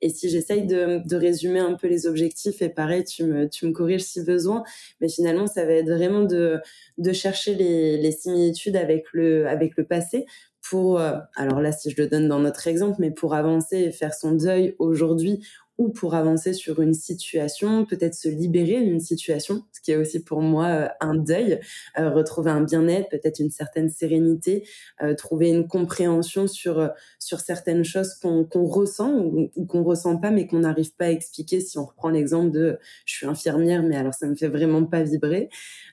Et 0.00 0.10
si 0.10 0.28
j'essaye 0.28 0.66
de, 0.66 1.02
résumer 1.16 1.60
un 1.60 1.74
peu 1.74 1.88
les 1.88 2.06
objectifs, 2.06 2.60
et 2.60 2.68
pareil, 2.68 3.04
tu 3.04 3.24
me, 3.24 3.48
tu 3.48 3.66
me 3.66 3.72
corriges 3.72 4.02
si 4.02 4.22
besoin, 4.22 4.62
mais 5.00 5.08
finalement, 5.08 5.46
ça 5.46 5.64
va 5.64 5.72
être 5.72 5.88
vraiment 5.88 6.22
de, 6.22 6.60
de 6.98 7.12
chercher 7.12 7.54
les, 7.54 7.96
les 7.96 8.12
similitudes 8.12 8.76
avec 8.76 9.06
le, 9.12 9.46
avec 9.48 9.76
le 9.76 9.84
passé 9.84 10.26
pour, 10.68 10.98
euh, 10.98 11.18
alors 11.36 11.60
là, 11.60 11.72
si 11.72 11.90
je 11.90 12.00
le 12.00 12.08
donne 12.08 12.28
dans 12.28 12.38
notre 12.38 12.66
exemple, 12.66 12.96
mais 12.98 13.10
pour 13.10 13.34
avancer 13.34 13.76
et 13.76 13.92
faire 13.92 14.14
son 14.14 14.32
deuil 14.32 14.74
aujourd'hui 14.78 15.44
ou 15.76 15.88
pour 15.88 16.14
avancer 16.14 16.52
sur 16.52 16.80
une 16.80 16.94
situation, 16.94 17.84
peut-être 17.84 18.14
se 18.14 18.28
libérer 18.28 18.82
d'une 18.82 19.00
situation, 19.00 19.64
ce 19.72 19.80
qui 19.80 19.90
est 19.92 19.96
aussi 19.96 20.22
pour 20.22 20.40
moi 20.40 20.66
euh, 20.66 20.88
un 21.00 21.14
deuil, 21.14 21.58
euh, 21.98 22.10
retrouver 22.10 22.50
un 22.50 22.60
bien-être, 22.62 23.08
peut-être 23.08 23.40
une 23.40 23.50
certaine 23.50 23.90
sérénité, 23.90 24.66
euh, 25.02 25.14
trouver 25.14 25.48
une 25.50 25.66
compréhension 25.66 26.46
sur 26.46 26.90
sur 27.18 27.40
certaines 27.40 27.84
choses 27.84 28.14
qu'on 28.14 28.46
ressent 28.66 29.12
ou, 29.18 29.50
ou 29.56 29.66
qu'on 29.66 29.82
ressent 29.82 30.16
pas, 30.16 30.30
mais 30.30 30.46
qu'on 30.46 30.60
n'arrive 30.60 30.94
pas 30.94 31.06
à 31.06 31.10
expliquer. 31.10 31.60
Si 31.60 31.78
on 31.78 31.84
reprend 31.84 32.10
l'exemple 32.10 32.50
de, 32.52 32.78
je 33.06 33.14
suis 33.14 33.26
infirmière, 33.26 33.82
mais 33.82 33.96
alors 33.96 34.14
ça 34.14 34.26
me 34.26 34.36
fait 34.36 34.48
vraiment 34.48 34.84
pas 34.84 35.02
vibrer. 35.02 35.48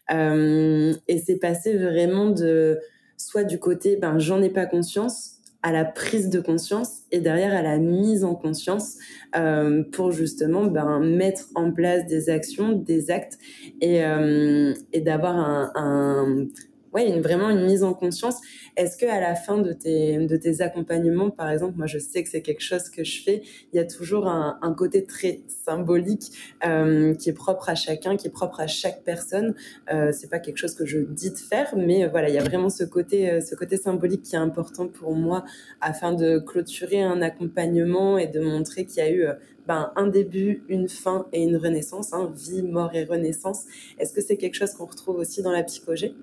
et 0.10 1.24
c'est 1.26 1.40
passé 1.40 1.78
vraiment 1.78 2.30
de 2.30 2.80
soit 3.18 3.44
du 3.44 3.60
côté, 3.60 3.96
ben 3.96 4.20
j'en 4.20 4.42
ai 4.42 4.50
pas 4.50 4.66
conscience, 4.66 5.31
à 5.64 5.72
la 5.72 5.86
prise 5.86 6.30
de 6.30 6.40
conscience 6.40 7.02
et 7.12 7.20
derrière 7.20 7.54
à 7.54 7.62
la 7.62 7.78
mise 7.78 8.24
en 8.24 8.36
conscience 8.36 8.98
euh, 9.36 9.84
pour 9.92 10.12
justement 10.12 10.66
ben, 10.66 11.00
mettre 11.00 11.50
en 11.56 11.72
place 11.72 12.06
des 12.08 12.30
actions, 12.30 12.72
des 12.72 13.12
actes 13.12 13.38
et, 13.80 14.04
euh, 14.04 14.74
et 14.92 15.02
d'avoir 15.02 15.36
un, 15.36 15.72
un, 15.76 16.48
ouais, 16.94 17.08
une, 17.08 17.22
vraiment 17.22 17.50
une 17.50 17.66
mise 17.66 17.84
en 17.84 17.94
conscience. 17.94 18.38
Est-ce 18.78 18.98
que 18.98 19.06
à 19.06 19.20
la 19.20 19.36
fin 19.36 19.58
de 19.58 19.74
tes, 19.74 20.18
de 20.18 20.38
tes 20.38 20.62
accompagnements, 20.62 21.30
par 21.30 21.50
exemple, 21.50 21.78
moi 21.78 21.88
je 21.88 22.00
sais 22.00 22.24
que 22.24 22.30
c'est 22.30 22.42
quelque 22.42 22.62
chose 22.62 22.90
que 22.90 23.04
je 23.04 23.22
fais, 23.24 23.42
il 23.74 23.78
y 23.78 23.80
a 23.80 23.86
toujours 23.86 24.28
un, 24.28 24.76
côté 24.78 25.06
très 25.06 25.42
symbolique 25.66 26.32
euh, 26.66 27.14
qui 27.14 27.30
est 27.30 27.34
propre 27.34 27.70
à 27.70 27.76
chacun, 27.76 28.16
qui 28.16 28.28
est 28.28 28.32
propre 28.32 28.62
à 28.62 28.68
chaque 28.68 29.04
personne. 29.04 29.54
Euh, 29.94 30.12
c'est 30.14 30.30
pas 30.30 30.40
quelque 30.40 30.58
chose 30.58 30.74
que 30.74 30.86
je 30.86 31.00
dis 31.00 31.30
de 31.30 31.38
faire, 31.38 31.74
mais 31.76 32.06
euh, 32.06 32.10
voilà, 32.10 32.30
il 32.30 32.36
y 32.36 32.38
a 32.38 32.44
vraiment 32.44 32.70
ce 32.70 32.84
côté, 32.86 33.30
euh, 33.30 33.42
ce 33.42 33.54
côté 33.56 33.78
symbolique 33.78 34.24
qui 34.24 34.36
est 34.36 34.40
important 34.40 34.88
pour 34.88 35.14
moi 35.14 35.44
afin 35.82 36.14
de 36.14 36.40
clôturer 36.40 37.02
un 37.02 37.22
accompagnement 37.22 38.18
et 38.18 38.28
de 38.28 38.40
montrer 38.40 38.86
qu'il 38.86 39.04
y 39.04 39.06
a 39.06 39.12
eu 39.12 39.26
ben, 39.68 39.92
un 39.96 40.08
début, 40.08 40.64
une 40.70 40.88
fin 40.88 41.28
et 41.34 41.44
une 41.44 41.58
renaissance, 41.58 42.14
hein, 42.14 42.32
vie, 42.36 42.64
mort 42.64 42.96
et 42.96 43.04
renaissance. 43.04 43.66
Est-ce 44.00 44.14
que 44.14 44.22
c'est 44.22 44.38
quelque 44.38 44.56
chose 44.56 44.74
qu'on 44.74 44.86
retrouve 44.86 45.18
aussi 45.18 45.42
dans 45.42 45.52
la 45.52 45.64
psychogé 45.64 46.16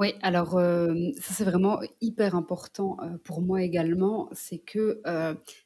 oui, 0.00 0.14
alors 0.22 0.52
ça 0.52 1.34
c'est 1.34 1.44
vraiment 1.44 1.80
hyper 2.00 2.34
important 2.34 2.96
pour 3.22 3.42
moi 3.42 3.62
également, 3.62 4.28
c'est 4.32 4.58
que 4.58 5.00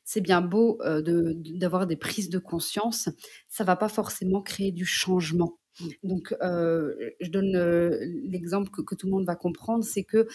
c'est 0.05 0.21
bien 0.21 0.43
beau 0.43 0.79
d'avoir 0.83 1.87
des 1.87 1.97
prises 1.97 2.29
de 2.29 2.39
conscience, 2.39 3.09
ça 3.49 3.65
va 3.65 3.77
pas 3.77 3.89
forcément 3.89 4.43
créer 4.43 4.71
du 4.73 4.85
changement. 4.85 5.59
Donc, 6.03 6.35
je 6.43 7.31
donne 7.31 7.57
l'exemple 8.29 8.71
que, 8.71 8.83
que, 8.83 8.95
tout 8.95 9.07
le 9.07 9.13
monde 9.13 9.27
va 9.27 9.37
comprendre, 9.37 9.85
c'est 9.85 10.05
que 10.05 10.27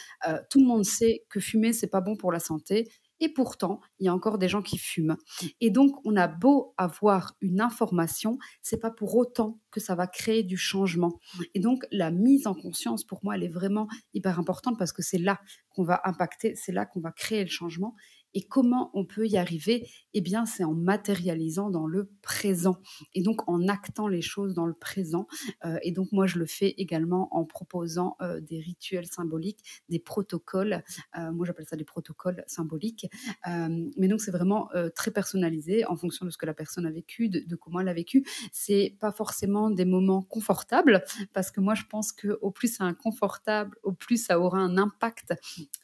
tout 0.50 0.60
le 0.60 0.66
monde 0.66 0.86
sait 0.86 1.26
que 1.30 1.40
fumer 1.40 1.74
c'est 1.74 1.88
pas 1.88 2.02
bon 2.02 2.16
pour 2.16 2.32
la 2.32 2.40
santé, 2.40 2.90
et 3.24 3.30
pourtant, 3.30 3.80
il 4.00 4.06
y 4.06 4.10
a 4.10 4.14
encore 4.14 4.38
des 4.38 4.50
gens 4.50 4.62
qui 4.62 4.78
fument. 4.78 5.16
Et 5.62 5.70
donc, 5.70 5.96
on 6.04 6.18
a 6.18 6.28
beau 6.28 6.74
avoir 6.78 7.38
une 7.40 7.62
information, 7.62 8.38
c'est 8.62 8.82
pas 8.82 8.92
pour 8.92 9.16
autant 9.16 9.62
que 9.72 9.80
ça 9.80 9.96
va 9.96 10.08
créer 10.08 10.44
du 10.44 10.58
changement. 10.58 11.22
Et 11.54 11.62
donc, 11.62 11.86
la 11.90 12.12
mise 12.12 12.48
en 12.48 12.54
conscience, 12.54 13.06
pour 13.06 13.22
moi, 13.24 13.36
elle 13.36 13.44
est 13.44 13.48
vraiment 13.48 13.88
hyper 14.14 14.40
importante 14.40 14.78
parce 14.78 14.92
que 14.92 15.02
c'est 15.02 15.18
là 15.18 15.40
qu'on 15.70 15.86
va 15.86 16.02
impacter, 16.04 16.56
c'est 16.58 16.74
là 16.74 16.86
qu'on 16.86 17.00
va 17.00 17.14
créer 17.14 17.46
le 17.46 17.50
changement. 17.50 17.96
Et 18.34 18.41
comment 18.41 18.89
on 18.93 19.06
peut 19.06 19.28
y 19.28 19.38
arriver 19.38 19.88
Eh 20.13 20.22
bien, 20.22 20.46
c'est 20.46 20.63
en 20.63 20.74
matérialisant 20.74 21.69
dans 21.69 21.86
le 21.86 22.10
présent 22.22 22.78
et 23.13 23.22
donc 23.22 23.48
en 23.48 23.67
actant 23.67 24.08
les 24.08 24.22
choses 24.22 24.54
dans 24.54 24.65
le 24.65 24.74
présent. 24.74 25.28
Euh, 25.65 25.78
et 25.84 25.91
donc, 25.91 26.12
moi, 26.12 26.26
je 26.26 26.39
le 26.39 26.46
fais 26.46 26.74
également 26.78 27.36
en 27.36 27.46
proposant 27.46 28.15
euh, 28.22 28.39
des 28.41 28.60
rituels 28.60 29.06
symboliques, 29.06 29.84
des 29.89 30.00
protocoles. 30.00 30.84
Euh, 31.17 31.32
moi, 31.32 31.46
j'appelle 31.46 31.67
ça 31.67 31.76
des 31.76 31.84
protocoles 31.84 32.43
symboliques. 32.48 33.08
mais 33.46 34.08
donc, 34.08 34.22
c'est 34.22 34.32
vraiment 34.32 34.69
très 34.96 35.12
personnalisé 35.12 35.86
en 35.86 35.96
fonction 35.96 36.26
de 36.26 36.32
ce 36.32 36.38
que 36.38 36.46
la 36.46 36.54
personne 36.54 36.86
a 36.86 36.91
vécu, 36.91 37.30
de, 37.30 37.39
de 37.39 37.56
comment 37.56 37.80
elle 37.80 37.88
a 37.88 37.93
vécu. 37.93 38.26
C'est 38.52 38.96
pas 39.00 39.12
forcément 39.12 39.69
des 39.69 39.86
moments 39.86 40.22
confortables 40.22 41.04
parce 41.34 41.52
que 41.52 41.60
moi, 41.60 41.76
je 41.76 41.84
pense 41.89 42.12
que 42.12 42.38
au 42.41 42.52
plus 42.52 42.76
c'est 42.76 42.84
inconfortable, 42.84 43.78
au 43.84 43.91
plus 43.91 44.17
ça 44.17 44.39
aura 44.39 44.60
un 44.60 44.78
impact 44.78 45.34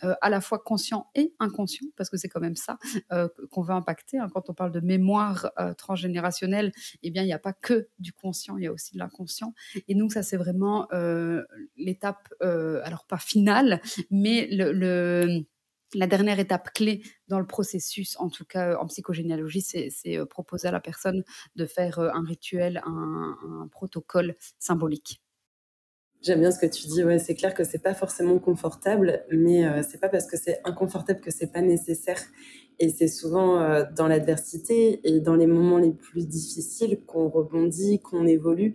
à 0.01 0.29
la 0.29 0.41
fois 0.41 0.59
conscient 0.59 1.07
et 1.15 1.33
inconscient 1.39 1.87
parce 1.95 2.09
que 2.09 2.17
c'est 2.17 2.29
comme 2.29 2.38
même 2.39 2.55
ça 2.55 2.77
qu'on 3.51 3.61
veut 3.61 3.73
impacter. 3.73 4.17
Hein. 4.19 4.29
Quand 4.33 4.49
on 4.49 4.53
parle 4.53 4.71
de 4.71 4.79
mémoire 4.79 5.51
transgénérationnelle, 5.77 6.71
eh 7.03 7.11
bien, 7.11 7.23
il 7.23 7.27
n'y 7.27 7.33
a 7.33 7.39
pas 7.39 7.53
que 7.53 7.87
du 7.99 8.13
conscient, 8.13 8.57
il 8.57 8.63
y 8.63 8.67
a 8.67 8.71
aussi 8.71 8.93
de 8.93 8.99
l'inconscient. 8.99 9.53
Et 9.87 9.95
donc, 9.95 10.13
ça, 10.13 10.23
c'est 10.23 10.37
vraiment 10.37 10.87
l'étape, 11.77 12.33
alors 12.41 13.05
pas 13.05 13.17
finale, 13.17 13.81
mais 14.11 14.47
la 15.93 16.07
dernière 16.07 16.39
étape 16.39 16.71
clé 16.73 17.01
dans 17.27 17.39
le 17.39 17.47
processus, 17.47 18.15
en 18.19 18.29
tout 18.29 18.45
cas 18.45 18.77
en 18.77 18.87
psychogénéalogie, 18.87 19.61
c'est 19.61 20.17
euh, 20.17 20.25
proposer 20.25 20.67
à 20.67 20.71
la 20.71 20.79
personne 20.79 21.23
de 21.55 21.65
faire 21.65 21.99
euh, 21.99 22.09
un 22.13 22.23
rituel, 22.23 22.81
un, 22.85 23.67
protocole 23.71 24.35
symbolique. 24.57 25.21
J'aime 26.21 26.41
bien 26.41 26.51
ce 26.51 26.59
que 26.59 26.65
tu 26.65 26.87
dis. 26.87 27.03
Ouais, 27.03 27.17
c'est 27.19 27.35
clair 27.35 27.53
que 27.53 27.63
c'est 27.63 27.81
pas 27.81 27.93
forcément 27.93 28.39
confortable, 28.39 29.23
mais 29.31 29.65
euh, 29.65 29.81
c'est 29.89 29.99
pas 29.99 30.09
parce 30.09 30.27
que 30.27 30.37
c'est 30.37 30.59
inconfortable 30.65 31.21
que 31.21 31.31
c'est 31.31 31.51
pas 31.51 31.61
nécessaire. 31.61 32.19
Et 32.81 32.89
c'est 32.89 33.09
souvent 33.09 33.83
dans 33.93 34.07
l'adversité 34.07 35.01
et 35.03 35.19
dans 35.19 35.35
les 35.35 35.47
moments 35.47 35.79
les 35.79 35.91
plus 35.91 36.29
difficiles 36.29 37.01
qu'on 37.05 37.27
rebondit, 37.27 37.99
qu'on 37.99 38.25
évolue 38.25 38.73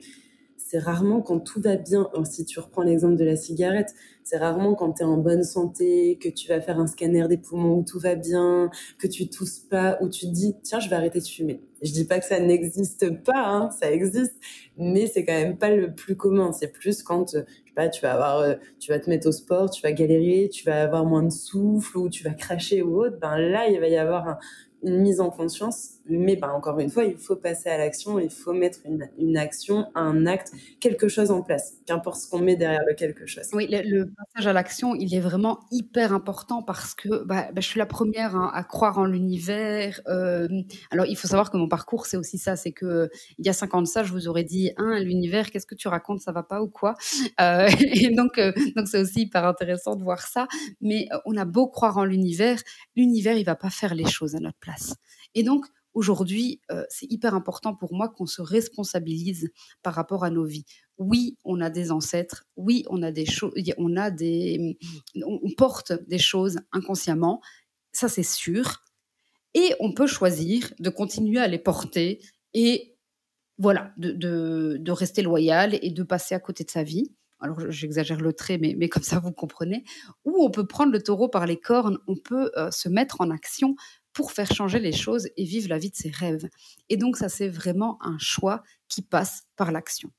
c'est 0.66 0.78
rarement 0.78 1.20
quand 1.20 1.40
tout 1.40 1.60
va 1.60 1.76
bien. 1.76 2.08
si 2.24 2.46
tu 2.46 2.58
reprends 2.58 2.82
l'exemple 2.82 3.16
de 3.16 3.24
la 3.24 3.36
cigarette, 3.36 3.94
c'est 4.22 4.38
rarement 4.38 4.74
quand 4.74 4.94
tu 4.94 5.02
es 5.02 5.04
en 5.04 5.18
bonne 5.18 5.44
santé, 5.44 6.18
que 6.18 6.30
tu 6.30 6.48
vas 6.48 6.62
faire 6.62 6.80
un 6.80 6.86
scanner 6.86 7.28
des 7.28 7.36
poumons 7.36 7.76
où 7.76 7.84
tout 7.84 7.98
va 7.98 8.14
bien, 8.14 8.70
que 8.98 9.06
tu 9.06 9.28
tousses 9.28 9.58
pas, 9.58 9.98
où 10.00 10.08
tu 10.08 10.26
te 10.26 10.32
dis 10.32 10.56
tiens, 10.62 10.80
je 10.80 10.88
vais 10.88 10.96
arrêter 10.96 11.20
de 11.20 11.26
fumer. 11.26 11.62
Je 11.82 11.92
dis 11.92 12.06
pas 12.06 12.18
que 12.18 12.24
ça 12.24 12.40
n'existe 12.40 13.22
pas, 13.24 13.46
hein, 13.46 13.68
ça 13.78 13.92
existe, 13.92 14.34
mais 14.78 15.06
c'est 15.06 15.26
quand 15.26 15.34
même 15.34 15.58
pas 15.58 15.70
le 15.70 15.94
plus 15.94 16.16
commun. 16.16 16.50
C'est 16.52 16.72
plus 16.72 17.02
quand 17.02 17.32
je 17.34 17.40
sais 17.40 17.46
pas, 17.74 17.90
tu 17.90 18.00
vas 18.00 18.14
avoir, 18.14 18.38
euh, 18.38 18.54
tu 18.80 18.90
vas 18.90 18.98
te 18.98 19.10
mettre 19.10 19.28
au 19.28 19.32
sport, 19.32 19.68
tu 19.68 19.82
vas 19.82 19.92
galérer, 19.92 20.48
tu 20.50 20.64
vas 20.64 20.82
avoir 20.82 21.04
moins 21.04 21.24
de 21.24 21.30
souffle 21.30 21.98
ou 21.98 22.08
tu 22.08 22.24
vas 22.24 22.32
cracher 22.32 22.80
ou 22.80 23.04
autre. 23.04 23.18
Ben 23.20 23.36
là, 23.36 23.68
il 23.68 23.78
va 23.80 23.88
y 23.88 23.96
avoir 23.98 24.28
un, 24.28 24.38
une 24.82 25.00
mise 25.00 25.20
en 25.20 25.30
conscience, 25.30 25.93
mais 26.07 26.36
bah, 26.36 26.52
encore 26.52 26.78
une 26.80 26.90
fois, 26.90 27.05
il 27.05 27.16
faut 27.16 27.36
passer 27.36 27.70
à 27.70 27.78
l'action, 27.78 28.18
il 28.18 28.30
faut 28.30 28.52
mettre 28.52 28.80
une, 28.84 29.09
une, 29.18 29.36
action, 29.36 29.86
un 29.94 30.26
acte, 30.26 30.52
quelque 30.80 31.09
chose 31.09 31.30
en 31.30 31.42
place, 31.42 31.74
qu'importe 31.86 32.20
ce 32.20 32.28
qu'on 32.28 32.40
met 32.40 32.57
derrière 32.57 32.82
le 32.86 32.94
quelque 32.94 33.26
chose. 33.26 33.44
Oui, 33.52 33.66
le, 33.70 34.05
passage 34.05 34.46
à 34.46 34.52
l'action, 34.52 34.94
il 34.94 35.14
est 35.14 35.20
vraiment 35.20 35.61
hyper 35.70 36.12
important 36.12 36.62
parce 36.62 36.94
que 36.94 37.24
bah, 37.24 37.48
bah, 37.52 37.61
je 37.61 37.66
suis 37.66 37.78
la 37.78 37.86
première 37.86 38.36
hein, 38.36 38.50
à 38.52 38.64
croire 38.64 38.98
en 38.98 39.07
l'univers. 39.07 40.00
Euh, 40.09 40.48
alors, 40.90 41.07
il 41.07 41.16
faut 41.16 41.28
savoir 41.28 41.50
que 41.50 41.57
mon 41.57 41.68
parcours, 41.68 42.07
c'est 42.07 42.16
aussi 42.16 42.38
ça, 42.38 42.57
c'est 42.57 42.72
que 42.72 43.09
il 43.38 43.46
y 43.46 43.48
a 43.48 43.52
50 43.52 43.82
ans 43.82 43.84
ça, 43.86 44.02
je 44.02 44.12
vous 44.12 44.28
aurais 44.28 44.44
dit, 44.44 44.72
hein, 44.76 44.98
l'univers, 45.00 45.50
qu'est-ce 45.50 45.66
que 45.66 45.74
tu 45.74 45.88
racontes, 45.88 46.20
ça 46.20 46.32
va 46.32 46.42
pas 46.42 46.62
ou 46.62 46.68
quoi? 46.68 46.94
Euh, 47.40 47.68
Et 47.80 48.14
donc, 48.14 48.38
euh, 48.38 48.52
donc 48.76 48.88
c'est 48.88 49.00
aussi 49.00 49.22
hyper 49.22 49.44
intéressant 49.44 49.96
de 49.96 50.02
voir 50.02 50.20
ça. 50.20 50.46
Mais 50.80 51.09
on 51.24 51.36
a 51.36 51.44
beau 51.44 51.66
croire 51.66 51.96
en 51.98 52.05
l'univers, 52.05 52.61
l'univers, 52.96 53.36
il 53.36 53.44
va 53.44 53.57
pas 53.57 53.70
faire 53.70 53.94
les 53.94 54.07
choses 54.07 54.34
à 54.34 54.40
notre 54.40 54.59
place. 54.59 54.96
Et 55.34 55.42
donc, 55.42 55.66
aujourd'hui, 55.95 56.61
euh, 56.70 56.84
c'est 56.88 57.11
hyper 57.11 57.34
important 57.34 57.74
pour 57.74 57.95
moi 57.95 58.09
qu'on 58.09 58.26
se 58.26 58.42
responsabilise 58.42 59.51
par 59.82 59.95
rapport 59.95 60.24
à 60.24 60.30
nos 60.30 60.45
vies. 60.45 60.66
Oui, 60.99 61.36
on 61.45 61.61
a 61.61 61.70
des 61.70 61.90
ancêtres, 61.90 62.45
oui, 62.57 62.84
on 62.88 63.03
a 63.03 63.11
des 63.11 63.26
choses, 63.26 63.53
on 63.78 63.97
a 63.97 64.11
des, 64.11 64.76
on 65.24 65.51
porte 65.57 65.92
des 66.07 66.18
choses 66.18 66.59
inconsciemment, 66.72 67.40
ça 67.92 68.09
c'est 68.09 68.22
sûr. 68.22 68.82
Et 69.55 69.74
on 69.80 69.92
peut 69.92 70.09
choisir 70.09 70.72
de 70.80 70.90
continuer 70.90 71.38
à 71.38 71.47
les 71.47 71.59
porter 71.59 72.20
et 72.55 72.97
voilà, 73.59 73.92
de, 73.97 74.11
de, 74.78 74.92
rester 74.92 75.22
loyal 75.22 75.78
et 75.80 75.90
de 75.90 76.03
passer 76.03 76.34
à 76.34 76.40
côté 76.40 76.64
de 76.64 76.70
sa 76.70 76.82
vie. 76.82 77.12
Alors 77.40 77.70
j'exagère 77.70 78.20
le 78.20 78.32
trait, 78.32 78.59
mais, 78.59 78.74
mais, 78.76 78.88
comme 78.88 79.03
ça 79.03 79.20
vous 79.20 79.32
comprenez. 79.32 79.84
Ou 80.24 80.42
on 80.45 80.51
peut 80.51 80.66
prendre 80.66 80.92
le 80.92 81.01
taureau 81.03 81.28
par 81.28 81.47
les 81.47 81.59
cornes, 81.59 81.99
on 82.09 82.16
peut 82.16 82.51
euh, 82.57 82.70
se 82.70 82.88
mettre 82.88 83.20
en 83.20 83.30
action 83.30 83.76
pour 84.14 84.32
faire 84.32 84.50
changer 84.50 84.78
les 84.78 84.92
choses 84.92 85.28
et 85.36 85.44
vivre 85.44 85.68
la 85.68 85.78
vie 85.78 85.90
de 85.90 85.96
ses 85.96 86.10
rêves. 86.10 86.48
Et 86.88 86.96
donc 86.96 87.16
ça, 87.16 87.28
c'est 87.28 87.48
vraiment 87.48 87.98
un 88.00 88.16
choix 88.18 88.62
qui 88.88 89.02
passe 89.02 89.42
par 89.56 89.72
l'action. 89.72 90.10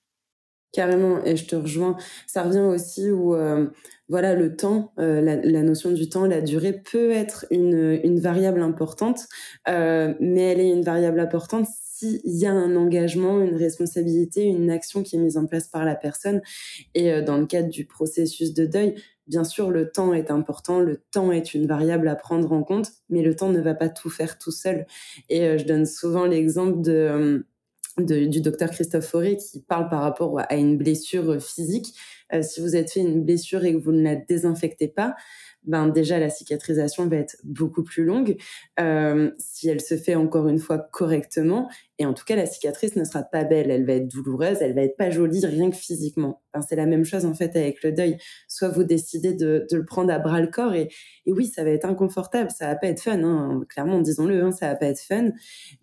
Carrément, 0.75 1.23
et 1.23 1.37
je 1.37 1.45
te 1.45 1.55
rejoins. 1.55 1.95
Ça 2.27 2.43
revient 2.43 2.59
aussi 2.59 3.09
où, 3.09 3.33
euh, 3.33 3.67
voilà, 4.09 4.35
le 4.35 4.57
temps, 4.57 4.91
euh, 4.99 5.21
la, 5.21 5.63
notion 5.63 5.91
du 5.91 6.09
temps, 6.09 6.25
la 6.25 6.41
durée 6.41 6.73
peut 6.73 7.11
être 7.11 7.45
une, 7.49 8.19
variable 8.19 8.61
importante, 8.61 9.21
euh, 9.69 10.13
mais 10.19 10.41
elle 10.41 10.59
est 10.59 10.69
une 10.69 10.83
variable 10.83 11.21
importante 11.21 11.65
s'il 11.71 12.19
y 12.25 12.45
a 12.45 12.51
un 12.51 12.75
engagement, 12.75 13.39
une 13.39 13.55
responsabilité, 13.55 14.43
une 14.43 14.69
action 14.69 15.01
qui 15.01 15.15
est 15.15 15.19
mise 15.19 15.37
en 15.37 15.45
place 15.45 15.69
par 15.69 15.85
la 15.85 15.95
personne. 15.95 16.41
Et 16.93 17.21
dans 17.21 17.37
le 17.37 17.45
cadre 17.45 17.69
du 17.69 17.85
processus 17.85 18.53
de 18.53 18.65
deuil, 18.65 18.95
Bien 19.27 19.43
sûr, 19.43 19.71
le 19.71 19.89
temps 19.89 20.13
est 20.13 20.29
important, 20.29 20.79
le 20.79 21.01
temps 21.11 21.31
est 21.31 21.53
une 21.55 21.65
variable 21.65 22.07
à 22.07 22.15
prendre 22.15 22.51
en 22.51 22.63
compte, 22.63 22.91
mais 23.09 23.23
le 23.23 23.35
temps 23.35 23.49
ne 23.49 23.59
va 23.59 23.73
pas 23.73 23.89
tout 23.89 24.09
faire 24.09 24.37
tout 24.37 24.51
seul. 24.51 24.85
Et 25.29 25.43
euh, 25.43 25.57
je 25.57 25.65
donne 25.65 25.87
souvent 25.87 26.25
l'exemple 26.25 26.81
de, 26.81 27.43
euh, 27.99 28.27
du 28.27 28.41
docteur 28.41 28.69
Christophe 28.69 29.07
Fauré 29.07 29.37
qui 29.37 29.61
parle 29.61 29.89
par 29.89 30.01
rapport 30.01 30.39
à 30.39 30.55
une 30.55 30.77
blessure 30.77 31.41
physique. 31.41 31.93
Euh, 32.33 32.43
si 32.43 32.61
vous 32.61 32.75
êtes 32.75 32.91
fait 32.91 32.99
une 32.99 33.23
blessure 33.23 33.65
et 33.65 33.73
que 33.73 33.79
vous 33.79 33.91
ne 33.91 34.03
la 34.03 34.15
désinfectez 34.15 34.87
pas, 34.87 35.15
ben 35.65 35.87
déjà 35.87 36.19
la 36.19 36.29
cicatrisation 36.29 37.07
va 37.07 37.17
être 37.17 37.37
beaucoup 37.43 37.83
plus 37.83 38.05
longue 38.05 38.37
euh, 38.79 39.31
si 39.37 39.69
elle 39.69 39.81
se 39.81 39.97
fait 39.97 40.15
encore 40.15 40.47
une 40.47 40.59
fois 40.59 40.77
correctement. 40.79 41.69
Et 41.97 42.05
en 42.05 42.13
tout 42.13 42.25
cas, 42.25 42.35
la 42.35 42.45
cicatrice 42.45 42.95
ne 42.97 43.05
sera 43.05 43.23
pas 43.23 43.45
belle, 43.45 43.71
elle 43.71 43.85
va 43.85 43.93
être 43.93 44.07
douloureuse, 44.07 44.57
elle 44.59 44.75
va 44.75 44.81
être 44.81 44.97
pas 44.97 45.09
jolie 45.09 45.45
rien 45.45 45.69
que 45.69 45.77
physiquement. 45.77 46.41
c'est 46.67 46.75
la 46.75 46.85
même 46.85 47.05
chose 47.05 47.25
en 47.25 47.33
fait 47.33 47.55
avec 47.55 47.83
le 47.83 47.93
deuil. 47.93 48.17
Soit 48.47 48.69
vous 48.69 48.83
décidez 48.83 49.33
de, 49.33 49.65
le 49.71 49.85
prendre 49.85 50.11
à 50.11 50.19
bras 50.19 50.41
le 50.41 50.47
corps 50.47 50.73
et, 50.73 50.89
et, 51.25 51.31
oui, 51.31 51.47
ça 51.47 51.63
va 51.63 51.69
être 51.69 51.85
inconfortable, 51.85 52.51
ça 52.51 52.67
va 52.67 52.75
pas 52.75 52.87
être 52.87 53.01
fun, 53.01 53.23
hein, 53.23 53.63
clairement, 53.69 53.99
disons-le, 54.01 54.43
hein, 54.43 54.51
ça 54.51 54.67
va 54.67 54.75
pas 54.75 54.87
être 54.87 54.99
fun. 54.99 55.29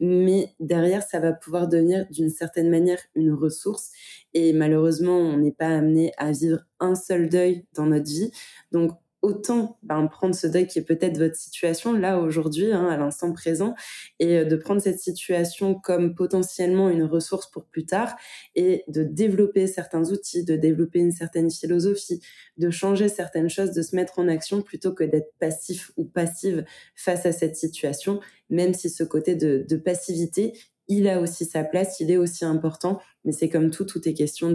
Mais 0.00 0.50
derrière, 0.60 1.02
ça 1.02 1.18
va 1.18 1.32
pouvoir 1.32 1.68
devenir 1.68 2.06
d'une 2.10 2.30
certaine 2.30 2.70
manière 2.70 2.98
une 3.14 3.32
ressource. 3.32 3.90
Et 4.34 4.52
malheureusement, 4.52 5.16
on 5.16 5.38
n'est 5.38 5.52
pas 5.52 5.68
amené 5.68 6.12
à 6.16 6.32
vivre 6.32 6.60
un 6.80 6.94
seul 6.94 7.28
deuil 7.28 7.66
dans 7.74 7.86
notre 7.86 8.10
vie. 8.10 8.30
Donc 8.70 8.92
autant 9.22 9.78
ben, 9.82 10.06
prendre 10.08 10.34
ce 10.34 10.46
deuil 10.46 10.66
qui 10.66 10.80
est 10.80 10.84
peut-être 10.84 11.16
votre 11.16 11.36
situation 11.36 11.92
là 11.92 12.18
aujourd'hui, 12.18 12.72
hein, 12.72 12.86
à 12.88 12.96
l'instant 12.96 13.32
présent, 13.32 13.74
et 14.18 14.38
euh, 14.38 14.44
de 14.44 14.56
prendre 14.56 14.82
cette 14.82 14.98
situation 14.98 15.74
comme 15.74 16.14
potentiellement 16.14 16.90
une 16.90 17.04
ressource 17.04 17.50
pour 17.50 17.64
plus 17.64 17.86
tard, 17.86 18.16
et 18.54 18.84
de 18.88 19.04
développer 19.04 19.66
certains 19.66 20.10
outils, 20.10 20.44
de 20.44 20.56
développer 20.56 20.98
une 20.98 21.12
certaine 21.12 21.50
philosophie, 21.50 22.20
de 22.58 22.70
changer 22.70 23.08
certaines 23.08 23.48
choses, 23.48 23.70
de 23.70 23.82
se 23.82 23.96
mettre 23.96 24.18
en 24.18 24.28
action 24.28 24.60
plutôt 24.60 24.92
que 24.92 25.04
d'être 25.04 25.32
passif 25.38 25.92
ou 25.96 26.04
passive 26.04 26.64
face 26.96 27.24
à 27.24 27.32
cette 27.32 27.56
situation, 27.56 28.20
même 28.50 28.74
si 28.74 28.90
ce 28.90 29.04
côté 29.04 29.36
de, 29.36 29.64
de 29.68 29.76
passivité, 29.76 30.52
il 30.88 31.08
a 31.08 31.20
aussi 31.20 31.44
sa 31.44 31.64
place, 31.64 32.00
il 32.00 32.10
est 32.10 32.16
aussi 32.16 32.44
important, 32.44 33.00
mais 33.24 33.32
c'est 33.32 33.48
comme 33.48 33.70
tout, 33.70 33.84
tout 33.84 34.06
est 34.08 34.14
question 34.14 34.54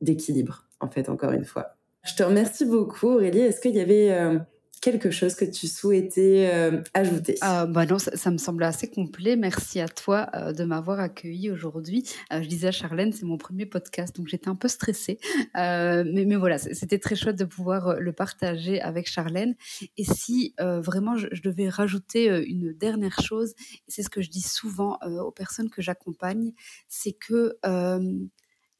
d'équilibre, 0.00 0.68
en 0.80 0.88
fait, 0.88 1.08
encore 1.08 1.32
une 1.32 1.44
fois. 1.44 1.77
Je 2.04 2.14
te 2.14 2.22
remercie 2.22 2.64
beaucoup, 2.64 3.08
Aurélie. 3.08 3.40
Est-ce 3.40 3.60
qu'il 3.60 3.74
y 3.74 3.80
avait 3.80 4.12
euh, 4.12 4.38
quelque 4.80 5.10
chose 5.10 5.34
que 5.34 5.44
tu 5.44 5.66
souhaitais 5.66 6.48
euh, 6.52 6.80
ajouter? 6.94 7.34
Euh, 7.42 7.66
bah 7.66 7.86
Non, 7.86 7.98
ça, 7.98 8.30
me 8.30 8.38
semble 8.38 8.62
assez 8.62 8.88
complet. 8.88 9.36
Merci 9.36 9.80
à 9.80 9.88
toi 9.88 10.30
de 10.52 10.64
m'avoir 10.64 11.00
accueilli 11.00 11.50
aujourd'hui. 11.50 12.08
je 12.30 12.46
disais 12.46 12.68
à 12.68 12.72
Charlène, 12.72 13.12
c'est 13.12 13.24
mon 13.24 13.36
premier 13.36 13.66
podcast, 13.66 14.14
donc 14.16 14.28
j'étais 14.28 14.48
un 14.48 14.54
peu 14.54 14.68
stressée. 14.68 15.18
mais, 15.54 16.04
mais, 16.24 16.36
voilà, 16.36 16.58
c'était 16.58 16.98
très 16.98 17.16
chouette 17.16 17.36
de 17.36 17.44
pouvoir 17.44 17.98
le 17.98 18.12
partager 18.12 18.80
avec 18.80 19.08
Charlène. 19.08 19.56
Et 19.96 20.04
si 20.04 20.54
vraiment 20.58 21.16
je, 21.16 21.26
je, 21.32 21.42
devais 21.42 21.68
rajouter 21.68 22.26
une 22.48 22.72
dernière 22.72 23.20
chose, 23.20 23.54
c'est 23.88 24.02
ce 24.02 24.08
que 24.08 24.22
je 24.22 24.30
dis 24.30 24.42
souvent 24.42 24.98
aux 25.02 25.32
personnes 25.32 25.68
que 25.68 25.82
j'accompagne, 25.82 26.52
c'est 26.88 27.12
que 27.12 27.58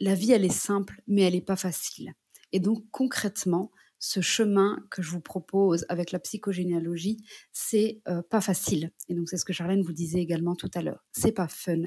la 0.01 0.15
vie, 0.15 0.33
elle 0.33 0.45
est 0.45 0.49
simple, 0.49 1.03
mais 1.09 1.23
elle 1.23 1.35
n'est 1.35 1.41
pas 1.41 1.57
facile. 1.57 2.15
Et 2.53 2.61
donc 2.61 2.85
concrètement, 2.91 3.71
ce 3.99 4.21
chemin 4.21 4.79
que 4.91 5.03
je 5.03 5.11
vous 5.11 5.21
propose 5.21 5.85
avec 5.89 6.13
la 6.13 6.19
psychogénéalogie, 6.19 7.25
c'est 7.53 8.01
euh, 8.09 8.23
pas 8.23 8.41
facile. 8.41 8.93
Et 9.09 9.15
donc 9.15 9.29
c'est 9.29 9.37
ce 9.37 9.45
que 9.45 9.53
Charlène 9.53 9.83
vous 9.83 9.93
disait 9.93 10.21
également 10.21 10.55
tout 10.55 10.71
à 10.75 10.83
l'heure. 10.83 11.05
C'est 11.13 11.33
pas 11.33 11.49
fun, 11.49 11.83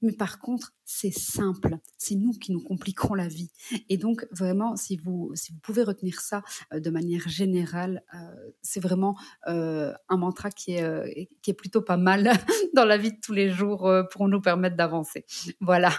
mais 0.00 0.12
par 0.12 0.38
contre 0.38 0.74
c'est 0.84 1.10
simple. 1.10 1.78
C'est 1.98 2.14
nous 2.14 2.32
qui 2.32 2.52
nous 2.52 2.62
compliquons 2.62 3.14
la 3.14 3.26
vie. 3.26 3.50
Et 3.88 3.96
donc 3.96 4.26
vraiment, 4.30 4.76
si 4.76 4.96
vous 4.96 5.32
si 5.34 5.52
vous 5.52 5.58
pouvez 5.58 5.82
retenir 5.82 6.20
ça 6.20 6.42
euh, 6.72 6.80
de 6.80 6.90
manière 6.90 7.28
générale, 7.28 8.04
euh, 8.14 8.50
c'est 8.62 8.80
vraiment 8.80 9.16
un 9.44 10.16
mantra 10.16 10.50
qui 10.50 10.72
est 10.72 11.28
qui 11.42 11.50
est 11.50 11.54
plutôt 11.54 11.82
pas 11.82 11.96
mal 11.96 12.30
dans 12.74 12.84
la 12.84 12.98
vie 12.98 13.12
de 13.12 13.20
tous 13.20 13.32
les 13.32 13.50
jours 13.50 13.90
pour 14.12 14.28
nous 14.28 14.40
permettre 14.40 14.76
d'avancer. 14.76 15.24
Voilà. 15.60 15.90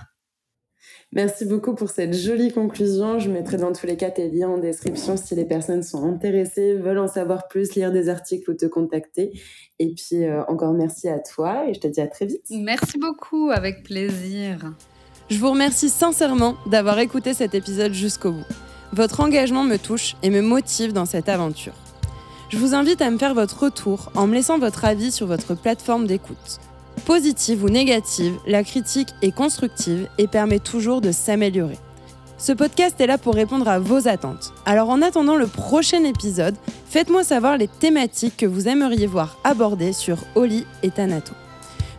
Merci 1.13 1.45
beaucoup 1.45 1.73
pour 1.73 1.89
cette 1.89 2.13
jolie 2.13 2.51
conclusion. 2.51 3.19
Je 3.19 3.29
mettrai 3.29 3.57
dans 3.57 3.71
tous 3.71 3.87
les 3.87 3.97
cas 3.97 4.11
tes 4.11 4.29
liens 4.29 4.49
en 4.49 4.57
description 4.57 5.15
si 5.17 5.35
les 5.35 5.45
personnes 5.45 5.83
sont 5.83 6.03
intéressées, 6.03 6.75
veulent 6.75 6.99
en 6.99 7.07
savoir 7.07 7.47
plus, 7.47 7.75
lire 7.75 7.91
des 7.91 8.09
articles 8.09 8.49
ou 8.51 8.53
te 8.53 8.65
contacter. 8.65 9.31
Et 9.79 9.93
puis 9.93 10.25
euh, 10.25 10.43
encore 10.47 10.73
merci 10.73 11.07
à 11.07 11.19
toi 11.19 11.67
et 11.67 11.73
je 11.73 11.79
te 11.79 11.87
dis 11.87 12.01
à 12.01 12.07
très 12.07 12.25
vite. 12.25 12.43
Merci 12.49 12.97
beaucoup, 12.97 13.49
avec 13.51 13.83
plaisir. 13.83 14.73
Je 15.29 15.37
vous 15.37 15.51
remercie 15.51 15.89
sincèrement 15.89 16.55
d'avoir 16.67 16.99
écouté 16.99 17.33
cet 17.33 17.53
épisode 17.53 17.93
jusqu'au 17.93 18.31
bout. 18.31 18.45
Votre 18.93 19.19
engagement 19.19 19.63
me 19.63 19.77
touche 19.77 20.15
et 20.23 20.29
me 20.29 20.41
motive 20.41 20.93
dans 20.93 21.05
cette 21.05 21.27
aventure. 21.29 21.73
Je 22.49 22.57
vous 22.57 22.73
invite 22.73 23.01
à 23.01 23.11
me 23.11 23.17
faire 23.17 23.33
votre 23.33 23.63
retour 23.63 24.09
en 24.15 24.27
me 24.27 24.33
laissant 24.33 24.57
votre 24.57 24.85
avis 24.85 25.11
sur 25.11 25.27
votre 25.27 25.53
plateforme 25.53 26.07
d'écoute. 26.07 26.59
Positive 27.05 27.63
ou 27.63 27.69
négative, 27.69 28.37
la 28.45 28.63
critique 28.63 29.13
est 29.21 29.31
constructive 29.31 30.07
et 30.17 30.27
permet 30.27 30.59
toujours 30.59 31.01
de 31.01 31.11
s'améliorer. 31.11 31.77
Ce 32.37 32.51
podcast 32.51 32.99
est 33.01 33.07
là 33.07 33.17
pour 33.17 33.33
répondre 33.33 33.67
à 33.67 33.79
vos 33.79 34.07
attentes. 34.07 34.53
Alors 34.65 34.89
en 34.89 35.01
attendant 35.01 35.35
le 35.35 35.47
prochain 35.47 36.03
épisode, 36.03 36.55
faites-moi 36.89 37.23
savoir 37.23 37.57
les 37.57 37.67
thématiques 37.67 38.37
que 38.37 38.45
vous 38.45 38.67
aimeriez 38.67 39.07
voir 39.07 39.37
abordées 39.43 39.93
sur 39.93 40.17
Oli 40.35 40.65
et 40.83 40.91
Tanato. 40.91 41.33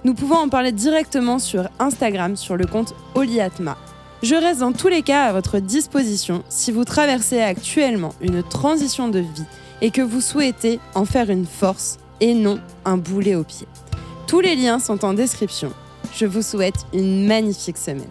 Nous 0.05 0.15
pouvons 0.15 0.37
en 0.37 0.49
parler 0.49 0.71
directement 0.71 1.39
sur 1.39 1.69
Instagram 1.81 2.37
sur 2.37 2.57
le 2.57 2.67
compte 2.67 2.95
Oliatma. 3.15 3.77
Je 4.23 4.35
reste 4.35 4.61
dans 4.61 4.73
tous 4.73 4.89
les 4.89 5.03
cas 5.03 5.25
à 5.25 5.33
votre 5.33 5.59
disposition 5.59 6.45
si 6.49 6.71
vous 6.71 6.85
traversez 6.85 7.41
actuellement 7.41 8.15
une 8.21 8.43
transition 8.43 9.09
de 9.09 9.21
vie 9.21 9.45
et 9.81 9.91
que 9.91 10.03
vous 10.03 10.21
souhaitez 10.21 10.81
en 10.95 11.05
faire 11.05 11.31
une 11.31 11.47
force 11.47 11.99
et 12.21 12.35
non 12.35 12.61
un 12.85 12.97
boulet 12.97 13.35
au 13.35 13.45
pied. 13.45 13.67
Tous 14.29 14.41
les 14.41 14.57
liens 14.57 14.79
sont 14.79 15.07
en 15.07 15.15
description. 15.15 15.73
Je 16.15 16.27
vous 16.27 16.43
souhaite 16.43 16.85
une 16.93 17.27
magnifique 17.27 17.79
semaine. 17.79 18.11